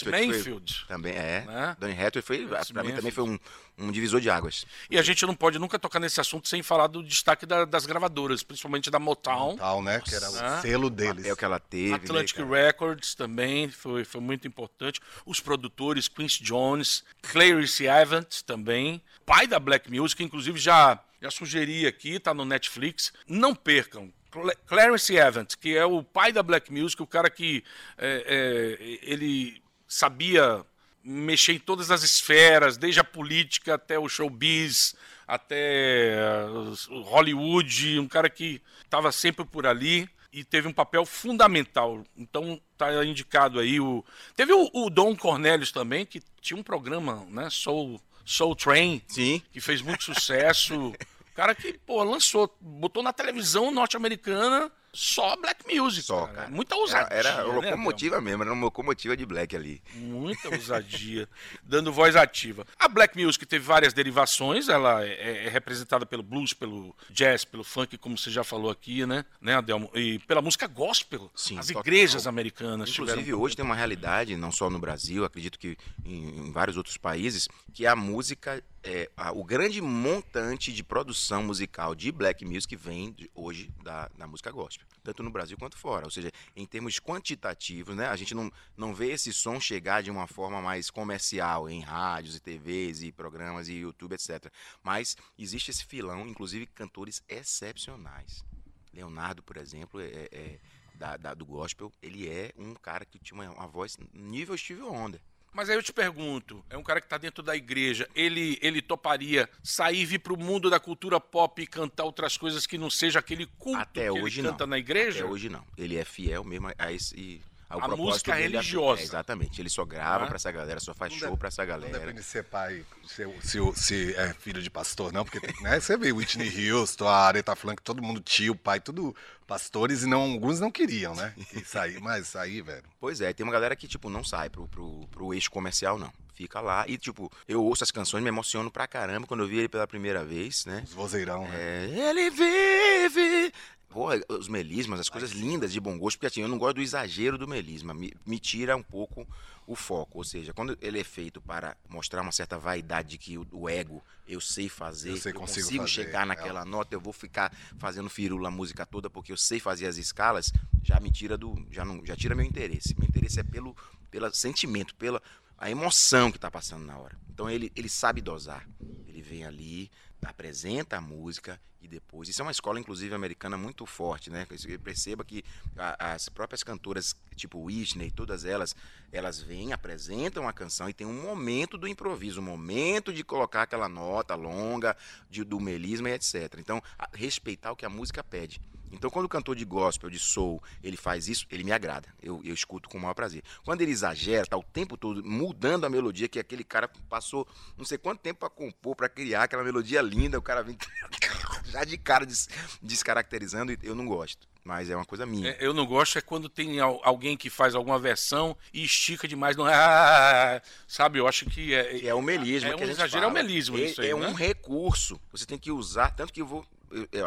também 0.87 1.11
é. 1.11 1.43
Né? 1.45 1.77
Donny 1.79 1.93
Hathaway 1.93 2.21
foi, 2.21 2.47
pra 2.73 2.83
mim 2.83 2.93
também 2.93 3.11
foi 3.11 3.23
um, 3.23 3.39
um 3.77 3.91
divisor 3.91 4.19
de 4.19 4.29
águas. 4.29 4.65
E 4.89 4.97
a 4.97 5.01
gente 5.01 5.25
não 5.25 5.35
pode 5.35 5.59
nunca 5.59 5.77
tocar 5.77 5.99
nesse 5.99 6.19
assunto 6.19 6.47
sem 6.47 6.63
falar 6.63 6.87
do 6.87 7.03
destaque 7.03 7.45
da- 7.45 7.63
das 7.65 7.85
gravadoras, 7.85 8.41
principalmente 8.41 8.89
da 8.89 8.97
Motown. 8.97 9.55
Tal, 9.57 9.81
né? 9.83 9.99
Que 10.01 10.15
era 10.15 10.25
Nossa. 10.25 10.57
o 10.57 10.61
selo 10.61 10.87
O 10.87 10.89
deles. 10.89 11.17
papel 11.17 11.37
que 11.37 11.45
ela 11.45 11.59
teve. 11.59 11.93
Atlantic 11.93 12.39
né? 12.39 12.65
Records 12.65 13.13
também 13.13 13.69
foi, 13.69 14.03
foi 14.03 14.19
muito 14.21 14.47
importante. 14.47 14.99
Os 15.25 15.39
produtores, 15.39 16.07
Quincy 16.07 16.41
Jones, 16.43 17.03
Clarence 17.21 17.85
Evans 17.85 18.41
também. 18.41 19.01
Pai 19.25 19.45
da 19.45 19.59
Black 19.59 19.91
Music, 19.91 20.23
inclusive 20.23 20.57
já, 20.59 20.99
já 21.21 21.29
sugeri 21.29 21.85
aqui, 21.85 22.19
tá 22.19 22.33
no 22.33 22.45
Netflix. 22.45 23.13
Não 23.27 23.53
percam. 23.53 24.11
Cla- 24.31 24.55
Clarence 24.65 25.15
Evans, 25.15 25.53
que 25.55 25.75
é 25.77 25.85
o 25.85 26.01
pai 26.03 26.31
da 26.33 26.41
Black 26.41 26.71
Music, 26.73 27.01
o 27.01 27.07
cara 27.07 27.29
que 27.29 27.63
é, 27.97 28.77
é, 28.81 28.99
ele 29.11 29.61
sabia 29.87 30.65
mexer 31.09 31.53
em 31.53 31.59
todas 31.59 31.89
as 31.89 32.03
esferas, 32.03 32.75
desde 32.75 32.99
a 32.99 33.03
política 33.03 33.75
até 33.75 33.97
o 33.97 34.09
showbiz, 34.09 34.93
até 35.25 36.15
eh, 36.15 36.47
o 36.89 37.01
Hollywood, 37.01 37.97
um 37.97 38.07
cara 38.09 38.29
que 38.29 38.61
estava 38.83 39.09
sempre 39.13 39.45
por 39.45 39.65
ali 39.65 40.09
e 40.33 40.43
teve 40.43 40.67
um 40.67 40.73
papel 40.73 41.05
fundamental. 41.05 42.03
Então 42.17 42.59
tá 42.77 43.05
indicado 43.05 43.57
aí 43.57 43.79
o 43.79 44.03
teve 44.35 44.51
o, 44.51 44.69
o 44.73 44.89
Dom 44.89 45.15
Cornelius 45.15 45.71
também 45.71 46.05
que 46.05 46.21
tinha 46.41 46.59
um 46.59 46.63
programa, 46.63 47.25
né, 47.29 47.49
Soul 47.49 48.01
Soul 48.25 48.55
Train, 48.55 49.01
Sim. 49.07 49.41
que 49.53 49.61
fez 49.61 49.81
muito 49.81 50.03
sucesso. 50.03 50.93
cara 51.33 51.55
que, 51.55 51.71
pô, 51.71 52.03
lançou, 52.03 52.53
botou 52.59 53.01
na 53.01 53.13
televisão 53.13 53.71
norte-americana 53.71 54.69
só 54.97 55.35
black 55.35 55.63
music, 55.71 56.07
Só, 56.07 56.21
cara. 56.21 56.33
cara. 56.33 56.49
Muita 56.49 56.75
ousadia, 56.75 57.07
Era, 57.11 57.29
era 57.29 57.45
né, 57.45 57.69
locomotiva 57.69 58.19
mesmo, 58.19 58.41
era 58.41 58.51
uma 58.51 58.63
locomotiva 58.63 59.15
de 59.15 59.27
black 59.27 59.55
ali. 59.55 59.79
Muita 59.93 60.49
ousadia, 60.49 61.29
dando 61.63 61.93
voz 61.93 62.15
ativa. 62.15 62.65
A 62.79 62.87
Black 62.87 63.15
Music 63.15 63.45
teve 63.45 63.63
várias 63.63 63.93
derivações, 63.93 64.69
ela 64.69 65.05
é, 65.05 65.45
é 65.45 65.49
representada 65.49 66.03
pelo 66.03 66.23
blues, 66.23 66.51
pelo 66.51 66.95
jazz, 67.11 67.45
pelo 67.45 67.63
funk, 67.63 67.95
como 67.99 68.17
você 68.17 68.31
já 68.31 68.43
falou 68.43 68.71
aqui, 68.71 69.05
né, 69.05 69.23
né 69.39 69.55
Adelmo? 69.57 69.87
E 69.93 70.17
pela 70.17 70.41
música 70.41 70.65
gospel. 70.65 71.29
Sim, 71.35 71.59
As 71.59 71.69
igrejas 71.69 72.25
americanas 72.25 72.89
Inclusive, 72.89 73.19
tiveram... 73.19 73.39
hoje 73.39 73.55
tem 73.55 73.63
uma 73.63 73.75
realidade, 73.75 74.35
não 74.35 74.51
só 74.51 74.67
no 74.67 74.79
Brasil, 74.79 75.23
acredito 75.23 75.59
que 75.59 75.77
em, 76.03 76.47
em 76.47 76.51
vários 76.51 76.75
outros 76.75 76.97
países, 76.97 77.47
que 77.71 77.85
a 77.85 77.95
música, 77.95 78.63
é, 78.89 79.11
a- 79.17 79.31
o 79.33 79.43
grande 79.43 79.81
montante 79.81 80.71
de 80.71 80.81
produção 80.83 81.43
musical 81.43 81.93
de 81.93 82.09
black 82.11 82.45
music 82.45 82.73
vem 82.75 83.11
de- 83.11 83.29
hoje 83.35 83.69
da, 83.83 84.07
da 84.17 84.25
música 84.25 84.49
gospel, 84.49 84.87
tanto 85.03 85.21
no 85.21 85.29
Brasil 85.29 85.57
quanto 85.57 85.77
fora. 85.77 86.05
Ou 86.05 86.11
seja, 86.11 86.31
em 86.55 86.65
termos 86.65 86.97
quantitativos, 86.99 87.95
né, 87.95 88.07
a 88.07 88.15
gente 88.15 88.33
não, 88.33 88.49
não 88.77 88.95
vê 88.95 89.11
esse 89.11 89.33
som 89.33 89.59
chegar 89.59 90.01
de 90.01 90.09
uma 90.09 90.25
forma 90.25 90.61
mais 90.61 90.89
comercial 90.89 91.69
em 91.69 91.81
rádios 91.81 92.35
e 92.37 92.39
TVs 92.39 93.01
e 93.03 93.11
programas 93.11 93.67
e 93.67 93.73
YouTube, 93.73 94.13
etc. 94.13 94.49
Mas 94.81 95.17
existe 95.37 95.69
esse 95.71 95.83
filão, 95.85 96.25
inclusive 96.25 96.65
cantores 96.67 97.21
excepcionais. 97.27 98.45
Leonardo, 98.93 99.43
por 99.43 99.57
exemplo, 99.57 99.99
é, 99.99 100.29
é- 100.31 100.59
da, 100.95 101.15
da- 101.15 101.33
do 101.35 101.45
gospel, 101.45 101.91
ele 102.01 102.27
é 102.27 102.51
um 102.57 102.73
cara 102.73 103.05
que 103.05 103.19
tinha 103.19 103.39
uma, 103.39 103.51
uma 103.51 103.67
voz 103.67 103.97
nível 104.13 104.57
Steve 104.57 104.81
Wonder. 104.81 105.21
Mas 105.57 105.71
aí 105.71 105.75
eu 105.75 105.81
te 105.81 105.91
pergunto, 105.91 106.63
é 106.69 106.77
um 106.77 106.83
cara 106.83 107.01
que 107.01 107.07
está 107.07 107.17
dentro 107.17 107.41
da 107.41 107.55
igreja, 107.55 108.07
ele, 108.13 108.59
ele 108.61 108.79
toparia 108.79 109.49
sair, 109.63 110.05
vir 110.05 110.19
para 110.19 110.31
o 110.31 110.37
mundo 110.37 110.69
da 110.69 110.79
cultura 110.79 111.19
pop 111.19 111.59
e 111.59 111.65
cantar 111.65 112.03
outras 112.03 112.37
coisas 112.37 112.67
que 112.67 112.77
não 112.77 112.91
seja 112.91 113.17
aquele 113.17 113.47
culto 113.57 113.79
Até 113.79 114.03
que 114.03 114.11
hoje 114.11 114.39
ele 114.39 114.49
canta 114.49 114.67
não. 114.67 114.69
na 114.69 114.77
igreja? 114.77 115.21
Até 115.21 115.31
hoje 115.31 115.49
não. 115.49 115.65
Ele 115.75 115.97
é 115.97 116.05
fiel 116.05 116.43
mesmo 116.43 116.71
a 116.77 116.93
esse. 116.93 117.41
A 117.69 117.87
música 117.89 118.33
dele, 118.33 118.53
religiosa. 118.57 119.01
É, 119.01 119.03
exatamente. 119.03 119.61
Ele 119.61 119.69
só 119.69 119.83
grava 119.83 120.21
Né? 120.21 120.27
pra 120.27 120.35
essa 120.37 120.51
galera, 120.51 120.79
só 120.79 120.93
faz 120.93 121.11
Não 121.11 121.19
show 121.19 121.37
pra 121.37 121.49
essa 121.49 121.63
Não 121.63 121.67
galera. 121.69 121.99
depende 121.99 122.19
de 122.19 122.23
ser 122.23 122.43
pai, 122.45 122.85
se, 123.05 123.25
se, 123.41 123.59
se 123.75 124.15
é 124.15 124.33
filho 124.33 124.61
de 124.61 124.69
pastor, 124.69 125.11
não, 125.11 125.25
porque 125.25 125.39
né, 125.61 125.79
você 125.79 125.97
vê 125.97 126.11
Whitney 126.13 126.71
Houston, 126.71 127.07
a 127.07 127.17
Aretha 127.27 127.55
Franklin, 127.55 127.83
todo 127.83 128.01
mundo 128.01 128.21
tio, 128.21 128.55
pai, 128.55 128.79
tudo 128.79 129.15
pastores 129.45 130.03
e 130.03 130.07
não, 130.07 130.21
alguns 130.33 130.59
não 130.59 130.69
queriam, 130.71 131.13
né? 131.15 131.33
E 131.53 131.59
sair, 131.63 131.99
mas 132.01 132.27
sair, 132.27 132.61
velho. 132.61 132.83
Pois 132.99 133.21
é, 133.21 133.31
tem 133.33 133.43
uma 133.45 133.53
galera 133.53 133.75
que, 133.75 133.87
tipo, 133.87 134.09
não 134.09 134.23
sai 134.23 134.49
pro, 134.49 134.67
pro, 134.67 135.07
pro 135.09 135.33
eixo 135.33 135.49
comercial, 135.51 135.97
não. 135.97 136.11
fica 136.33 136.59
lá. 136.61 136.85
E, 136.87 136.97
tipo, 136.97 137.31
eu 137.47 137.63
ouço 137.63 137.83
as 137.83 137.91
canções, 137.91 138.21
me 138.23 138.29
emociono 138.29 138.69
pra 138.69 138.87
caramba 138.87 139.25
quando 139.25 139.41
eu 139.43 139.47
vi 139.47 139.57
ele 139.59 139.69
pela 139.69 139.87
primeira 139.87 140.23
vez, 140.25 140.65
né? 140.65 140.83
Os 140.85 140.93
vozeirão, 140.93 141.47
né? 141.47 141.55
É, 141.57 142.09
ele 142.09 142.29
vive. 142.29 143.53
Porra, 143.97 144.21
os 144.29 144.47
melismas, 144.47 144.99
as 144.99 145.09
coisas 145.09 145.31
lindas 145.31 145.73
de 145.73 145.79
bom 145.79 145.97
gosto, 145.97 146.17
porque 146.17 146.27
assim, 146.27 146.41
eu 146.43 146.47
não 146.47 146.59
gosto 146.59 146.75
do 146.75 146.83
exagero 146.83 147.35
do 147.35 147.47
melisma, 147.47 147.95
me, 147.95 148.13
me 148.27 148.37
tira 148.37 148.77
um 148.77 148.83
pouco 148.83 149.27
o 149.65 149.75
foco. 149.75 150.19
Ou 150.19 150.23
seja, 150.23 150.53
quando 150.53 150.77
ele 150.83 150.99
é 150.99 151.03
feito 151.03 151.41
para 151.41 151.75
mostrar 151.89 152.21
uma 152.21 152.31
certa 152.31 152.59
vaidade 152.59 153.09
de 153.09 153.17
que 153.17 153.39
o, 153.39 153.47
o 153.51 153.67
ego, 153.67 154.03
eu 154.27 154.39
sei 154.39 154.69
fazer, 154.69 155.09
Eu 155.09 155.17
sei, 155.17 155.33
consigo 155.33 155.61
consigo 155.65 155.83
fazer, 155.85 155.93
chegar 155.95 156.21
é. 156.21 156.25
naquela 156.25 156.63
nota, 156.63 156.93
eu 156.93 157.01
vou 157.01 157.11
ficar 157.11 157.51
fazendo 157.79 158.07
firula 158.07 158.49
a 158.49 158.51
música 158.51 158.85
toda 158.85 159.09
porque 159.09 159.31
eu 159.31 159.37
sei 159.37 159.59
fazer 159.59 159.87
as 159.87 159.97
escalas, 159.97 160.53
já 160.83 160.99
me 160.99 161.09
tira 161.09 161.35
do. 161.35 161.55
Já, 161.71 161.83
não, 161.83 162.05
já 162.05 162.15
tira 162.15 162.35
meu 162.35 162.45
interesse. 162.45 162.93
Meu 162.99 163.09
interesse 163.09 163.39
é 163.39 163.43
pelo, 163.43 163.75
pelo 164.11 164.31
sentimento, 164.31 164.93
pela 164.93 165.19
a 165.57 165.71
emoção 165.71 166.29
que 166.29 166.37
está 166.37 166.51
passando 166.51 166.85
na 166.85 166.99
hora. 166.99 167.17
Então 167.33 167.49
ele, 167.49 167.71
ele 167.75 167.89
sabe 167.89 168.21
dosar. 168.21 168.69
Ele 169.07 169.23
vem 169.23 169.43
ali, 169.43 169.89
apresenta 170.25 170.97
a 170.97 171.01
música 171.01 171.59
e 171.81 171.87
depois. 171.87 172.27
Isso 172.27 172.41
é 172.41 172.45
uma 172.45 172.51
escola, 172.51 172.79
inclusive, 172.79 173.13
americana 173.13 173.57
muito 173.57 173.85
forte, 173.85 174.29
né? 174.29 174.47
Perceba 174.83 175.23
que 175.23 175.43
a- 175.77 176.13
as 176.13 176.27
próprias 176.27 176.63
cantoras, 176.63 177.15
tipo 177.35 177.59
Whitney, 177.59 178.09
todas 178.11 178.45
elas, 178.45 178.75
elas 179.11 179.39
vêm, 179.39 179.73
apresentam 179.73 180.47
a 180.47 180.53
canção 180.53 180.89
e 180.89 180.93
tem 180.93 181.05
um 181.05 181.21
momento 181.21 181.77
do 181.77 181.87
improviso, 181.87 182.39
um 182.41 182.43
momento 182.43 183.13
de 183.13 183.23
colocar 183.23 183.61
aquela 183.63 183.87
nota 183.87 184.33
longa, 184.35 184.97
de, 185.29 185.43
do 185.43 185.59
melisma 185.59 186.09
e 186.09 186.13
etc. 186.13 186.55
Então, 186.57 186.81
a- 186.97 187.09
respeitar 187.13 187.71
o 187.71 187.75
que 187.75 187.85
a 187.85 187.89
música 187.89 188.23
pede. 188.23 188.59
Então, 188.91 189.09
quando 189.09 189.25
o 189.25 189.29
cantor 189.29 189.55
de 189.55 189.65
gospel, 189.65 190.09
de 190.09 190.17
soul, 190.19 190.61
ele 190.83 190.95
faz 190.97 191.27
isso, 191.27 191.45
ele 191.51 191.63
me 191.63 191.71
agrada. 191.71 192.07
Eu, 192.21 192.41
eu 192.43 192.53
escuto 192.53 192.87
com 192.89 192.97
o 192.97 193.01
maior 193.01 193.13
prazer. 193.13 193.43
Quando 193.65 193.81
ele 193.81 193.91
exagera, 193.91 194.45
tá 194.45 194.57
o 194.57 194.63
tempo 194.63 194.95
todo 194.97 195.23
mudando 195.23 195.85
a 195.85 195.89
melodia, 195.89 196.27
que 196.27 196.39
aquele 196.39 196.63
cara 196.63 196.87
passou 197.09 197.47
não 197.77 197.83
sei 197.85 197.97
quanto 197.97 198.19
tempo 198.21 198.39
para 198.39 198.49
compor, 198.49 198.95
para 198.95 199.09
criar 199.09 199.43
aquela 199.43 199.63
melodia 199.63 200.01
linda, 200.01 200.37
o 200.37 200.41
cara 200.41 200.63
vem 200.63 200.77
já 201.65 201.83
de 201.83 201.97
cara 201.97 202.25
des- 202.25 202.47
descaracterizando, 202.81 203.75
eu 203.83 203.93
não 203.95 204.05
gosto. 204.05 204.47
Mas 204.63 204.89
é 204.89 204.95
uma 204.97 205.05
coisa 205.05 205.25
minha. 205.25 205.49
É, 205.51 205.57
eu 205.65 205.73
não 205.73 205.85
gosto 205.85 206.17
é 206.17 206.21
quando 206.21 206.49
tem 206.49 206.79
al- 206.81 206.99
alguém 207.01 207.37
que 207.37 207.49
faz 207.49 207.73
alguma 207.73 207.97
versão 207.97 208.55
e 208.73 208.83
estica 208.83 209.25
demais. 209.25 209.55
Não, 209.55 209.63
ah, 209.71 210.61
sabe, 210.85 211.19
eu 211.19 211.27
acho 211.27 211.45
que 211.45 211.73
é. 211.73 212.05
É 212.07 212.13
o 212.13 212.21
melismo. 212.21 212.69
É 212.69 212.73
que 212.75 212.83
um 212.83 212.89
exagero, 212.89 213.23
é 213.23 213.27
o 213.27 213.31
fala. 213.31 213.43
melismo 213.43 213.77
É, 213.77 213.81
isso 213.81 214.01
aí, 214.01 214.09
é 214.09 214.15
né? 214.15 214.27
um 214.27 214.33
recurso. 214.33 215.17
Você 215.31 215.45
tem 215.45 215.57
que 215.57 215.71
usar. 215.71 216.09
Tanto 216.11 216.33
que 216.33 216.41
eu 216.41 216.45
vou. 216.45 216.65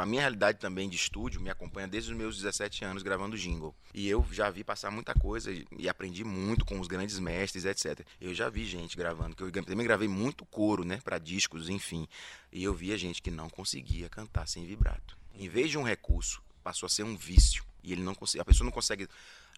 A 0.01 0.07
minha 0.07 0.23
realidade 0.23 0.59
também 0.59 0.89
de 0.89 0.97
estúdio 0.97 1.41
me 1.41 1.51
acompanha 1.51 1.87
desde 1.87 2.11
os 2.13 2.17
meus 2.17 2.37
17 2.37 2.85
anos 2.85 3.03
gravando 3.03 3.37
jingle. 3.37 3.75
E 3.93 4.09
eu 4.09 4.27
já 4.33 4.51
vi 4.51 4.65
passar 4.65 4.91
muita 4.91 5.15
coisa 5.15 5.53
e, 5.53 5.67
e 5.79 5.89
aprendi 5.89 6.25
muito 6.25 6.65
com 6.65 6.81
os 6.81 6.89
grandes 6.89 7.19
mestres, 7.19 7.65
etc. 7.65 8.07
Eu 8.21 8.35
já 8.35 8.49
vi 8.49 8.65
gente 8.65 8.97
gravando, 8.97 9.37
que 9.37 9.43
eu 9.43 9.51
também 9.51 9.87
gravei 9.87 10.09
muito 10.09 10.45
coro, 10.47 10.85
né, 10.85 11.01
para 11.05 11.19
discos, 11.19 11.69
enfim. 11.69 12.09
E 12.53 12.65
eu 12.65 12.75
via 12.75 12.97
gente 12.97 13.21
que 13.21 13.31
não 13.31 13.51
conseguia 13.51 14.09
cantar 14.09 14.49
sem 14.49 14.67
vibrato. 14.67 15.17
Em 15.35 15.49
vez 15.49 15.71
de 15.71 15.79
um 15.79 15.83
recurso, 15.83 16.43
passou 16.63 16.87
a 16.87 16.91
ser 16.91 17.03
um 17.03 17.17
vício. 17.17 17.65
E 17.83 17.93
ele 17.93 18.03
não 18.03 18.15
consegue, 18.15 18.43
a 18.43 18.45
pessoa 18.45 18.65
não 18.65 18.73
consegue 18.73 19.09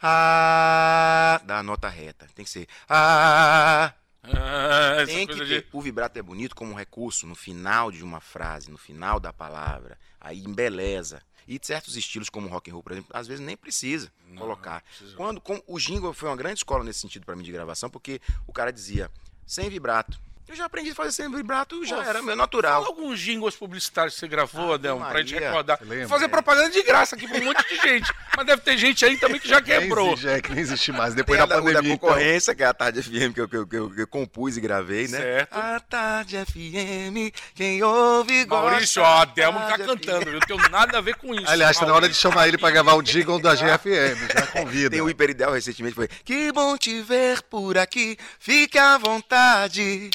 ah, 0.01 1.41
dar 1.45 1.59
a 1.59 1.63
nota 1.63 1.89
reta. 1.89 2.29
Tem 2.35 2.45
que 2.45 2.51
ser 2.51 2.67
ah, 2.89 3.93
Ah, 4.35 5.05
tem 5.05 5.27
que 5.27 5.35
ter. 5.35 5.63
de. 5.63 5.67
O 5.73 5.81
vibrato 5.81 6.17
é 6.19 6.23
bonito 6.23 6.55
como 6.55 6.73
um 6.73 6.77
recurso 6.77 7.27
no 7.27 7.35
final 7.35 7.91
de 7.91 8.05
uma 8.05 8.21
frase, 8.21 8.71
no 8.71 8.79
final 8.79 9.19
da 9.19 9.33
palavra. 9.33 9.99
Aí 10.21 10.39
embeleza. 10.39 11.21
E 11.47 11.59
certos 11.61 11.97
estilos, 11.97 12.31
como 12.31 12.49
rock 12.49 12.71
and 12.71 12.75
roll, 12.75 12.83
por 12.83 12.93
exemplo, 12.93 13.11
às 13.13 13.27
vezes 13.27 13.45
nem 13.45 13.57
precisa 13.57 14.13
colocar. 14.37 14.83
precisa. 14.83 15.17
Quando 15.17 15.41
com, 15.41 15.61
o 15.67 15.79
jingle 15.79 16.13
foi 16.13 16.29
uma 16.29 16.37
grande 16.37 16.61
escola 16.61 16.85
nesse 16.85 17.01
sentido 17.01 17.27
para 17.27 17.35
mim 17.35 17.43
de 17.43 17.51
gravação, 17.51 17.91
porque 17.91 18.21
o 18.47 18.53
cara 18.53 18.73
dizia 18.73 19.11
sem 19.45 19.69
vibrato. 19.69 20.21
Eu 20.49 20.57
já 20.57 20.67
aprendi 20.67 20.91
a 20.91 20.95
fazer 20.95 21.13
sem 21.13 21.31
vibrato, 21.31 21.83
já 21.87 21.97
Pô, 21.97 22.03
era 22.03 22.21
meu 22.21 22.37
natural. 22.37 22.83
Fala 22.85 22.95
alguns 22.95 23.19
jingles 23.19 23.55
publicitários 23.57 24.15
que 24.15 24.21
você 24.21 24.29
gravou, 24.29 24.65
Ave 24.65 24.75
Adelmo, 24.75 25.05
pra 25.07 25.21
gente 25.21 25.35
recordar. 25.35 25.79
Lembra? 25.81 26.09
Fazer 26.09 26.29
propaganda 26.29 26.69
de 26.69 26.83
graça 26.83 27.17
aqui 27.17 27.27
pra 27.27 27.39
um 27.39 27.45
monte 27.45 27.67
de 27.69 27.77
gente. 27.81 28.13
Mas 28.37 28.47
deve 28.47 28.61
ter 28.61 28.77
gente 28.77 29.03
aí 29.05 29.17
também 29.17 29.41
que 29.41 29.49
já 29.49 29.63
quebrou. 29.63 30.05
Nem 30.07 30.13
existe, 30.15 30.29
é, 30.29 30.41
que 30.43 30.51
nem 30.51 30.61
existe 30.61 30.93
mais. 30.93 31.15
Depois 31.15 31.39
da 31.39 31.47
da, 31.47 31.57
o 31.57 31.59
da 31.61 31.65
pandemia, 31.65 31.95
então. 31.95 32.09
concorrência, 32.09 32.55
que 32.55 32.63
é 32.63 32.67
a 32.67 32.75
Tarde 32.75 33.03
FM, 33.03 33.33
que 33.35 33.41
eu, 33.41 33.49
que 33.49 33.57
eu- 33.57 33.67
que 33.67 33.77
eu- 33.77 33.91
que 33.91 34.01
eu 34.03 34.07
compus 34.07 34.57
e 34.57 34.61
gravei, 34.61 35.09
né? 35.09 35.19
Certo. 35.19 35.55
A 35.57 35.81
Tarde 35.81 36.37
FM, 36.45 37.33
quem 37.55 37.83
ouve 37.83 38.45
gosta. 38.45 38.71
Maurício, 38.71 39.03
ó, 39.03 39.07
a 39.07 39.23
Adelmo 39.23 39.59
tá 39.61 39.79
cantando, 39.79 40.29
eu 40.29 40.33
não 40.35 40.41
tenho 40.41 40.71
nada 40.71 40.99
a 40.99 41.01
ver 41.01 41.15
com 41.17 41.35
isso. 41.35 41.49
Aliás, 41.49 41.79
tá 41.79 41.87
na 41.87 41.95
hora 41.95 42.09
de 42.09 42.15
chamar 42.15 42.49
ele 42.49 42.59
pra 42.59 42.71
gravar 42.71 42.95
o 42.95 43.03
jingle 43.03 43.39
da 43.41 43.55
GFM. 43.55 44.19
Já 44.35 44.47
convida. 44.53 44.91
Tem 44.91 45.01
o 45.01 45.09
Hiperideal 45.09 45.53
recentemente, 45.53 45.95
foi 45.95 46.09
Que 46.09 46.51
bom 46.53 46.77
te 46.77 47.01
ver 47.03 47.41
por 47.43 47.79
aqui, 47.79 48.19
fique 48.39 48.77
à 48.79 48.99
vontade 48.99 50.11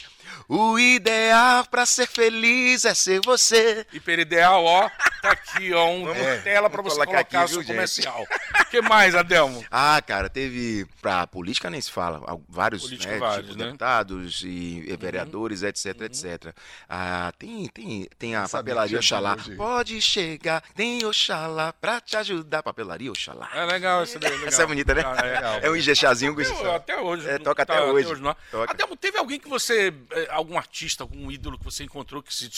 O 0.49 0.79
ideal 0.79 1.65
pra 1.65 1.85
ser 1.85 2.07
feliz 2.07 2.85
é 2.85 2.93
ser 2.93 3.19
você 3.25 3.85
Hiperideal, 3.91 4.63
ó, 4.63 4.89
tá 5.21 5.31
aqui, 5.31 5.73
ó, 5.73 5.87
um 5.89 6.05
Vamos- 6.05 6.43
tela 6.43 6.69
pra 6.69 6.81
você 6.81 6.95
colocar 6.95 7.11
colocar 7.25 7.39
aqui, 7.41 7.51
o 7.51 7.53
seu 7.55 7.59
viu, 7.59 7.67
comercial. 7.67 8.25
O 8.61 8.65
que 8.69 8.81
mais, 8.81 9.13
Adelmo? 9.15 9.63
Ah, 9.71 10.01
cara, 10.05 10.29
teve. 10.29 10.85
Pra 11.01 11.27
política 11.27 11.69
nem 11.69 11.81
se 11.81 11.91
fala. 11.91 12.21
al- 12.25 12.41
Vários, 12.47 12.83
Política, 12.83 13.11
né, 13.13 13.17
vários, 13.19 13.47
tipo, 13.47 13.57
né? 13.59 13.65
deputados 13.65 14.41
e 14.43 14.83
e 14.87 14.95
vereadores, 14.97 15.63
etc, 15.63 16.01
etc. 16.03 16.53
Ah, 16.89 17.31
tem, 17.37 17.67
tem, 17.67 18.07
tem 18.17 18.35
a 18.35 18.47
papelaria 18.47 18.97
Oxalá. 18.99 19.35
hoje. 19.35 19.55
Pode 19.55 20.01
chegar, 20.01 20.61
tem 20.75 21.03
Oxalá 21.05 21.73
pra 21.73 21.99
te 21.99 22.15
ajudar. 22.17 22.63
Papelaria 22.63 23.11
Oxalá. 23.11 23.49
É 23.53 23.65
legal 23.65 24.03
essa 24.03 24.17
daí, 24.19 24.31
legal. 24.31 24.47
Essa 24.47 24.63
é 24.63 24.65
bonita, 24.65 24.93
né? 24.95 25.03
Ah, 25.05 25.25
é. 25.25 25.33
Legal. 25.33 25.59
É 25.63 25.69
um 25.69 25.75
Ijexazinho 25.75 26.33
com 26.35 26.41
Até, 26.41 26.75
até 26.75 26.97
hoje. 27.01 27.29
É, 27.29 27.37
toca 27.37 27.65
tá 27.65 27.73
até 27.73 27.83
hoje. 27.83 28.15
não. 28.21 28.35
Toca. 28.51 28.71
Adelmo, 28.73 28.95
teve 28.95 29.17
alguém 29.17 29.39
que 29.39 29.49
você, 29.49 29.93
eh, 30.11 30.27
algum 30.37 30.57
artista, 30.57 31.03
algum 31.03 31.31
ídolo 31.31 31.57
que 31.57 31.65
você 31.65 31.83
encontrou 31.83 32.21
que 32.23 32.33
se... 32.33 32.49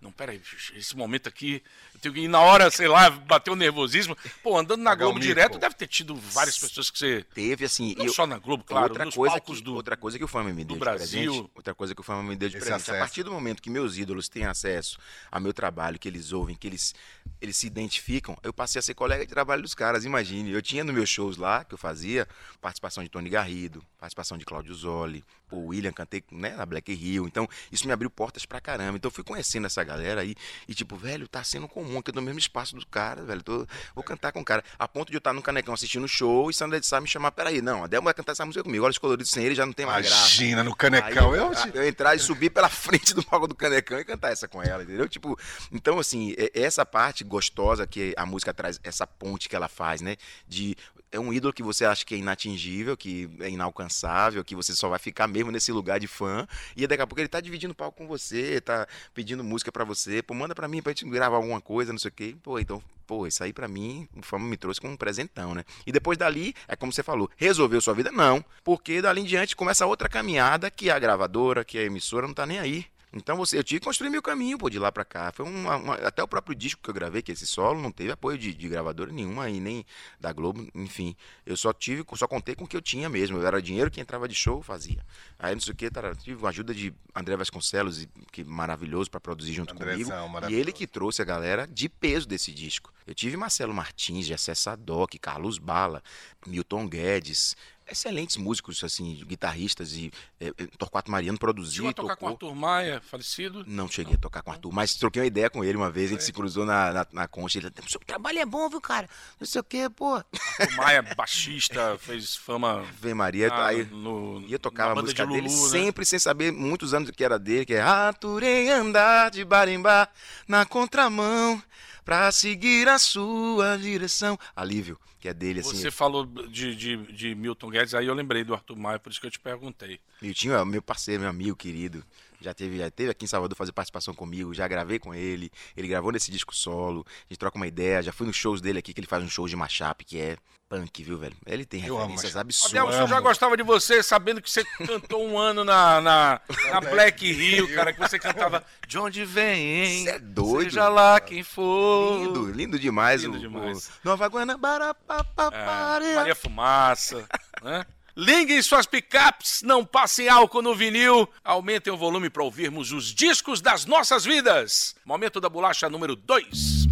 Não, 0.00 0.10
peraí, 0.10 0.40
esse 0.74 0.96
momento 0.96 1.28
aqui, 1.28 1.62
eu 1.94 2.00
tenho 2.00 2.14
que 2.14 2.20
ir 2.20 2.28
na 2.28 2.40
hora, 2.40 2.70
sei 2.70 2.88
lá, 2.88 3.10
bateu 3.10 3.52
o 3.52 3.56
nervosismo. 3.56 4.16
Pô, 4.42 4.58
andando 4.58 4.82
na 4.82 4.92
o 4.92 4.96
Globo 4.96 5.20
direto, 5.20 5.58
deve 5.58 5.74
ter 5.74 5.86
tido 5.86 6.14
várias 6.16 6.58
pessoas 6.58 6.90
que 6.90 6.98
você... 6.98 7.24
Teve, 7.34 7.64
assim. 7.64 7.94
Não 7.96 8.06
eu- 8.06 8.12
só 8.12 8.26
na 8.26 8.38
Globo, 8.38 8.64
claro, 8.64 8.88
outra 8.88 9.04
nos 9.04 9.14
coisa 9.14 9.34
palcos 9.36 9.58
que, 9.58 9.64
do... 9.64 9.74
Outra 9.74 9.96
coisa 9.96 10.18
que 10.18 10.24
o 10.24 10.28
Fama 10.28 10.52
me 10.52 10.64
deu 10.64 10.74
de 10.76 10.80
Brasil. 10.80 11.32
presente. 11.32 11.50
Outra 11.54 11.74
coisa 11.74 11.94
que 11.94 12.00
o 12.00 12.04
Fama 12.04 12.22
me 12.22 12.36
deu 12.36 12.48
de 12.48 12.56
Esse 12.56 12.64
presente. 12.66 12.90
A 12.90 12.94
acesso. 12.94 12.98
partir 12.98 13.22
do 13.22 13.30
momento 13.30 13.62
que 13.62 13.70
meus 13.70 13.96
ídolos 13.96 14.28
têm 14.28 14.44
acesso 14.44 14.98
ao 15.30 15.40
meu 15.40 15.52
trabalho, 15.52 15.98
que 15.98 16.08
eles 16.08 16.32
ouvem, 16.32 16.56
que 16.56 16.66
eles, 16.66 16.94
eles 17.40 17.56
se 17.56 17.66
identificam, 17.66 18.36
eu 18.42 18.52
passei 18.52 18.78
a 18.78 18.82
ser 18.82 18.94
colega 18.94 19.24
de 19.26 19.32
trabalho 19.32 19.62
dos 19.62 19.74
caras. 19.74 20.04
Imagine, 20.04 20.50
eu 20.50 20.62
tinha 20.62 20.82
nos 20.82 20.94
meus 20.94 21.08
shows 21.08 21.36
lá, 21.36 21.64
que 21.64 21.74
eu 21.74 21.78
fazia, 21.78 22.26
participação 22.60 23.02
de 23.04 23.10
Tony 23.10 23.28
Garrido, 23.28 23.84
participação 23.98 24.38
de 24.38 24.44
Cláudio 24.44 24.74
Zoli, 24.74 25.24
o 25.50 25.66
William, 25.68 25.92
cantei 25.92 26.22
né, 26.30 26.50
na 26.56 26.66
Black 26.66 26.92
Hill. 26.92 27.26
Então, 27.26 27.48
isso 27.70 27.86
me 27.86 27.92
abriu 27.92 28.10
portas 28.10 28.44
pra 28.44 28.60
caramba. 28.60 28.96
Então, 28.96 29.08
eu 29.08 29.12
fui 29.12 29.22
conhecendo 29.24 29.66
essa 29.66 29.82
galera 29.84 30.20
aí. 30.22 30.34
E, 30.68 30.74
tipo, 30.74 30.96
velho, 30.96 31.28
tá 31.28 31.42
sendo 31.44 31.68
comum 31.68 31.98
aqui 31.98 32.12
no 32.12 32.20
mesmo 32.22 32.38
espaço 32.38 32.74
do 32.76 32.86
cara, 32.86 33.22
velho. 33.22 33.42
Tô- 33.42 33.66
vou 33.94 34.02
cantar 34.04 34.32
com 34.32 34.40
o 34.40 34.44
cara. 34.44 34.64
A 34.78 34.88
ponto 34.88 35.08
de 35.10 35.16
eu 35.16 35.18
estar 35.18 35.32
no 35.32 35.42
Canecão 35.42 35.74
assistindo 35.74 36.04
o 36.04 36.08
show 36.08 36.50
e 36.50 36.54
Sandra 36.54 36.80
de 36.80 36.86
Sá 36.86 37.00
me 37.00 37.06
chamar. 37.08 37.30
Peraí, 37.32 37.60
não, 37.62 37.84
a 37.84 37.86
Delma 37.86 38.06
vai 38.06 38.14
cantar 38.14 38.32
essa 38.32 38.44
música 38.44 38.64
comigo. 38.64 38.84
Olha 38.84 38.90
os 38.90 38.98
coloridos 38.98 39.30
sem 39.30 39.44
ele, 39.44 39.54
já 39.54 39.64
não 39.66 39.72
tem 39.72 39.86
mais 39.86 40.06
graça. 40.06 40.22
Imagina, 40.22 40.64
no 40.64 40.74
canecão. 40.74 41.32
Aí 41.32 41.38
eu, 41.40 41.52
eu, 41.52 41.72
eu 41.74 41.88
entrar 41.88 42.14
e 42.14 42.18
subir 42.18 42.50
pela 42.50 42.68
frente 42.70 43.14
do 43.14 43.22
palco 43.24 43.46
do 43.46 43.54
Canecão 43.54 43.98
e 43.98 44.04
cantar 44.04 44.32
essa 44.32 44.48
com 44.48 44.62
ela, 44.62 44.82
entendeu? 44.82 45.08
Tipo, 45.08 45.38
então, 45.70 45.98
assim, 45.98 46.34
é- 46.36 46.50
essa 46.54 46.84
parte 46.84 47.22
gostosa 47.24 47.86
que 47.86 48.14
a 48.16 48.26
música 48.26 48.52
traz, 48.52 48.80
essa 48.82 49.06
ponte 49.06 49.48
que 49.48 49.54
ela 49.56 49.68
faz, 49.68 50.00
né? 50.00 50.16
De. 50.48 50.76
É 51.16 51.20
um 51.20 51.32
ídolo 51.32 51.50
que 51.50 51.62
você 51.62 51.86
acha 51.86 52.04
que 52.04 52.14
é 52.14 52.18
inatingível, 52.18 52.94
que 52.94 53.26
é 53.40 53.48
inalcançável, 53.48 54.44
que 54.44 54.54
você 54.54 54.74
só 54.74 54.90
vai 54.90 54.98
ficar 54.98 55.26
mesmo 55.26 55.50
nesse 55.50 55.72
lugar 55.72 55.98
de 55.98 56.06
fã. 56.06 56.46
E 56.76 56.86
daqui 56.86 57.00
a 57.02 57.06
pouco 57.06 57.18
ele 57.18 57.28
tá 57.28 57.40
dividindo 57.40 57.74
palco 57.74 57.96
com 57.96 58.06
você, 58.06 58.60
tá 58.60 58.86
pedindo 59.14 59.42
música 59.42 59.72
pra 59.72 59.82
você. 59.82 60.22
Pô, 60.22 60.34
manda 60.34 60.54
pra 60.54 60.68
mim 60.68 60.82
pra 60.82 60.92
gente 60.92 61.06
gravar 61.06 61.36
alguma 61.36 61.58
coisa, 61.58 61.90
não 61.90 61.98
sei 61.98 62.10
o 62.10 62.12
quê. 62.12 62.36
Pô, 62.42 62.58
então, 62.58 62.82
pô, 63.06 63.26
isso 63.26 63.42
aí 63.42 63.50
pra 63.50 63.66
mim, 63.66 64.06
o 64.14 64.20
Fama 64.20 64.46
me 64.46 64.58
trouxe 64.58 64.78
como 64.78 64.92
um 64.92 64.96
presentão, 64.96 65.54
né? 65.54 65.64
E 65.86 65.90
depois 65.90 66.18
dali, 66.18 66.54
é 66.68 66.76
como 66.76 66.92
você 66.92 67.02
falou, 67.02 67.30
resolveu 67.38 67.80
sua 67.80 67.94
vida? 67.94 68.12
Não. 68.12 68.44
Porque 68.62 69.00
dali 69.00 69.22
em 69.22 69.24
diante 69.24 69.56
começa 69.56 69.86
outra 69.86 70.10
caminhada 70.10 70.70
que 70.70 70.90
a 70.90 70.98
gravadora, 70.98 71.64
que 71.64 71.78
a 71.78 71.82
emissora 71.82 72.26
não 72.26 72.34
tá 72.34 72.44
nem 72.44 72.58
aí. 72.58 72.84
Então 73.12 73.36
você, 73.36 73.56
eu 73.56 73.64
tive 73.64 73.80
que 73.80 73.86
construir 73.86 74.10
meu 74.10 74.20
caminho, 74.20 74.58
pô, 74.58 74.68
de 74.68 74.78
lá 74.78 74.92
pra 74.92 75.04
cá. 75.04 75.32
Foi 75.32 75.46
uma, 75.46 75.76
uma- 75.76 75.94
até 75.94 76.22
o 76.22 76.28
próprio 76.28 76.54
disco 76.54 76.82
que 76.82 76.90
eu 76.90 76.94
gravei, 76.94 77.22
que 77.22 77.30
é 77.30 77.34
esse 77.34 77.46
solo, 77.46 77.80
não 77.80 77.90
teve 77.90 78.10
apoio 78.12 78.36
de, 78.36 78.52
de 78.52 78.68
gravadora 78.68 79.10
nenhuma 79.12 79.48
e 79.48 79.58
nem 79.60 79.86
da 80.20 80.32
Globo, 80.32 80.68
enfim. 80.74 81.16
Eu 81.46 81.56
só 81.56 81.72
tive, 81.72 82.04
só 82.14 82.26
contei 82.28 82.54
com 82.54 82.64
o 82.64 82.68
que 82.68 82.76
eu 82.76 82.82
tinha 82.82 83.08
mesmo. 83.08 83.38
Eu 83.38 83.46
era 83.46 83.62
dinheiro 83.62 83.90
que 83.90 84.00
entrava 84.00 84.28
de 84.28 84.34
show, 84.34 84.60
fazia. 84.62 85.04
Aí 85.38 85.54
não 85.54 85.60
sei 85.62 85.72
o 85.72 85.76
que, 85.76 85.90
tá, 85.90 86.14
tive 86.16 86.44
a 86.44 86.48
ajuda 86.50 86.74
de 86.74 86.92
André 87.14 87.36
Vasconcelos, 87.36 88.06
que 88.32 88.44
maravilhoso 88.44 89.10
pra 89.10 89.20
produzir 89.20 89.54
junto 89.54 89.72
Andrezão, 89.72 89.94
comigo. 90.28 90.50
E 90.50 90.54
ele 90.54 90.72
que 90.72 90.86
trouxe 90.86 91.22
a 91.22 91.24
galera 91.24 91.66
de 91.66 91.88
peso 91.88 92.26
desse 92.28 92.52
disco. 92.52 92.92
Eu 93.06 93.14
tive 93.14 93.36
Marcelo 93.36 93.72
Martins, 93.72 94.26
Jessé 94.26 94.54
Sadoc, 94.54 95.14
Carlos 95.20 95.58
Bala, 95.58 96.02
Milton 96.46 96.86
Guedes, 96.88 97.56
excelentes 97.88 98.36
músicos, 98.36 98.82
assim, 98.82 99.22
guitarristas 99.26 99.92
e 99.92 100.12
é, 100.40 100.52
Torquato 100.78 101.10
Mariano 101.10 101.38
produziu 101.38 101.84
Chegou 101.84 101.90
a 101.90 101.94
tocar 101.94 102.16
com 102.16 102.30
tocou. 102.30 102.48
Arthur 102.48 102.54
Maia, 102.54 103.00
falecido. 103.00 103.64
Não 103.66 103.88
cheguei 103.88 104.14
a 104.14 104.18
tocar 104.18 104.42
com 104.42 104.50
o 104.50 104.52
Arthur, 104.52 104.72
mas 104.72 104.94
troquei 104.94 105.22
uma 105.22 105.26
ideia 105.26 105.48
com 105.48 105.64
ele 105.64 105.76
uma 105.76 105.90
vez, 105.90 106.10
a 106.10 106.12
gente 106.14 106.24
se 106.24 106.32
cruzou 106.32 106.64
na, 106.64 106.92
na, 106.92 107.06
na 107.12 107.28
concha. 107.28 107.58
Ele, 107.58 107.70
seu 107.88 108.00
trabalho 108.00 108.38
é 108.38 108.46
bom, 108.46 108.68
viu, 108.68 108.80
cara? 108.80 109.08
Não 109.38 109.46
sei 109.46 109.60
o 109.60 109.64
quê, 109.64 109.88
pô. 109.88 110.14
Arthur 110.14 110.76
Maia, 110.76 111.02
baixista, 111.02 111.96
fez 112.00 112.36
fama 112.36 112.84
Vem 113.00 113.14
Maria, 113.14 113.48
ah, 113.52 113.66
aí 113.66 113.84
no, 113.84 114.40
ia 114.46 114.58
tocar 114.58 114.86
na 114.86 114.92
a 114.92 115.02
música 115.02 115.26
de 115.26 115.32
dele 115.32 115.48
Lulu, 115.48 115.62
né? 115.62 115.68
sempre 115.68 116.04
sem 116.04 116.18
saber 116.18 116.52
muitos 116.52 116.94
anos 116.94 117.10
que 117.10 117.24
era 117.24 117.38
dele, 117.38 117.64
que 117.64 117.74
é 117.74 117.82
Aturei 117.82 118.68
andar 118.70 119.30
de 119.30 119.44
barimbá 119.44 120.08
na 120.46 120.64
contramão 120.64 121.62
pra 122.04 122.30
seguir 122.30 122.88
a 122.88 122.98
sua 122.98 123.76
direção. 123.76 124.38
Alívio, 124.54 124.98
que 125.26 125.30
é 125.30 125.34
dele, 125.34 125.60
assim. 125.60 125.76
Você 125.76 125.90
falou 125.90 126.24
de, 126.24 126.76
de, 126.76 126.96
de 127.12 127.34
Milton 127.34 127.70
Guedes, 127.70 127.94
aí 127.94 128.06
eu 128.06 128.14
lembrei 128.14 128.44
do 128.44 128.54
Arthur 128.54 128.76
Maia, 128.76 128.98
por 128.98 129.10
isso 129.10 129.20
que 129.20 129.26
eu 129.26 129.30
te 129.30 129.40
perguntei. 129.40 129.98
Miltinho 130.22 130.54
é 130.54 130.64
meu 130.64 130.80
parceiro, 130.80 131.22
meu 131.22 131.30
amigo 131.30 131.56
querido. 131.56 132.04
Já 132.40 132.54
teve, 132.54 132.78
já 132.78 132.90
teve 132.90 133.10
aqui 133.10 133.24
em 133.24 133.28
Salvador 133.28 133.56
fazer 133.56 133.72
participação 133.72 134.14
comigo, 134.14 134.54
já 134.54 134.66
gravei 134.68 134.98
com 134.98 135.14
ele. 135.14 135.50
Ele 135.76 135.88
gravou 135.88 136.12
nesse 136.12 136.30
disco 136.30 136.54
solo. 136.54 137.04
A 137.08 137.32
gente 137.32 137.38
troca 137.38 137.56
uma 137.56 137.66
ideia. 137.66 138.02
Já 138.02 138.12
fui 138.12 138.26
nos 138.26 138.36
shows 138.36 138.60
dele 138.60 138.78
aqui, 138.78 138.92
que 138.92 139.00
ele 139.00 139.06
faz 139.06 139.22
um 139.22 139.28
show 139.28 139.46
de 139.48 139.56
mashup, 139.56 140.04
que 140.04 140.18
é 140.18 140.36
punk, 140.68 141.02
viu, 141.02 141.18
velho? 141.18 141.36
Ele 141.46 141.64
tem 141.64 141.84
Eu 141.84 141.96
referências 141.96 142.36
absurdas. 142.36 142.80
Adelson, 142.80 143.02
eu 143.02 143.08
já 143.08 143.20
gostava 143.20 143.56
de 143.56 143.62
você, 143.62 144.02
sabendo 144.02 144.42
que 144.42 144.50
você 144.50 144.64
cantou 144.86 145.26
um 145.26 145.38
ano 145.38 145.64
na, 145.64 146.00
na, 146.00 146.40
na 146.70 146.80
Black 146.80 147.30
Rio, 147.32 147.72
cara, 147.74 147.92
que 147.92 148.00
você 148.00 148.18
cantava 148.18 148.64
De 148.86 148.98
onde 148.98 149.24
vem, 149.24 150.04
Cê 150.04 150.10
é 150.10 150.18
doido. 150.18 150.70
Seja 150.70 150.88
lá 150.88 151.20
quem 151.20 151.42
for. 151.42 152.18
Lindo, 152.18 152.50
lindo 152.50 152.78
demais. 152.78 153.22
Lindo 153.22 153.36
o, 153.36 153.40
demais. 153.40 153.88
o 153.88 153.90
Nova 154.04 154.26
Guanabara, 154.28 154.94
pá, 154.94 155.22
pá, 155.24 155.50
É, 155.52 155.64
pare. 155.64 156.14
Maria 156.14 156.34
Fumaça, 156.34 157.26
né? 157.62 157.86
Liguem 158.18 158.62
suas 158.62 158.86
picapes, 158.86 159.60
não 159.60 159.84
passem 159.84 160.26
álcool 160.26 160.62
no 160.62 160.74
vinil, 160.74 161.28
aumentem 161.44 161.92
o 161.92 161.98
volume 161.98 162.30
para 162.30 162.42
ouvirmos 162.42 162.90
os 162.90 163.14
discos 163.14 163.60
das 163.60 163.84
nossas 163.84 164.24
vidas. 164.24 164.96
Momento 165.04 165.38
da 165.38 165.50
bolacha 165.50 165.90
número 165.90 166.16
2. 166.16 166.86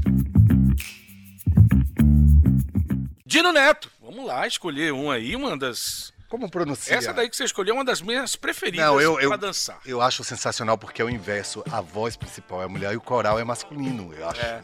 Dino 3.24 3.52
Neto, 3.52 3.90
vamos 4.02 4.26
lá 4.26 4.46
escolher 4.46 4.92
um 4.92 5.10
aí, 5.10 5.34
uma 5.34 5.56
das. 5.56 6.12
Como 6.34 6.50
pronuncia? 6.50 6.96
Essa 6.96 7.12
daí 7.12 7.30
que 7.30 7.36
você 7.36 7.44
escolheu 7.44 7.76
é 7.76 7.78
uma 7.78 7.84
das 7.84 8.02
minhas 8.02 8.34
preferidas 8.34 8.84
Não, 8.84 9.00
eu, 9.00 9.20
eu, 9.20 9.28
para 9.28 9.36
dançar. 9.36 9.78
eu 9.86 10.02
acho 10.02 10.24
sensacional 10.24 10.76
porque 10.76 11.00
é 11.00 11.04
o 11.04 11.08
inverso. 11.08 11.62
A 11.70 11.80
voz 11.80 12.16
principal 12.16 12.60
é 12.60 12.64
a 12.64 12.68
mulher 12.68 12.92
e 12.92 12.96
o 12.96 13.00
coral 13.00 13.38
é 13.38 13.44
masculino. 13.44 14.12
Eu 14.12 14.28
acho. 14.28 14.40
É. 14.40 14.60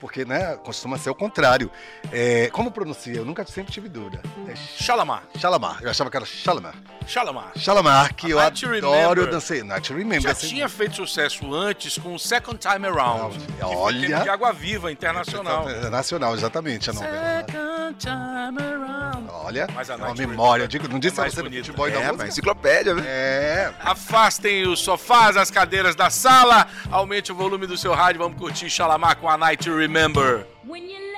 Porque, 0.00 0.24
né, 0.24 0.56
costuma 0.56 0.98
ser 0.98 1.10
o 1.10 1.14
contrário. 1.14 1.70
É, 2.10 2.50
como 2.50 2.72
pronuncia? 2.72 3.14
Eu 3.14 3.24
nunca 3.24 3.46
sempre 3.46 3.72
tive 3.72 3.88
dúvida. 3.88 4.20
É 4.48 4.56
Shalamar, 4.56 5.22
Shalamar. 5.38 5.78
Eu 5.80 5.90
achava 5.90 6.10
que 6.10 6.16
era 6.16 6.26
Shalamar. 6.26 6.74
Shalamar. 7.06 7.52
Shalamar, 7.56 8.14
que 8.16 8.30
eu 8.30 8.38
Night 8.38 8.66
adoro, 8.66 9.20
eu 9.20 9.30
dancei. 9.30 9.62
Night 9.62 9.92
Remember. 9.92 10.22
Já 10.22 10.32
assim, 10.32 10.48
tinha 10.48 10.68
feito 10.68 10.96
sucesso 10.96 11.54
antes 11.54 11.98
com 11.98 12.16
o 12.16 12.18
Second 12.18 12.58
Time 12.58 12.84
Around. 12.88 13.38
Olha. 13.62 14.22
de 14.22 14.28
Água 14.28 14.52
Viva 14.52 14.90
Internacional. 14.90 15.68
É 15.68 15.88
Nacional, 15.88 16.34
exatamente, 16.34 16.90
a 16.90 16.92
novela. 16.92 17.44
Second 17.46 17.96
Time 17.98 18.60
Around. 18.60 19.30
Olha, 19.44 19.66
Mas 19.74 19.90
a 19.90 19.94
é 19.94 19.96
uma 19.96 20.14
memória. 20.14 20.64
Eu 20.64 20.68
digo, 20.68 20.88
não 20.88 20.98
disse 20.98 21.11
é 21.18 21.22
mais 21.22 21.34
futebol 21.34 21.88
e 21.88 21.90
da 21.92 21.96
É, 21.98 22.02
mas 22.02 22.10
música? 22.12 22.28
enciclopédia, 22.28 22.94
né? 22.94 23.02
É. 23.06 23.72
Afastem 23.80 24.66
os 24.66 24.80
sofás, 24.80 25.36
as 25.36 25.50
cadeiras 25.50 25.94
da 25.94 26.10
sala, 26.10 26.66
aumente 26.90 27.30
o 27.32 27.34
volume 27.34 27.66
do 27.66 27.76
seu 27.76 27.92
rádio, 27.94 28.20
vamos 28.20 28.38
curtir 28.38 28.68
Shalamar 28.70 29.16
com 29.16 29.28
a 29.28 29.36
Night 29.36 29.64
to 29.64 29.76
Remember. 29.76 30.46
When 30.66 30.82
you 30.84 31.11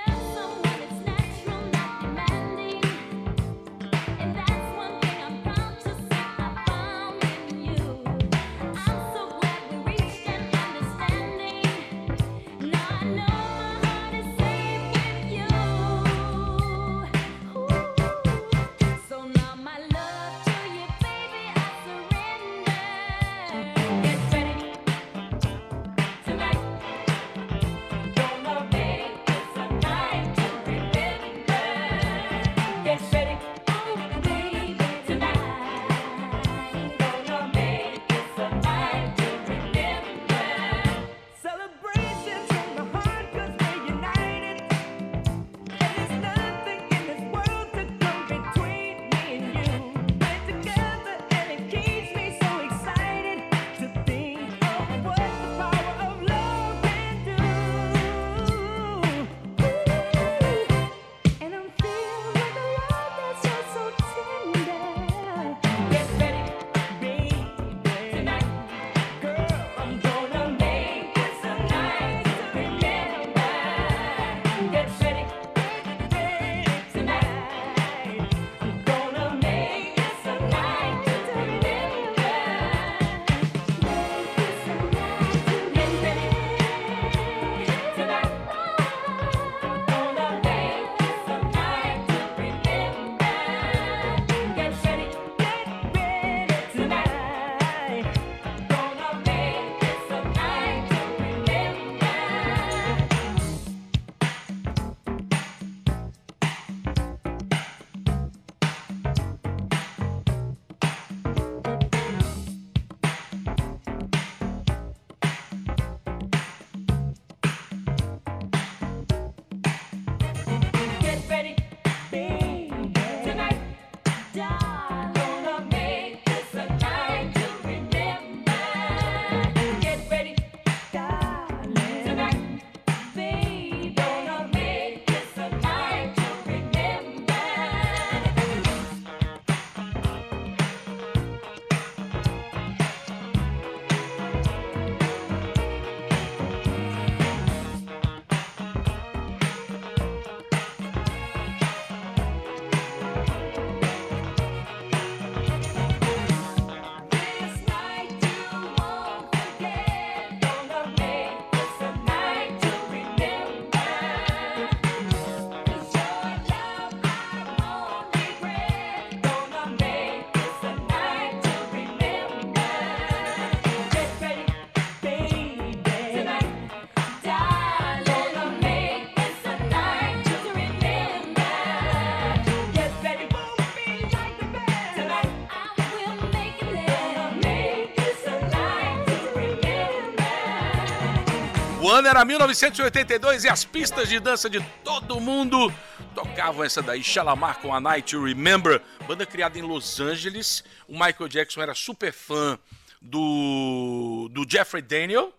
ano 191.94 192.08
era 192.08 192.24
1982 192.24 193.44
e 193.44 193.48
as 193.48 193.64
pistas 193.64 194.08
de 194.08 194.18
dança 194.18 194.50
de 194.50 194.60
todo 194.82 195.20
mundo 195.20 195.72
tocavam 196.12 196.64
essa 196.64 196.82
daí, 196.82 197.04
Shalamar 197.04 197.60
com 197.60 197.72
a 197.72 197.80
Night 197.80 198.16
to 198.16 198.24
Remember, 198.24 198.82
banda 199.06 199.24
criada 199.24 199.56
em 199.56 199.62
Los 199.62 200.00
Angeles. 200.00 200.64
O 200.88 200.92
Michael 200.92 201.28
Jackson 201.28 201.62
era 201.62 201.72
super 201.72 202.12
fã 202.12 202.58
do, 203.00 204.28
do 204.32 204.44
Jeffrey 204.48 204.82
Daniel, 204.82 205.32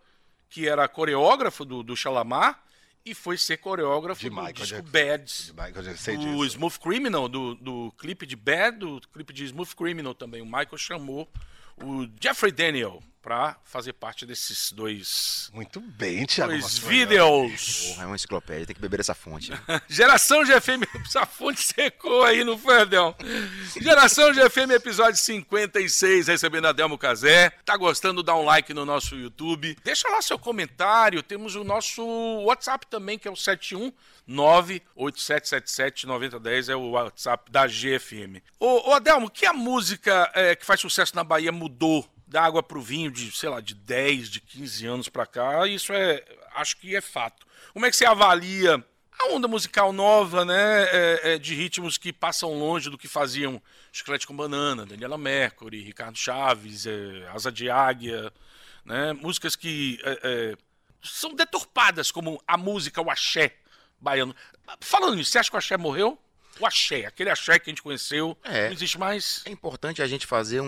que 0.49 0.65
era 0.65 0.87
coreógrafo 0.87 1.65
do, 1.65 1.83
do 1.83 1.95
Shalamar, 1.95 2.63
e 3.05 3.13
foi 3.13 3.37
ser 3.37 3.57
coreógrafo 3.57 4.21
De 4.21 4.29
do 4.29 4.35
Michael 4.35 4.53
disco 4.53 4.81
Jackson. 4.81 4.91
Bad. 4.91 5.25
De 5.25 5.51
Michael 5.51 5.83
Jackson, 5.83 6.15
do 6.15 6.19
disso. 6.19 6.45
Smooth 6.45 6.79
Criminal, 6.79 7.27
do, 7.27 7.55
do 7.55 7.93
clipe 7.97 8.25
de 8.25 8.37
Bad, 8.37 8.77
do 8.77 9.01
clipe 9.11 9.33
de 9.33 9.43
Smooth 9.43 9.75
Criminal 9.75 10.15
também. 10.15 10.41
O 10.41 10.45
Michael 10.45 10.77
chamou 10.77 11.29
o 11.83 12.07
Jeffrey 12.21 12.53
Daniel 12.53 13.03
pra 13.25 13.57
fazer 13.63 13.93
parte 13.93 14.23
desses 14.23 14.71
dois, 14.71 15.49
Muito 15.51 15.81
bem, 15.81 16.27
Thiago. 16.27 16.51
dois 16.51 16.77
vídeos. 16.77 17.87
Porra, 17.87 18.03
é 18.03 18.05
uma 18.05 18.15
enciclopédia, 18.15 18.67
tem 18.67 18.75
que 18.75 18.81
beber 18.81 18.99
essa 18.99 19.15
fonte. 19.15 19.51
Geração 19.89 20.43
GFM, 20.43 20.83
essa 21.03 21.25
fonte 21.25 21.59
secou 21.59 22.23
aí, 22.23 22.43
não 22.43 22.55
foi, 22.55 22.81
Adel? 22.81 23.15
Geração 23.81 24.31
GFM, 24.31 24.69
episódio 24.75 25.19
56, 25.19 26.27
recebendo 26.27 26.67
Adelmo 26.67 26.99
Cazé. 26.99 27.49
Tá 27.65 27.75
gostando? 27.75 28.21
Dá 28.21 28.35
um 28.35 28.45
like 28.45 28.75
no 28.75 28.85
nosso 28.85 29.15
YouTube. 29.15 29.75
Deixa 29.83 30.07
lá 30.07 30.21
seu 30.21 30.37
comentário. 30.37 31.23
Temos 31.23 31.55
o 31.55 31.63
nosso 31.63 32.05
WhatsApp 32.43 32.85
também, 32.85 33.17
que 33.17 33.27
é 33.27 33.31
o 33.31 33.35
71 33.35 33.91
987779010, 34.29 36.69
é 36.69 36.75
o 36.75 36.91
WhatsApp 36.91 37.51
da 37.51 37.67
GFM. 37.67 38.41
Ô, 38.59 38.89
ô 38.89 38.93
Adelmo, 38.93 39.29
que 39.29 39.45
a 39.45 39.53
música 39.53 40.31
é, 40.33 40.55
que 40.55 40.65
faz 40.65 40.79
sucesso 40.79 41.15
na 41.15 41.23
Bahia 41.23 41.51
mudou 41.51 42.07
da 42.35 42.43
água 42.43 42.61
pro 42.61 42.81
vinho 42.81 43.09
de, 43.09 43.31
sei 43.31 43.47
lá, 43.47 43.61
de 43.61 43.73
10, 43.73 44.29
de 44.29 44.41
15 44.41 44.85
anos 44.85 45.07
pra 45.07 45.25
cá? 45.25 45.65
Isso 45.65 45.93
é, 45.93 46.21
acho 46.53 46.75
que 46.75 46.93
é 46.93 46.99
fato. 46.99 47.47
Como 47.71 47.85
é 47.85 47.89
que 47.89 47.95
você 47.95 48.05
avalia 48.05 48.83
a 49.17 49.27
onda 49.31 49.47
musical 49.47 49.93
nova, 49.93 50.43
né, 50.43 50.83
é, 50.91 51.19
é, 51.23 51.37
de 51.37 51.55
ritmos 51.55 51.97
que 51.97 52.11
passam 52.11 52.53
longe 52.59 52.89
do 52.89 52.97
que 52.97 53.07
faziam 53.07 53.61
Chiclete 53.89 54.27
com 54.27 54.35
Banana, 54.35 54.85
Daniela 54.85 55.17
Mercury, 55.17 55.81
Ricardo 55.81 56.17
Chaves, 56.17 56.85
é, 56.85 57.25
Asa 57.33 57.49
de 57.49 57.69
Águia, 57.69 58.29
né, 58.83 59.13
músicas 59.13 59.55
que 59.55 59.97
é, 60.03 60.19
é, 60.21 60.55
são 61.01 61.33
deturpadas 61.33 62.11
como 62.11 62.43
a 62.45 62.57
música, 62.57 63.01
o 63.01 63.09
axé 63.09 63.55
baiano. 63.97 64.35
Falando 64.81 65.15
nisso, 65.15 65.31
você 65.31 65.39
acha 65.39 65.49
que 65.49 65.55
o 65.55 65.59
axé 65.59 65.77
morreu? 65.77 66.19
O 66.59 66.65
axé, 66.65 67.05
aquele 67.05 67.29
axé 67.29 67.59
que 67.59 67.69
a 67.69 67.71
gente 67.71 67.81
conheceu, 67.81 68.37
É. 68.43 68.67
não 68.67 68.73
existe 68.73 68.97
mais? 68.97 69.41
É 69.45 69.49
importante 69.51 70.01
a 70.01 70.07
gente 70.07 70.25
fazer 70.25 70.61
um, 70.61 70.65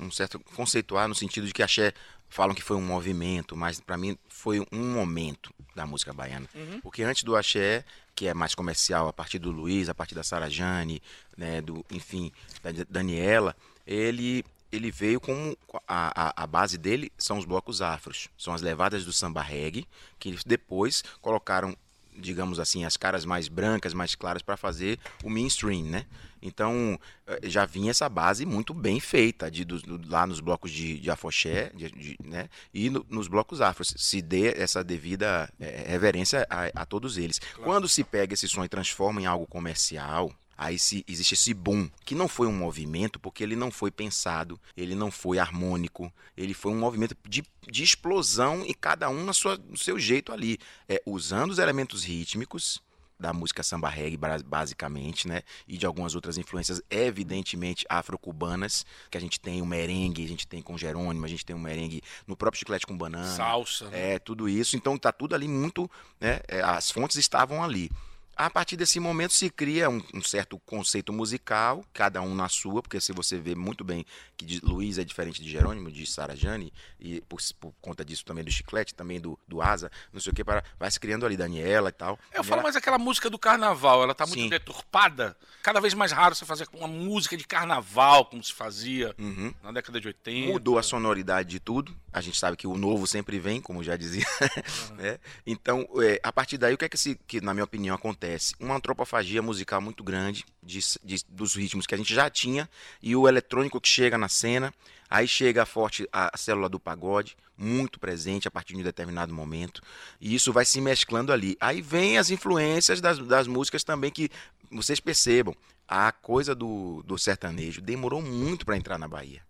um- 0.00 0.06
um 0.06 0.10
certo 0.10 0.38
conceituar 0.54 1.06
no 1.08 1.14
sentido 1.14 1.46
de 1.46 1.52
que 1.52 1.62
axé 1.62 1.92
falam 2.30 2.54
que 2.54 2.62
foi 2.62 2.76
um 2.76 2.82
movimento, 2.82 3.56
mas 3.56 3.80
pra 3.80 3.96
mim 3.96 4.16
foi 4.28 4.60
um 4.72 4.92
momento 4.92 5.52
da 5.74 5.86
música 5.86 6.12
baiana. 6.12 6.48
Porque 6.82 7.02
antes 7.02 7.22
do 7.24 7.34
axé, 7.36 7.84
que 8.14 8.26
é 8.26 8.34
mais 8.34 8.54
comercial, 8.54 9.08
a 9.08 9.12
partir 9.12 9.38
do 9.38 9.50
Luiz, 9.50 9.88
a 9.88 9.94
partir 9.94 10.14
da 10.14 10.22
Sara 10.22 10.50
Jane, 10.50 11.00
né, 11.36 11.60
do, 11.62 11.84
enfim, 11.90 12.30
da 12.62 12.70
Daniela, 12.88 13.54
ele 13.86 14.44
ele 14.70 14.90
veio 14.90 15.18
com 15.18 15.56
a, 15.86 16.28
a, 16.28 16.42
a 16.42 16.46
base 16.46 16.76
dele 16.76 17.10
são 17.16 17.38
os 17.38 17.46
blocos 17.46 17.80
afros, 17.80 18.28
são 18.36 18.52
as 18.52 18.60
levadas 18.60 19.02
do 19.02 19.14
samba 19.14 19.40
reggae, 19.40 19.86
que 20.18 20.28
eles 20.28 20.44
depois 20.44 21.02
colocaram 21.22 21.74
digamos 22.18 22.58
assim, 22.58 22.84
as 22.84 22.96
caras 22.96 23.24
mais 23.24 23.48
brancas, 23.48 23.94
mais 23.94 24.14
claras 24.14 24.42
para 24.42 24.56
fazer 24.56 24.98
o 25.22 25.30
mainstream, 25.30 25.84
né? 25.84 26.04
Então, 26.40 26.98
eh, 27.26 27.40
já 27.44 27.64
vinha 27.66 27.90
essa 27.90 28.08
base 28.08 28.46
muito 28.46 28.72
bem 28.72 29.00
feita 29.00 29.50
de, 29.50 29.64
dos- 29.64 29.82
do- 29.82 30.00
lá 30.08 30.26
nos 30.26 30.38
blocos 30.40 30.70
de, 30.70 30.98
de 31.00 31.10
afoxé, 31.10 31.70
de- 31.74 31.90
de- 31.90 32.16
né? 32.24 32.48
E 32.72 32.90
no- 32.90 33.04
nos 33.08 33.26
blocos 33.28 33.60
afros. 33.60 33.92
Se 33.96 34.22
dê 34.22 34.54
essa 34.56 34.84
devida 34.84 35.52
eh, 35.58 35.84
reverência 35.88 36.46
a, 36.48 36.82
a 36.82 36.86
todos 36.86 37.18
eles. 37.18 37.40
Quando 37.64 37.88
se 37.88 38.04
pega 38.04 38.34
esse 38.34 38.48
som 38.48 38.64
e 38.64 38.68
transforma 38.68 39.20
em 39.20 39.26
algo 39.26 39.46
comercial, 39.46 40.32
Aí 40.58 40.76
se, 40.76 41.04
existe 41.06 41.34
esse 41.34 41.54
boom, 41.54 41.88
que 42.04 42.16
não 42.16 42.26
foi 42.26 42.48
um 42.48 42.52
movimento, 42.52 43.20
porque 43.20 43.44
ele 43.44 43.54
não 43.54 43.70
foi 43.70 43.92
pensado, 43.92 44.60
ele 44.76 44.96
não 44.96 45.08
foi 45.08 45.38
harmônico, 45.38 46.12
ele 46.36 46.52
foi 46.52 46.72
um 46.72 46.78
movimento 46.78 47.16
de, 47.28 47.44
de 47.70 47.84
explosão 47.84 48.64
e 48.66 48.74
cada 48.74 49.08
um 49.08 49.24
na 49.24 49.32
sua, 49.32 49.56
no 49.56 49.78
seu 49.78 50.00
jeito 50.00 50.32
ali, 50.32 50.58
é, 50.88 51.00
usando 51.06 51.52
os 51.52 51.60
elementos 51.60 52.02
rítmicos 52.02 52.82
da 53.18 53.32
música 53.32 53.62
samba 53.62 53.88
reggae, 53.88 54.16
basicamente, 54.44 55.26
né? 55.26 55.42
E 55.66 55.76
de 55.76 55.84
algumas 55.84 56.14
outras 56.14 56.38
influências, 56.38 56.80
evidentemente, 56.88 57.84
afro-cubanas, 57.88 58.86
que 59.10 59.18
a 59.18 59.20
gente 59.20 59.40
tem 59.40 59.60
o 59.60 59.66
merengue, 59.66 60.24
a 60.24 60.28
gente 60.28 60.46
tem 60.46 60.62
com 60.62 60.78
Jerônimo, 60.78 61.24
a 61.24 61.28
gente 61.28 61.44
tem 61.44 61.54
o 61.54 61.58
merengue 61.58 62.00
no 62.26 62.36
próprio 62.36 62.58
Chiclete 62.58 62.86
com 62.86 62.96
Banana. 62.96 63.26
Salsa, 63.36 63.90
né? 63.90 64.14
É, 64.14 64.18
tudo 64.18 64.48
isso. 64.48 64.76
Então 64.76 64.96
tá 64.96 65.10
tudo 65.10 65.34
ali 65.34 65.48
muito. 65.48 65.90
Né, 66.20 66.40
é, 66.46 66.60
as 66.62 66.90
fontes 66.90 67.16
estavam 67.16 67.62
ali. 67.62 67.90
A 68.38 68.48
partir 68.48 68.76
desse 68.76 69.00
momento 69.00 69.32
se 69.32 69.50
cria 69.50 69.90
um, 69.90 70.00
um 70.14 70.22
certo 70.22 70.60
conceito 70.60 71.12
musical, 71.12 71.84
cada 71.92 72.22
um 72.22 72.36
na 72.36 72.48
sua, 72.48 72.80
porque 72.80 73.00
se 73.00 73.12
você 73.12 73.36
vê 73.36 73.56
muito 73.56 73.82
bem 73.82 74.06
que 74.36 74.60
Luiz 74.62 74.96
é 74.96 75.02
diferente 75.04 75.42
de 75.42 75.50
Jerônimo, 75.50 75.90
de 75.90 76.06
Sara 76.06 76.36
Jane, 76.36 76.72
e 77.00 77.20
por, 77.22 77.40
por 77.58 77.74
conta 77.80 78.04
disso 78.04 78.24
também 78.24 78.44
do 78.44 78.50
Chiclete, 78.52 78.94
também 78.94 79.20
do, 79.20 79.36
do 79.48 79.60
Asa, 79.60 79.90
não 80.12 80.20
sei 80.20 80.30
o 80.30 80.34
que, 80.36 80.44
para, 80.44 80.62
vai 80.78 80.88
se 80.88 81.00
criando 81.00 81.26
ali 81.26 81.36
Daniela 81.36 81.88
e 81.88 81.92
tal. 81.92 82.16
Eu 82.32 82.36
falo 82.44 82.44
Daniela- 82.44 82.62
mais 82.62 82.76
aquela 82.76 82.96
música 82.96 83.28
do 83.28 83.40
carnaval, 83.40 84.04
ela 84.04 84.14
tá 84.14 84.24
muito 84.24 84.38
Sim. 84.40 84.48
deturpada. 84.48 85.36
Cada 85.60 85.80
vez 85.80 85.92
mais 85.92 86.12
raro 86.12 86.36
você 86.36 86.44
fazer 86.46 86.68
uma 86.74 86.86
música 86.86 87.36
de 87.36 87.44
carnaval, 87.44 88.26
como 88.26 88.42
se 88.44 88.52
fazia 88.54 89.12
Uhum. 89.18 89.52
na 89.64 89.72
década 89.72 90.00
de 90.00 90.06
80. 90.06 90.52
Mudou 90.52 90.78
a 90.78 90.82
sonoridade 90.84 91.48
de 91.48 91.58
tudo. 91.58 91.92
A 92.12 92.20
gente 92.20 92.38
sabe 92.38 92.56
que 92.56 92.68
o 92.68 92.76
novo 92.78 93.04
sempre 93.04 93.40
vem, 93.40 93.60
como 93.60 93.82
já 93.82 93.96
dizia. 93.96 94.24
né? 94.96 95.18
Então, 95.44 95.88
é, 96.00 96.20
a 96.22 96.32
partir 96.32 96.56
daí, 96.56 96.72
o 96.72 96.78
que 96.78 96.84
é 96.84 96.88
que, 96.88 96.96
se, 96.96 97.16
que, 97.26 97.40
na 97.40 97.52
minha 97.52 97.64
opinião, 97.64 97.96
acontece? 97.96 98.27
Uma 98.60 98.76
antropofagia 98.76 99.40
musical 99.42 99.80
muito 99.80 100.02
grande 100.04 100.44
de, 100.62 100.80
de- 101.02 101.24
dos 101.28 101.54
ritmos 101.54 101.86
que 101.86 101.94
a 101.94 101.98
gente 101.98 102.14
já 102.14 102.28
tinha 102.28 102.68
e 103.02 103.14
o 103.16 103.28
eletrônico 103.28 103.80
que 103.80 103.88
chega 103.88 104.18
na 104.18 104.28
cena. 104.28 104.72
Aí 105.10 105.26
chega 105.26 105.64
forte 105.64 106.06
a, 106.12 106.30
a 106.34 106.36
célula 106.36 106.68
do 106.68 106.78
pagode, 106.78 107.36
muito 107.56 107.98
presente 107.98 108.46
a 108.46 108.50
partir 108.50 108.74
de 108.74 108.80
um 108.80 108.84
determinado 108.84 109.32
momento. 109.32 109.80
E 110.20 110.34
isso 110.34 110.52
vai 110.52 110.64
se 110.66 110.80
mesclando 110.80 111.32
ali. 111.32 111.56
Aí 111.58 111.80
vem 111.80 112.18
as 112.18 112.30
influências 112.30 113.00
das, 113.00 113.18
das 113.18 113.46
músicas 113.46 113.82
também 113.82 114.10
que 114.10 114.28
vocês 114.70 115.00
percebam. 115.00 115.54
A 115.86 116.12
coisa 116.12 116.54
do, 116.54 117.02
do 117.06 117.16
sertanejo 117.16 117.80
demorou 117.80 118.20
muito 118.20 118.66
para 118.66 118.76
entrar 118.76 118.98
na 118.98 119.08
Bahia. 119.08 119.47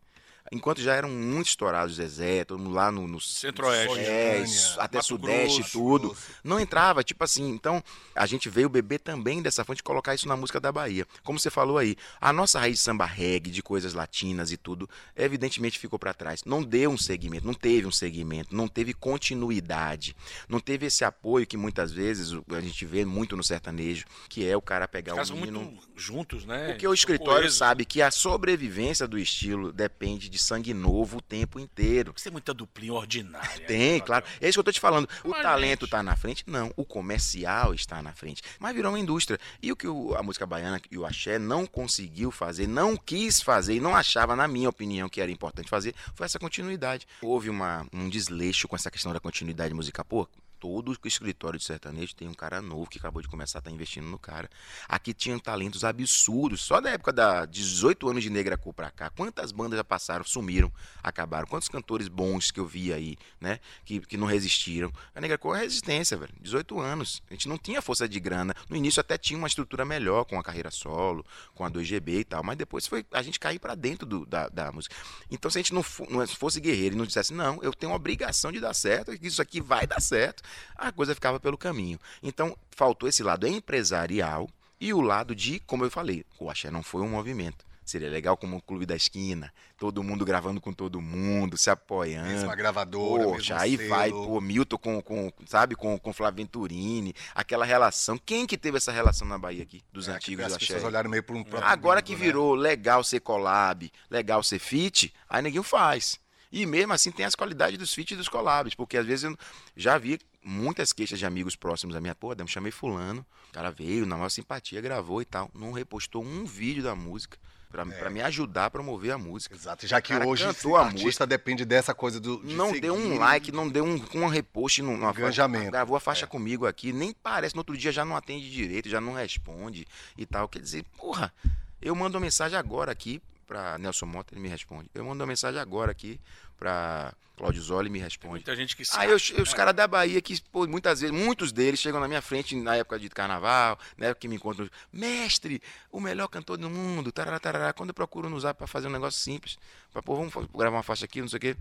Enquanto 0.52 0.80
já 0.80 0.94
eram 0.94 1.08
muito 1.10 1.48
estourados 1.48 1.96
Zezé, 1.96 2.44
todo 2.44 2.58
mundo 2.58 2.74
lá 2.74 2.90
no, 2.90 3.06
no 3.06 3.20
Centro-Oeste. 3.20 3.98
é, 3.98 4.44
até 4.78 4.98
Mato 4.98 5.06
Sudeste, 5.06 5.58
Grosso, 5.60 5.72
tudo. 5.72 6.16
Não 6.42 6.58
entrava, 6.58 7.02
tipo 7.04 7.22
assim. 7.24 7.48
Então, 7.50 7.82
a 8.14 8.26
gente 8.26 8.48
veio 8.48 8.68
beber 8.68 8.98
também 9.00 9.42
dessa 9.42 9.64
fonte 9.64 9.80
e 9.80 9.82
colocar 9.82 10.14
isso 10.14 10.26
na 10.28 10.36
música 10.36 10.58
da 10.60 10.72
Bahia. 10.72 11.06
Como 11.22 11.38
você 11.38 11.50
falou 11.50 11.78
aí, 11.78 11.96
a 12.20 12.32
nossa 12.32 12.58
raiz 12.58 12.76
de 12.78 12.82
samba 12.82 13.04
reggae, 13.06 13.50
de 13.50 13.62
coisas 13.62 13.94
latinas 13.94 14.50
e 14.52 14.56
tudo, 14.56 14.88
evidentemente 15.16 15.78
ficou 15.78 15.98
para 15.98 16.14
trás. 16.14 16.44
Não 16.44 16.62
deu 16.62 16.90
um 16.90 16.98
segmento, 16.98 17.46
não 17.46 17.54
teve 17.54 17.86
um 17.86 17.92
segmento, 17.92 18.54
não 18.54 18.68
teve 18.68 18.94
continuidade, 18.94 20.14
não 20.48 20.60
teve 20.60 20.86
esse 20.86 21.04
apoio 21.04 21.46
que 21.46 21.56
muitas 21.56 21.92
vezes 21.92 22.32
o- 22.32 22.44
a 22.50 22.60
gente 22.60 22.84
vê 22.86 23.04
muito 23.04 23.36
no 23.36 23.44
sertanejo, 23.44 24.04
que 24.28 24.46
é 24.48 24.56
o 24.56 24.62
cara 24.62 24.88
pegar 24.88 25.14
o 25.14 25.16
Casam 25.16 25.36
menino... 25.36 25.60
muito 25.60 25.88
juntos, 25.96 26.44
né? 26.44 26.68
Porque 26.68 26.86
o 26.86 26.94
escritório 26.94 27.42
coesos. 27.42 27.58
sabe 27.58 27.84
que 27.84 28.00
a 28.02 28.10
sobrevivência 28.10 29.06
do 29.06 29.18
estilo 29.18 29.72
depende 29.72 30.28
de 30.28 30.37
sangue 30.38 30.72
novo 30.72 31.18
o 31.18 31.20
tempo 31.20 31.58
inteiro. 31.60 32.12
Você 32.16 32.24
tem 32.24 32.32
muita 32.32 32.54
duplinha 32.54 32.92
ordinária. 32.92 33.66
Tem, 33.66 33.94
né, 33.94 34.00
claro. 34.00 34.24
É 34.40 34.48
isso 34.48 34.56
que 34.56 34.60
eu 34.60 34.64
tô 34.64 34.72
te 34.72 34.80
falando. 34.80 35.08
O 35.24 35.28
Mas, 35.30 35.42
talento 35.42 35.80
gente- 35.82 35.90
tá 35.90 36.02
na 36.02 36.16
frente? 36.16 36.44
Não. 36.46 36.72
O 36.76 36.84
comercial 36.84 37.74
está 37.74 38.02
na 38.02 38.12
frente. 38.12 38.42
Mas 38.58 38.74
virou 38.74 38.92
uma 38.92 38.98
indústria. 38.98 39.38
E 39.62 39.70
o 39.72 39.76
que 39.76 39.86
a 40.16 40.22
música 40.22 40.46
baiana 40.46 40.80
e 40.90 40.98
o 40.98 41.04
axé 41.06 41.38
não 41.38 41.66
conseguiu 41.66 42.30
fazer, 42.30 42.66
não 42.66 42.96
quis 42.96 43.40
fazer 43.40 43.74
e 43.74 43.80
não 43.80 43.94
achava, 43.96 44.36
na 44.36 44.46
minha 44.48 44.68
opinião, 44.68 45.08
que 45.08 45.20
era 45.20 45.30
importante 45.30 45.68
fazer, 45.68 45.94
foi 46.14 46.24
essa 46.26 46.38
continuidade. 46.38 47.06
Houve 47.22 47.50
uma, 47.50 47.86
um 47.92 48.08
desleixo 48.08 48.68
com 48.68 48.76
essa 48.76 48.90
questão 48.90 49.12
da 49.12 49.20
continuidade 49.20 49.74
musical. 49.74 50.04
Pô, 50.04 50.28
todo 50.58 50.96
escritório 51.04 51.58
de 51.58 51.64
sertanejo 51.64 52.14
tem 52.14 52.28
um 52.28 52.34
cara 52.34 52.60
novo 52.60 52.88
que 52.90 52.98
acabou 52.98 53.22
de 53.22 53.28
começar 53.28 53.58
a 53.58 53.60
estar 53.60 53.70
investindo 53.70 54.06
no 54.06 54.18
cara. 54.18 54.48
Aqui 54.88 55.12
tinham 55.14 55.38
talentos 55.38 55.84
absurdos. 55.84 56.62
Só 56.62 56.80
da 56.80 56.90
época 56.90 57.12
da 57.12 57.44
18 57.46 58.08
anos 58.08 58.22
de 58.22 58.30
Negra 58.30 58.56
Cu 58.56 58.72
pra 58.72 58.90
cá, 58.90 59.10
quantas 59.10 59.52
bandas 59.52 59.76
já 59.76 59.84
passaram, 59.84 60.24
sumiram, 60.24 60.72
acabaram? 61.02 61.46
Quantos 61.46 61.68
cantores 61.68 62.08
bons 62.08 62.50
que 62.50 62.60
eu 62.60 62.66
vi 62.66 62.92
aí, 62.92 63.16
né? 63.40 63.60
Que, 63.84 64.00
que 64.00 64.16
não 64.16 64.26
resistiram. 64.26 64.92
A 65.14 65.20
Negra 65.20 65.38
Cu 65.38 65.54
é 65.54 65.60
resistência, 65.60 66.16
velho. 66.16 66.32
18 66.40 66.80
anos. 66.80 67.22
A 67.30 67.34
gente 67.34 67.48
não 67.48 67.58
tinha 67.58 67.80
força 67.80 68.08
de 68.08 68.18
grana. 68.20 68.54
No 68.68 68.76
início 68.76 69.00
até 69.00 69.16
tinha 69.16 69.38
uma 69.38 69.48
estrutura 69.48 69.84
melhor 69.84 70.24
com 70.24 70.38
a 70.38 70.42
carreira 70.42 70.70
solo, 70.70 71.24
com 71.54 71.64
a 71.64 71.70
2GB 71.70 72.08
e 72.20 72.24
tal, 72.24 72.42
mas 72.42 72.56
depois 72.56 72.86
foi 72.86 73.04
a 73.12 73.22
gente 73.22 73.38
cair 73.38 73.58
pra 73.58 73.74
dentro 73.74 74.06
do- 74.06 74.26
da, 74.26 74.48
da 74.48 74.72
música. 74.72 74.94
Então, 75.30 75.50
se 75.50 75.58
a 75.58 75.62
gente 75.62 75.72
não, 75.74 75.84
não 76.08 76.26
fosse 76.26 76.60
guerreiro 76.60 76.94
e 76.94 76.98
não 76.98 77.06
dissesse, 77.06 77.32
não, 77.32 77.62
eu 77.62 77.72
tenho 77.72 77.92
obrigação 77.92 78.50
de 78.52 78.60
dar 78.60 78.74
certo, 78.74 79.12
isso 79.22 79.40
aqui 79.42 79.60
vai 79.60 79.86
dar 79.86 80.00
certo, 80.00 80.42
a 80.76 80.92
coisa 80.92 81.14
ficava 81.14 81.38
pelo 81.40 81.58
caminho. 81.58 81.98
Então, 82.22 82.56
faltou 82.70 83.08
esse 83.08 83.22
lado 83.22 83.46
empresarial 83.46 84.48
e 84.80 84.92
o 84.92 85.00
lado 85.00 85.34
de, 85.34 85.60
como 85.60 85.84
eu 85.84 85.90
falei, 85.90 86.24
o 86.38 86.50
axé 86.50 86.70
não 86.70 86.82
foi 86.82 87.02
um 87.02 87.08
movimento. 87.08 87.66
Seria 87.84 88.10
legal 88.10 88.36
como 88.36 88.58
o 88.58 88.60
Clube 88.60 88.84
da 88.84 88.94
Esquina, 88.94 89.50
todo 89.78 90.02
mundo 90.02 90.22
gravando 90.22 90.60
com 90.60 90.74
todo 90.74 91.00
mundo, 91.00 91.56
se 91.56 91.70
apoiando. 91.70 92.28
Mesma 92.28 92.54
gravadora, 92.54 93.24
Poxa, 93.24 93.58
aí 93.58 93.78
selo. 93.78 93.88
vai, 93.88 94.10
pô, 94.10 94.38
Milton 94.42 94.76
com, 94.76 95.00
com 95.00 95.32
sabe, 95.46 95.74
com, 95.74 95.98
com 95.98 96.12
Flávio 96.12 96.44
Venturini, 96.44 97.14
aquela 97.34 97.64
relação. 97.64 98.18
Quem 98.18 98.46
que 98.46 98.58
teve 98.58 98.76
essa 98.76 98.92
relação 98.92 99.26
na 99.26 99.38
Bahia 99.38 99.62
aqui, 99.62 99.82
dos 99.90 100.06
É, 100.06 100.10
que 100.10 100.16
antigos 100.16 100.44
as 100.44 100.58
pessoas 100.58 100.84
olharam 100.84 101.08
meio 101.08 101.22
para 101.22 101.34
um 101.34 101.42
próprio 101.42 101.66
Agora 101.66 102.02
que 102.02 102.12
bingo, 102.12 102.20
né? 102.20 102.26
virou 102.26 102.54
legal 102.54 103.02
ser 103.02 103.20
collab, 103.20 103.90
legal 104.10 104.42
ser 104.42 104.58
feat, 104.58 105.10
aí 105.26 105.40
ninguém 105.40 105.62
faz. 105.62 106.20
E 106.52 106.66
mesmo 106.66 106.92
assim 106.92 107.10
tem 107.10 107.24
as 107.24 107.34
qualidades 107.34 107.78
dos 107.78 107.94
feats 107.94 108.12
e 108.12 108.16
dos 108.16 108.28
collabs, 108.28 108.74
porque 108.74 108.98
às 108.98 109.06
vezes 109.06 109.24
eu 109.24 109.38
já 109.74 109.96
vi 109.96 110.20
muitas 110.48 110.92
queixas 110.92 111.18
de 111.18 111.26
amigos 111.26 111.54
próximos 111.54 111.94
a 111.94 112.00
minha, 112.00 112.14
pô, 112.14 112.32
Adão, 112.32 112.46
chamei 112.46 112.72
fulano, 112.72 113.24
o 113.50 113.52
cara 113.52 113.70
veio, 113.70 114.06
na 114.06 114.16
maior 114.16 114.30
simpatia, 114.30 114.80
gravou 114.80 115.20
e 115.20 115.24
tal, 115.24 115.50
não 115.54 115.72
repostou 115.72 116.24
um 116.24 116.44
vídeo 116.44 116.82
da 116.82 116.94
música 116.94 117.38
pra, 117.70 117.84
pra 117.84 118.10
me 118.10 118.22
ajudar 118.22 118.66
a 118.66 118.70
promover 118.70 119.12
a 119.12 119.18
música. 119.18 119.54
Exato, 119.54 119.86
já 119.86 120.00
que 120.00 120.12
cara 120.12 120.26
hoje 120.26 120.44
cantou 120.44 120.76
a 120.76 120.86
artista 120.86 121.26
depende 121.26 121.64
dessa 121.64 121.94
coisa 121.94 122.18
do. 122.18 122.42
de 122.42 122.54
Não 122.54 122.72
deu 122.72 122.94
um 122.94 123.02
seguir. 123.02 123.18
like, 123.18 123.52
não 123.52 123.68
deu 123.68 123.84
um, 123.84 124.02
um 124.14 124.26
repost 124.26 124.82
no, 124.82 124.94
Engajamento, 124.94 125.64
faixa. 125.64 125.70
Gravou 125.70 125.96
a 125.96 126.00
faixa 126.00 126.24
é. 126.24 126.28
comigo 126.28 126.66
aqui, 126.66 126.92
nem 126.92 127.12
parece, 127.12 127.54
no 127.54 127.60
outro 127.60 127.76
dia 127.76 127.92
já 127.92 128.04
não 128.04 128.16
atende 128.16 128.50
direito, 128.50 128.88
já 128.88 129.00
não 129.00 129.12
responde 129.12 129.86
e 130.16 130.24
tal. 130.24 130.48
Quer 130.48 130.60
dizer, 130.60 130.84
porra, 130.96 131.32
eu 131.80 131.94
mando 131.94 132.16
uma 132.16 132.24
mensagem 132.24 132.58
agora 132.58 132.90
aqui 132.90 133.20
pra 133.46 133.78
Nelson 133.78 134.06
Mota, 134.06 134.34
ele 134.34 134.42
me 134.42 134.48
responde. 134.48 134.90
Eu 134.94 135.04
mando 135.04 135.22
uma 135.22 135.26
mensagem 135.26 135.60
agora 135.60 135.90
aqui 135.90 136.20
pra 136.58 137.14
Claudio 137.36 137.62
Zoli, 137.62 137.88
me 137.88 138.00
responde. 138.00 138.32
Muita 138.32 138.56
gente 138.56 138.76
que 138.76 138.82
Aí 138.82 138.86
sabe. 138.86 139.12
os, 139.12 139.30
os 139.30 139.54
caras 139.54 139.74
da 139.74 139.86
Bahia, 139.86 140.20
que 140.20 140.40
pô, 140.50 140.66
muitas 140.66 141.00
vezes, 141.00 141.14
muitos 141.16 141.52
deles 141.52 141.78
chegam 141.78 142.00
na 142.00 142.08
minha 142.08 142.20
frente 142.20 142.56
na 142.56 142.74
época 142.76 142.98
de 142.98 143.08
carnaval, 143.08 143.78
na 143.96 144.06
época 144.06 144.20
que 144.22 144.28
me 144.28 144.36
encontram, 144.36 144.68
mestre, 144.92 145.62
o 145.92 146.00
melhor 146.00 146.26
cantor 146.28 146.58
do 146.58 146.68
mundo, 146.68 147.12
tarará, 147.12 147.38
tarará. 147.38 147.72
Quando 147.72 147.90
eu 147.90 147.94
procuro 147.94 148.28
no 148.28 148.38
zap 148.40 148.58
pra 148.58 148.66
fazer 148.66 148.88
um 148.88 148.92
negócio 148.92 149.20
simples, 149.20 149.56
pra, 149.92 150.02
pô, 150.02 150.16
vamos 150.16 150.32
gravar 150.52 150.76
uma 150.78 150.82
faixa 150.82 151.04
aqui, 151.04 151.20
não 151.20 151.28
sei 151.28 151.36
o 151.36 151.40
quê. 151.40 151.56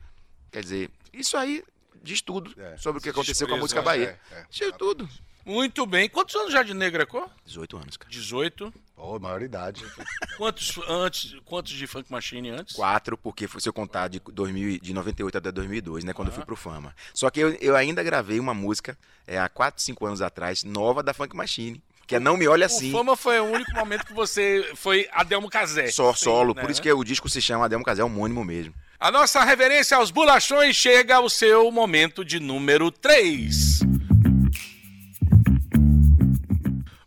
Quer 0.52 0.64
dizer, 0.64 0.90
isso 1.14 1.38
aí 1.38 1.64
diz 2.02 2.22
tudo 2.22 2.54
É, 2.60 2.78
sobre 2.78 3.00
o 3.00 3.02
que 3.02 3.10
aconteceu 3.10 3.48
com 3.48 3.56
a 3.56 3.58
música 3.58 3.82
né? 3.82 3.86
Bahia. 3.86 4.20
É, 4.32 4.36
é. 4.40 4.46
Diz 4.50 4.72
tudo. 4.78 5.08
Muito 5.46 5.86
bem. 5.86 6.10
Quantos 6.10 6.36
anos 6.36 6.52
já 6.52 6.62
de 6.64 6.74
Negra 6.74 7.06
Cor? 7.06 7.30
18 7.46 7.78
anos, 7.78 7.98
cara. 7.98 8.12
18. 8.12 8.74
Pô, 8.98 9.20
maioridade. 9.20 9.86
Quantos 10.38 10.80
antes? 10.90 11.36
Quantos 11.46 11.72
de 11.72 11.86
Funk 11.86 12.12
Machine 12.12 12.50
antes? 12.50 12.76
Quatro, 12.76 13.16
porque 13.16 13.48
foi 13.48 13.62
se 13.62 13.70
eu 13.70 13.74
contar 13.74 14.08
de, 14.08 14.20
2000, 14.20 14.70
e- 14.72 14.80
de 14.80 14.92
98 14.92 15.38
até 15.38 15.52
2002, 15.52 16.04
né? 16.04 16.14
Quando 16.14 16.30
eu 16.30 16.34
fui 16.34 16.44
pro 16.44 16.56
Fama. 16.56 16.96
Só 17.14 17.30
que 17.30 17.40
eu, 17.40 17.52
eu 17.62 17.76
ainda 17.76 18.02
gravei 18.02 18.40
uma 18.40 18.56
música 18.56 18.98
é, 19.28 19.38
há 19.38 19.48
4, 19.48 19.84
5 19.84 20.04
anos 20.04 20.20
atrás, 20.20 20.64
nova 20.64 21.04
da 21.04 21.14
Funk 21.14 21.36
Machine. 21.36 21.80
Que 22.08 22.16
é 22.16 22.20
Não 22.20 22.38
Me 22.38 22.48
Olha 22.48 22.66
Assim. 22.66 22.90
O 22.90 22.98
Fama 22.98 23.16
foi 23.16 23.40
o 23.40 23.44
único 23.44 23.72
momento 23.76 24.04
que 24.06 24.14
você 24.14 24.68
foi 24.76 25.08
Adelmo 25.12 25.48
Casé. 25.50 25.92
Só 25.92 26.12
Sim, 26.14 26.24
solo, 26.24 26.56
né? 26.56 26.62
por 26.62 26.72
isso 26.72 26.82
que 26.82 26.92
o 26.92 27.04
disco 27.04 27.30
se 27.30 27.40
chama 27.40 27.66
Adelmo 27.66 27.86
Casé, 27.86 28.02
é 28.02 28.06
homônimo 28.06 28.44
mesmo. 28.44 28.74
A 29.00 29.12
nossa 29.12 29.44
reverência 29.44 29.96
aos 29.98 30.10
bolachões 30.10 30.76
chega 30.76 31.18
ao 31.18 31.30
seu 31.30 31.70
momento 31.72 32.26
de 32.26 32.40
número 32.40 32.90
3. 32.90 33.82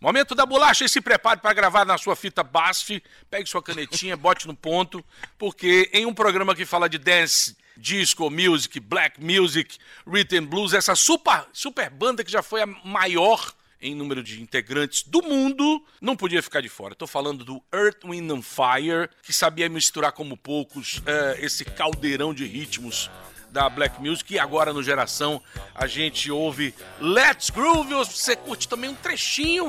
Momento 0.01 0.35
da 0.35 0.47
bolacha 0.47 0.83
e 0.83 0.89
se 0.89 0.99
prepare 0.99 1.41
para 1.41 1.53
gravar 1.53 1.85
na 1.85 1.99
sua 1.99 2.17
fita 2.17 2.43
BASF. 2.43 3.03
Pegue 3.29 3.47
sua 3.47 3.63
canetinha, 3.63 4.17
bote 4.19 4.47
no 4.47 4.57
ponto, 4.57 5.05
porque 5.37 5.91
em 5.93 6.07
um 6.07 6.15
programa 6.15 6.55
que 6.55 6.65
fala 6.65 6.89
de 6.89 6.97
dance, 6.97 7.55
disco, 7.77 8.31
music, 8.31 8.81
black 8.81 9.23
music, 9.23 9.77
rhythm 10.07 10.47
blues, 10.47 10.73
essa 10.73 10.95
super, 10.95 11.45
super 11.53 11.91
banda 11.91 12.25
que 12.25 12.33
já 12.33 12.43
foi 12.43 12.63
a 12.63 12.67
maior 12.67 13.53
em 13.79 13.95
número 13.95 14.23
de 14.23 14.41
integrantes 14.41 15.03
do 15.03 15.23
mundo, 15.23 15.85
não 16.01 16.17
podia 16.17 16.43
ficar 16.43 16.63
de 16.63 16.69
fora. 16.71 16.93
Estou 16.93 17.09
falando 17.09 17.45
do 17.45 17.63
Earth, 17.71 18.03
Wind 18.05 18.31
and 18.31 18.43
Fire, 18.43 19.09
que 19.23 19.35
sabia 19.35 19.69
misturar 19.69 20.13
como 20.13 20.35
poucos 20.35 21.03
eh, 21.05 21.39
esse 21.41 21.65
caldeirão 21.65 22.33
de 22.33 22.47
ritmos 22.47 23.11
da 23.51 23.69
Black 23.69 24.01
Music 24.01 24.33
e 24.33 24.39
agora 24.39 24.73
no 24.73 24.83
Geração 24.83 25.43
a 25.75 25.87
gente 25.87 26.31
ouve 26.31 26.75
Let's 27.01 27.51
Groove. 27.51 27.95
Você 27.95 28.37
curte 28.37 28.69
também 28.69 28.91
um 28.91 28.95
trechinho 28.95 29.67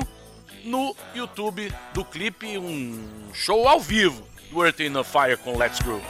no 0.64 0.94
YouTube 1.14 1.72
do 1.92 2.04
clipe, 2.04 2.58
um 2.58 3.30
show 3.32 3.68
ao 3.68 3.80
vivo 3.80 4.22
do 4.50 4.62
Earth, 4.62 4.80
Wind 4.80 4.96
and 4.96 5.04
Fire 5.04 5.36
com 5.36 5.56
Let's 5.56 5.80
Groove. 5.80 6.04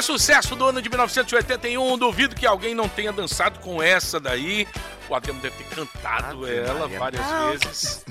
Super 0.00 0.02
sucesso 0.02 0.56
do 0.56 0.64
ano 0.64 0.80
de 0.80 0.88
1981. 0.88 1.98
Duvido 1.98 2.34
que 2.34 2.46
alguém 2.46 2.74
não 2.74 2.88
tenha 2.88 3.12
dançado 3.12 3.60
com 3.60 3.82
essa 3.82 4.18
daí. 4.18 4.66
O 5.08 5.14
Ademo 5.14 5.40
deve 5.40 5.56
ter 5.56 5.74
cantado 5.74 6.44
Ave 6.44 6.56
ela 6.56 6.88
Maria. 6.88 6.98
várias 6.98 7.62
vezes. 7.62 8.04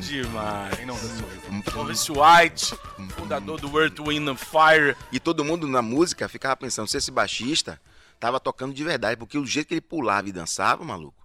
Demais. 0.00 0.76
Quem 0.76 0.86
não 0.86 0.94
dançou 0.94 2.16
White, 2.16 2.78
fundador 3.16 3.58
do 3.60 3.80
Earth, 3.80 3.98
Wind 3.98 4.28
and 4.28 4.36
Fire. 4.36 4.96
E 5.10 5.18
todo 5.18 5.44
mundo 5.44 5.66
na 5.66 5.80
música 5.80 6.28
ficava 6.28 6.56
pensando 6.56 6.88
se 6.88 6.98
esse 6.98 7.10
baixista 7.10 7.80
tava 8.20 8.38
tocando 8.38 8.74
de 8.74 8.84
verdade, 8.84 9.16
porque 9.16 9.38
o 9.38 9.46
jeito 9.46 9.68
que 9.68 9.74
ele 9.74 9.80
pulava 9.80 10.28
e 10.28 10.32
dançava, 10.32 10.84
maluco. 10.84 11.16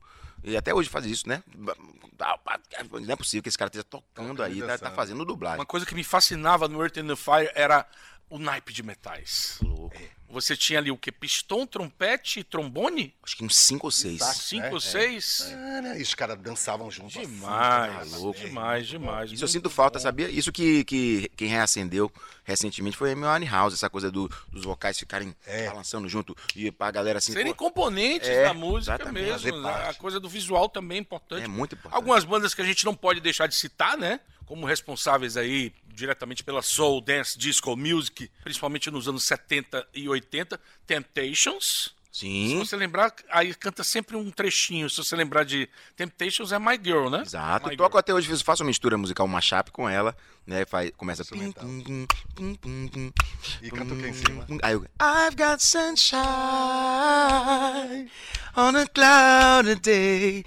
E 0.44 0.56
até 0.56 0.74
hoje 0.74 0.90
faz 0.90 1.06
isso, 1.06 1.28
né? 1.28 1.44
Não 1.56 3.14
é 3.14 3.16
possível 3.16 3.44
que 3.44 3.50
esse 3.50 3.58
cara 3.58 3.68
esteja 3.68 3.84
tocando 3.84 4.44
aí, 4.44 4.62
tá, 4.62 4.78
tá 4.78 4.92
fazendo 4.92 5.26
dublagem. 5.26 5.60
Uma 5.60 5.66
coisa 5.66 5.86
que 5.86 5.96
me 5.96 6.04
fascinava 6.04 6.68
no 6.68 6.82
Earth 6.82 6.98
and 6.98 7.16
Fire 7.16 7.52
era 7.56 7.86
o 8.32 8.40
naipe 8.40 8.74
de 8.74 8.82
metais. 8.82 9.58
Louco. 9.62 9.96
Você 10.30 10.56
tinha 10.56 10.80
ali 10.80 10.90
o 10.90 10.98
que? 10.98 11.12
Pistão, 11.12 11.68
trompete 11.68 12.40
e 12.40 12.44
trombone? 12.46 13.14
Acho 13.22 13.36
que 13.36 13.44
uns 13.44 13.54
5 13.58 13.86
ou 13.88 13.92
6. 13.92 14.20
Sax. 14.20 14.38
Cinco 14.38 14.66
É, 14.68 14.72
ou 14.72 14.78
é. 14.78 14.80
seis? 14.80 15.54
Ah, 15.54 15.98
E 15.98 16.02
os 16.02 16.16
caras 16.16 16.40
dançavam 16.40 16.90
juntos. 16.90 17.18
assim, 17.18 17.28
Demais, 17.28 18.12
tá 18.12 18.18
louco. 18.18 18.40
demais, 18.40 18.88
demais. 18.88 19.30
Isso 19.34 19.44
eu 19.44 19.48
sinto 19.50 19.70
falta, 19.70 20.00
bom. 20.00 20.04
sabia? 20.04 20.30
Isso 20.30 20.50
que, 20.50 20.86
que 20.86 21.30
quem 21.36 21.50
reacendeu 21.50 22.10
recentemente 22.46 22.96
foi 22.96 23.12
a 23.12 23.38
House, 23.50 23.74
essa 23.74 23.90
coisa 23.90 24.10
do- 24.10 24.30
dos 24.50 24.64
vocais 24.64 24.98
ficarem 24.98 25.36
É. 25.46 25.68
balançando 25.68 26.08
junto 26.08 26.34
e 26.56 26.72
pra 26.72 26.90
galera 26.92 27.18
assim. 27.18 27.34
Serem 27.34 27.52
pô, 27.54 27.66
componentes 27.66 28.30
É, 28.30 28.46
da 28.46 28.54
música 28.54 29.12
mesmo. 29.12 29.62
né? 29.62 29.90
A 29.90 29.94
coisa 29.96 30.18
do 30.18 30.30
visual 30.30 30.70
também 30.70 31.00
é 31.00 31.02
importante. 31.02 31.44
é 31.44 31.48
muito 31.50 31.76
importante. 31.76 31.94
Algumas 31.98 32.24
bandas 32.24 32.54
que 32.54 32.62
a 32.62 32.66
gente 32.66 32.86
não 32.86 32.96
pode 32.96 33.20
deixar 33.20 33.48
de 33.48 33.56
citar, 33.56 33.98
né? 33.98 34.22
Como 34.46 34.66
responsáveis 34.66 35.38
aí 35.38 35.74
diretamente 35.88 36.44
pela 36.44 36.62
Soul 36.62 37.02
Dance 37.02 37.38
Disco 37.38 37.76
Music, 37.76 38.30
principalmente 38.44 38.90
nos 38.92 39.08
anos 39.08 39.24
70 39.24 39.88
e 39.94 40.10
80, 40.10 40.60
Temptations. 40.86 41.96
Se 42.12 42.26
Sim, 42.26 42.60
você 42.60 42.76
lembrar, 42.76 43.14
aí 43.30 43.56
canta 43.56 43.86
sempre 43.86 44.18
um 44.18 44.30
trechinho. 44.30 44.90
Se 44.90 44.98
você 44.98 45.16
lembrar 45.16 45.46
de 45.46 45.70
Temptations, 45.96 46.52
é 46.52 46.60
My 46.60 46.78
Girl, 46.84 47.08
né? 47.10 47.22
exato. 47.22 47.70
My 47.70 47.78
Toco 47.78 47.92
Girl. 47.92 48.00
até 48.00 48.14
hoje, 48.14 48.44
faço 48.44 48.64
uma 48.64 48.68
mistura 48.68 48.98
musical, 48.98 49.26
uma 49.26 49.40
chapa 49.40 49.72
com 49.72 49.88
ela, 49.88 50.14
né? 50.46 50.66
Faz, 50.66 50.92
começa. 50.98 51.24
Pim, 51.24 51.36
Instrumental. 51.46 51.64
pum, 51.64 51.82
pum, 51.82 52.06
pum, 52.36 52.56
pum, 52.56 52.88
pum, 52.90 53.12
E 53.62 53.72
canta 53.72 53.94
o 53.94 53.98
que 53.98 54.08
em 54.08 54.14
cima? 54.14 54.44
pum. 54.46 54.58
Aí 54.62 54.74
eu. 54.74 54.86
I've 55.02 55.38
got 55.38 55.62
sunshine 55.62 56.12
on 58.58 58.76
a 58.76 58.86
cloudy 58.88 59.76
day. 59.80 60.44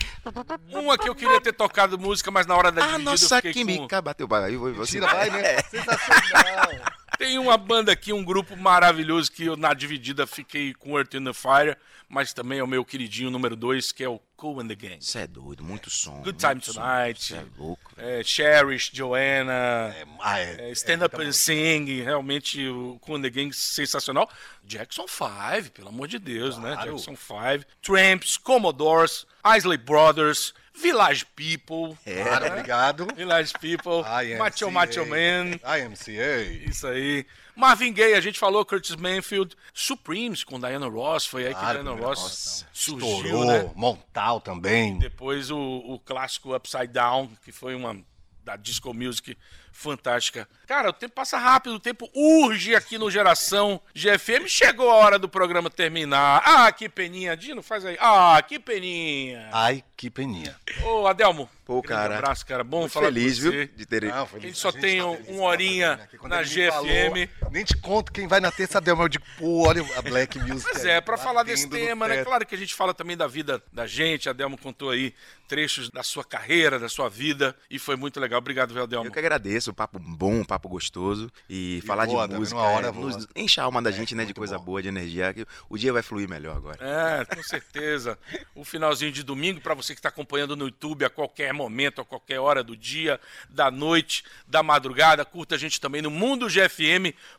Uma 0.70 0.98
que 0.98 1.08
eu 1.08 1.14
queria 1.14 1.40
ter 1.40 1.54
tocado 1.54 1.98
música, 1.98 2.30
mas 2.30 2.46
na 2.46 2.54
hora 2.56 2.70
da 2.70 2.82
A 2.82 2.86
dividida 2.88 3.08
eu 3.08 3.12
nossa 3.12 3.36
fiquei 3.36 3.52
com... 3.54 3.58
química 3.58 4.02
bateu. 4.02 4.28
Aí 4.34 4.54
você. 4.56 4.92
Tira, 4.92 5.06
vai, 5.06 5.30
né? 5.30 5.62
Sensacional. 5.62 6.70
Tem 7.18 7.38
uma 7.38 7.56
banda 7.56 7.92
aqui, 7.92 8.12
um 8.12 8.24
grupo 8.24 8.56
maravilhoso 8.56 9.30
que 9.30 9.44
eu 9.44 9.56
na 9.56 9.74
dividida 9.74 10.26
fiquei 10.26 10.74
com 10.74 10.96
Earth 10.96 11.14
in 11.14 11.24
the 11.24 11.32
Fire, 11.32 11.76
mas 12.08 12.32
também 12.32 12.58
é 12.58 12.62
o 12.62 12.66
meu 12.66 12.84
queridinho 12.84 13.30
número 13.30 13.56
2, 13.56 13.92
que 13.92 14.04
é 14.04 14.08
o 14.08 14.20
Cool 14.36 14.60
and 14.60 14.68
the 14.68 14.74
Gang. 14.74 14.98
Isso 15.00 15.16
é 15.16 15.26
doido, 15.26 15.64
muito 15.64 15.88
som. 15.90 16.22
Good 16.22 16.38
Time. 16.38 16.60
Tonight. 16.60 17.20
Isso 17.20 17.34
é 17.34 17.44
louco. 17.56 17.92
É, 17.96 18.22
Cherish, 18.22 18.90
Joanna, 18.92 19.52
É, 19.52 20.04
ah, 20.20 20.38
é, 20.38 20.68
é, 20.68 20.70
Stand 20.72 21.04
Up 21.06 21.16
é, 21.16 21.24
and 21.24 21.32
Sing, 21.32 22.02
realmente 22.02 22.66
o 22.68 22.98
Cool 23.00 23.16
and 23.16 23.22
the 23.22 23.30
Gang 23.30 23.52
sensacional. 23.52 24.28
Jackson 24.64 25.06
5, 25.06 25.70
pelo 25.72 25.88
amor 25.88 26.08
de 26.08 26.18
Deus, 26.18 26.58
né? 26.58 26.74
Claro. 26.74 26.92
Jackson 26.92 27.16
5, 27.16 27.64
Tramps, 27.82 28.36
Commodores, 28.36 29.26
Isley 29.56 29.78
Brothers, 29.78 30.54
Village 30.76 31.24
People, 31.36 31.96
Claro, 32.04 32.46
obrigado. 32.46 33.06
Village 33.14 33.52
People, 33.60 34.00
IMCA. 34.24 34.38
Macho 34.38 34.70
Macho 34.70 35.06
Man, 35.06 35.52
IMCA. 35.78 36.42
Isso 36.68 36.86
aí. 36.86 37.24
Marvin 37.56 37.92
Gaye, 37.92 38.14
a 38.14 38.20
gente 38.20 38.38
falou, 38.38 38.64
Curtis 38.64 38.96
Manfield, 38.96 39.54
Supremes 39.72 40.42
com 40.42 40.58
Diana 40.58 40.88
Ross, 40.88 41.24
foi 41.24 41.46
aí 41.46 41.54
que 41.54 41.60
Claro, 41.60 41.82
Diana 41.84 41.96
nossa, 42.00 42.22
Ross 42.22 42.66
surgiu, 42.72 43.08
Estourou. 43.16 43.44
né? 43.46 43.70
Montal 43.76 44.40
também. 44.40 44.98
Depois 44.98 45.50
o, 45.52 45.58
o 45.58 46.00
clássico 46.00 46.54
Upside 46.56 46.88
Down, 46.88 47.30
que 47.44 47.52
foi 47.52 47.76
uma 47.76 47.96
da 48.44 48.56
disco 48.56 48.92
music 48.92 49.36
fantástica. 49.72 50.46
Cara, 50.66 50.90
o 50.90 50.92
tempo 50.92 51.14
passa 51.14 51.38
rápido, 51.38 51.74
o 51.74 51.80
tempo 51.80 52.08
urge 52.14 52.74
aqui 52.74 52.96
no 52.98 53.10
Geração 53.10 53.80
GFM. 53.94 54.46
Chegou 54.46 54.90
a 54.90 54.94
hora 54.94 55.18
do 55.18 55.28
programa 55.28 55.68
terminar. 55.70 56.42
Ah, 56.44 56.70
que 56.70 56.88
peninha. 56.88 57.36
Dino, 57.36 57.62
faz 57.62 57.84
aí. 57.84 57.96
Ah, 57.98 58.40
que 58.46 58.58
peninha. 58.58 59.48
Ai, 59.52 59.82
que 59.96 60.10
peninha. 60.10 60.56
Ô, 60.84 61.06
Adelmo. 61.06 61.48
Pô, 61.64 61.80
grande 61.80 61.88
cara, 62.02 62.18
abraço, 62.18 62.44
cara. 62.46 62.62
Bom 62.62 62.88
falar 62.88 63.06
feliz, 63.06 63.38
com 63.38 63.44
você. 63.44 63.50
viu? 63.66 63.76
De 63.76 63.86
ter. 63.86 64.02
Não, 64.04 64.26
foi 64.26 64.38
A 64.38 64.42
gente 64.42 64.58
só 64.58 64.70
tá 64.70 64.78
tem 64.80 65.02
um- 65.02 65.14
feliz, 65.16 65.28
uma 65.30 65.38
tá 65.38 65.44
horinha 65.44 65.96
feliz, 66.10 66.28
na 66.28 66.42
me 66.42 66.70
falou, 66.70 66.86
GFM. 66.86 67.30
nem 67.50 67.64
te 67.64 67.76
conto 67.78 68.12
quem 68.12 68.26
vai 68.28 68.40
na 68.40 68.50
terça 68.52 68.80
Delma. 68.80 69.04
Eu 69.04 69.08
digo, 69.08 69.24
pô, 69.38 69.66
olha 69.66 69.82
a 69.96 70.02
Black 70.02 70.38
Music. 70.38 70.54
Pois 70.74 70.84
é, 70.84 71.00
pra 71.00 71.16
falar 71.16 71.42
desse 71.42 71.68
tema, 71.68 72.06
né? 72.08 72.22
Claro 72.24 72.44
que 72.46 72.54
a 72.54 72.58
gente 72.58 72.74
fala 72.74 72.92
também 72.92 73.16
da 73.16 73.26
vida 73.26 73.62
da 73.72 73.86
gente. 73.86 74.28
A 74.28 74.32
Delmo 74.32 74.58
contou 74.58 74.90
aí 74.90 75.14
trechos 75.48 75.90
da 75.90 76.02
sua 76.02 76.24
carreira, 76.24 76.78
da 76.78 76.88
sua 76.88 77.08
vida. 77.08 77.56
E 77.70 77.78
foi 77.78 77.96
muito 77.96 78.18
legal. 78.20 78.38
Obrigado, 78.38 78.74
viu, 78.74 78.86
Delmo. 78.86 79.06
Eu 79.08 79.12
que 79.12 79.18
agradeço, 79.18 79.70
um 79.70 79.74
papo 79.74 79.98
bom, 79.98 80.40
um 80.40 80.44
papo 80.44 80.68
gostoso. 80.68 81.30
E, 81.48 81.82
falar 81.86 82.06
voa, 82.06 82.26
de 82.26 82.32
tá 82.34 82.38
música? 82.38 82.58
Uma 82.60 82.68
hora 82.68 82.88
é, 82.88 82.92
nos 82.92 83.26
enche 83.34 83.60
a 83.60 83.64
alma 83.64 83.80
da 83.80 83.90
gente, 83.90 84.14
né? 84.14 84.24
De 84.24 84.34
coisa 84.34 84.58
bom. 84.58 84.64
boa, 84.64 84.82
de 84.82 84.88
energia. 84.88 85.32
que 85.32 85.46
O 85.70 85.78
dia 85.78 85.92
vai 85.92 86.02
fluir 86.02 86.28
melhor 86.28 86.56
agora. 86.56 86.78
É, 86.80 87.24
com 87.24 87.42
certeza. 87.42 88.18
O 88.54 88.64
finalzinho 88.64 89.12
de 89.12 89.22
domingo, 89.22 89.60
para 89.60 89.74
você 89.74 89.94
que 89.94 89.98
está 90.00 90.08
acompanhando 90.08 90.56
no 90.56 90.64
YouTube 90.66 91.04
a 91.04 91.10
qualquer 91.10 91.53
momento, 91.54 92.00
a 92.00 92.04
qualquer 92.04 92.38
hora 92.40 92.62
do 92.62 92.76
dia, 92.76 93.20
da 93.48 93.70
noite, 93.70 94.24
da 94.46 94.62
madrugada, 94.62 95.24
curta 95.24 95.54
a 95.54 95.58
gente 95.58 95.80
também 95.80 96.02
no 96.02 96.10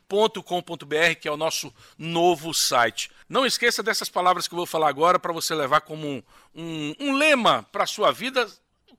mundogfm.com.br, 0.08 1.14
que 1.20 1.28
é 1.28 1.30
o 1.32 1.36
nosso 1.36 1.72
novo 1.98 2.52
site. 2.54 3.10
Não 3.28 3.44
esqueça 3.46 3.82
dessas 3.82 4.08
palavras 4.08 4.46
que 4.48 4.54
eu 4.54 4.58
vou 4.58 4.66
falar 4.66 4.88
agora 4.88 5.18
para 5.18 5.32
você 5.32 5.54
levar 5.54 5.80
como 5.82 6.06
um, 6.06 6.22
um, 6.54 6.94
um 7.00 7.16
lema 7.16 7.64
para 7.70 7.86
sua 7.86 8.12
vida. 8.12 8.46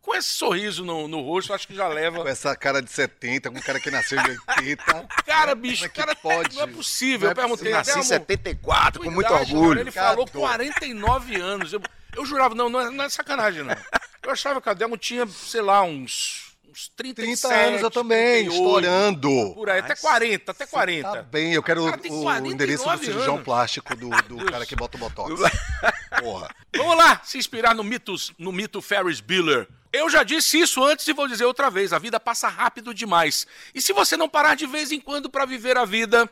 Com 0.02 0.16
esse 0.16 0.30
sorriso 0.30 0.86
no, 0.86 1.06
no 1.08 1.20
rosto, 1.22 1.54
acho 1.54 1.68
que 1.68 1.76
já 1.76 1.86
leva. 1.90 2.22
Com 2.22 2.28
essa 2.30 2.56
cara 2.56 2.82
de 2.82 2.90
70, 2.90 3.52
com 3.52 3.58
um 3.58 3.62
cara 3.62 3.78
que 3.78 3.92
nasceu 3.92 4.18
em 4.18 4.38
80. 4.62 5.08
Cara, 5.26 5.54
bicho, 5.54 5.90
Como 5.90 6.02
é 6.02 6.06
cara, 6.06 6.16
pode? 6.16 6.56
não 6.56 6.64
é 6.64 6.68
possível. 6.68 7.26
Não 7.26 7.28
é 7.28 7.32
eu 7.32 7.36
perguntei 7.36 7.72
Nasci 7.74 7.90
em 7.90 7.94
Adelmo, 7.94 8.08
74, 8.08 9.04
com 9.04 9.12
muito 9.12 9.28
idade, 9.28 9.54
orgulho. 9.54 9.70
cara, 9.72 9.82
ele 9.82 9.92
falou 9.92 10.26
Cada 10.26 10.40
49 10.40 11.36
anos. 11.42 11.74
Eu, 11.74 11.82
eu 12.16 12.26
jurava, 12.26 12.56
não, 12.56 12.70
não 12.70 12.80
é, 12.80 12.90
não 12.90 13.04
é 13.04 13.10
sacanagem, 13.10 13.64
não. 13.64 13.76
Eu 14.22 14.32
achava 14.32 14.62
que 14.62 14.70
a 14.70 14.74
Delmo 14.74 14.98
tinha, 14.98 15.26
sei 15.28 15.62
lá, 15.62 15.84
uns, 15.84 16.56
uns 16.68 16.90
37, 16.90 17.42
30 17.42 17.68
anos 17.68 17.82
eu 17.82 17.92
também, 17.92 18.46
38, 18.46 18.54
estourando. 18.54 19.54
Por 19.54 19.70
aí, 19.70 19.80
até 19.80 19.96
40, 19.96 20.52
até 20.52 20.66
40. 20.66 21.10
Tá 21.12 21.22
bem, 21.24 21.54
eu 21.54 21.64
quero 21.64 21.86
Cara, 21.86 21.98
o, 21.98 22.24
49 22.24 22.54
endereço 22.54 22.84
do 22.90 22.98
cirurgião 22.98 23.36
anos. 23.36 23.46
plástico 23.46 23.96
do, 23.96 24.10
do 24.10 24.46
cara 24.46 24.66
que 24.66 24.76
bota 24.76 24.98
o 24.98 25.00
botox. 25.00 25.34
Porra. 26.20 26.54
Vamos 26.76 26.98
lá, 26.98 27.22
se 27.24 27.38
inspirar 27.38 27.74
no, 27.74 27.84
mitos, 27.84 28.34
no 28.38 28.52
mito 28.52 28.82
Ferris 28.82 29.20
Bueller. 29.20 29.68
Eu 29.92 30.10
já 30.10 30.24
disse 30.24 30.60
isso 30.60 30.84
antes 30.84 31.08
e 31.08 31.14
vou 31.14 31.28
dizer 31.28 31.46
outra 31.46 31.70
vez: 31.70 31.94
a 31.94 32.00
vida 32.00 32.20
passa 32.20 32.48
rápido 32.48 32.94
demais. 32.94 33.48
E 33.74 33.82
se 33.82 33.94
você 33.94 34.18
não 34.18 34.28
parar 34.28 34.56
de 34.56 34.68
vez 34.68 34.92
em 34.92 35.00
quando 35.00 35.30
para 35.30 35.46
viver 35.46 35.78
a 35.78 35.86
vida, 35.86 36.30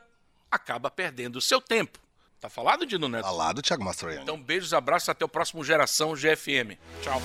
acaba 0.51 0.91
perdendo 0.91 1.37
o 1.37 1.41
seu 1.41 1.61
tempo. 1.61 1.99
Tá 2.39 2.49
falado, 2.49 2.85
Dino 2.85 3.07
Neto? 3.07 3.23
Tá 3.23 3.31
lá 3.31 3.51
do 3.51 3.61
Thiago 3.61 3.83
Mastroianni. 3.83 4.21
Então, 4.21 4.39
beijos, 4.39 4.73
abraços, 4.73 5.09
até 5.09 5.25
o 5.25 5.29
próximo 5.29 5.63
Geração 5.63 6.13
GFM. 6.13 6.77
Tchau. 7.01 7.21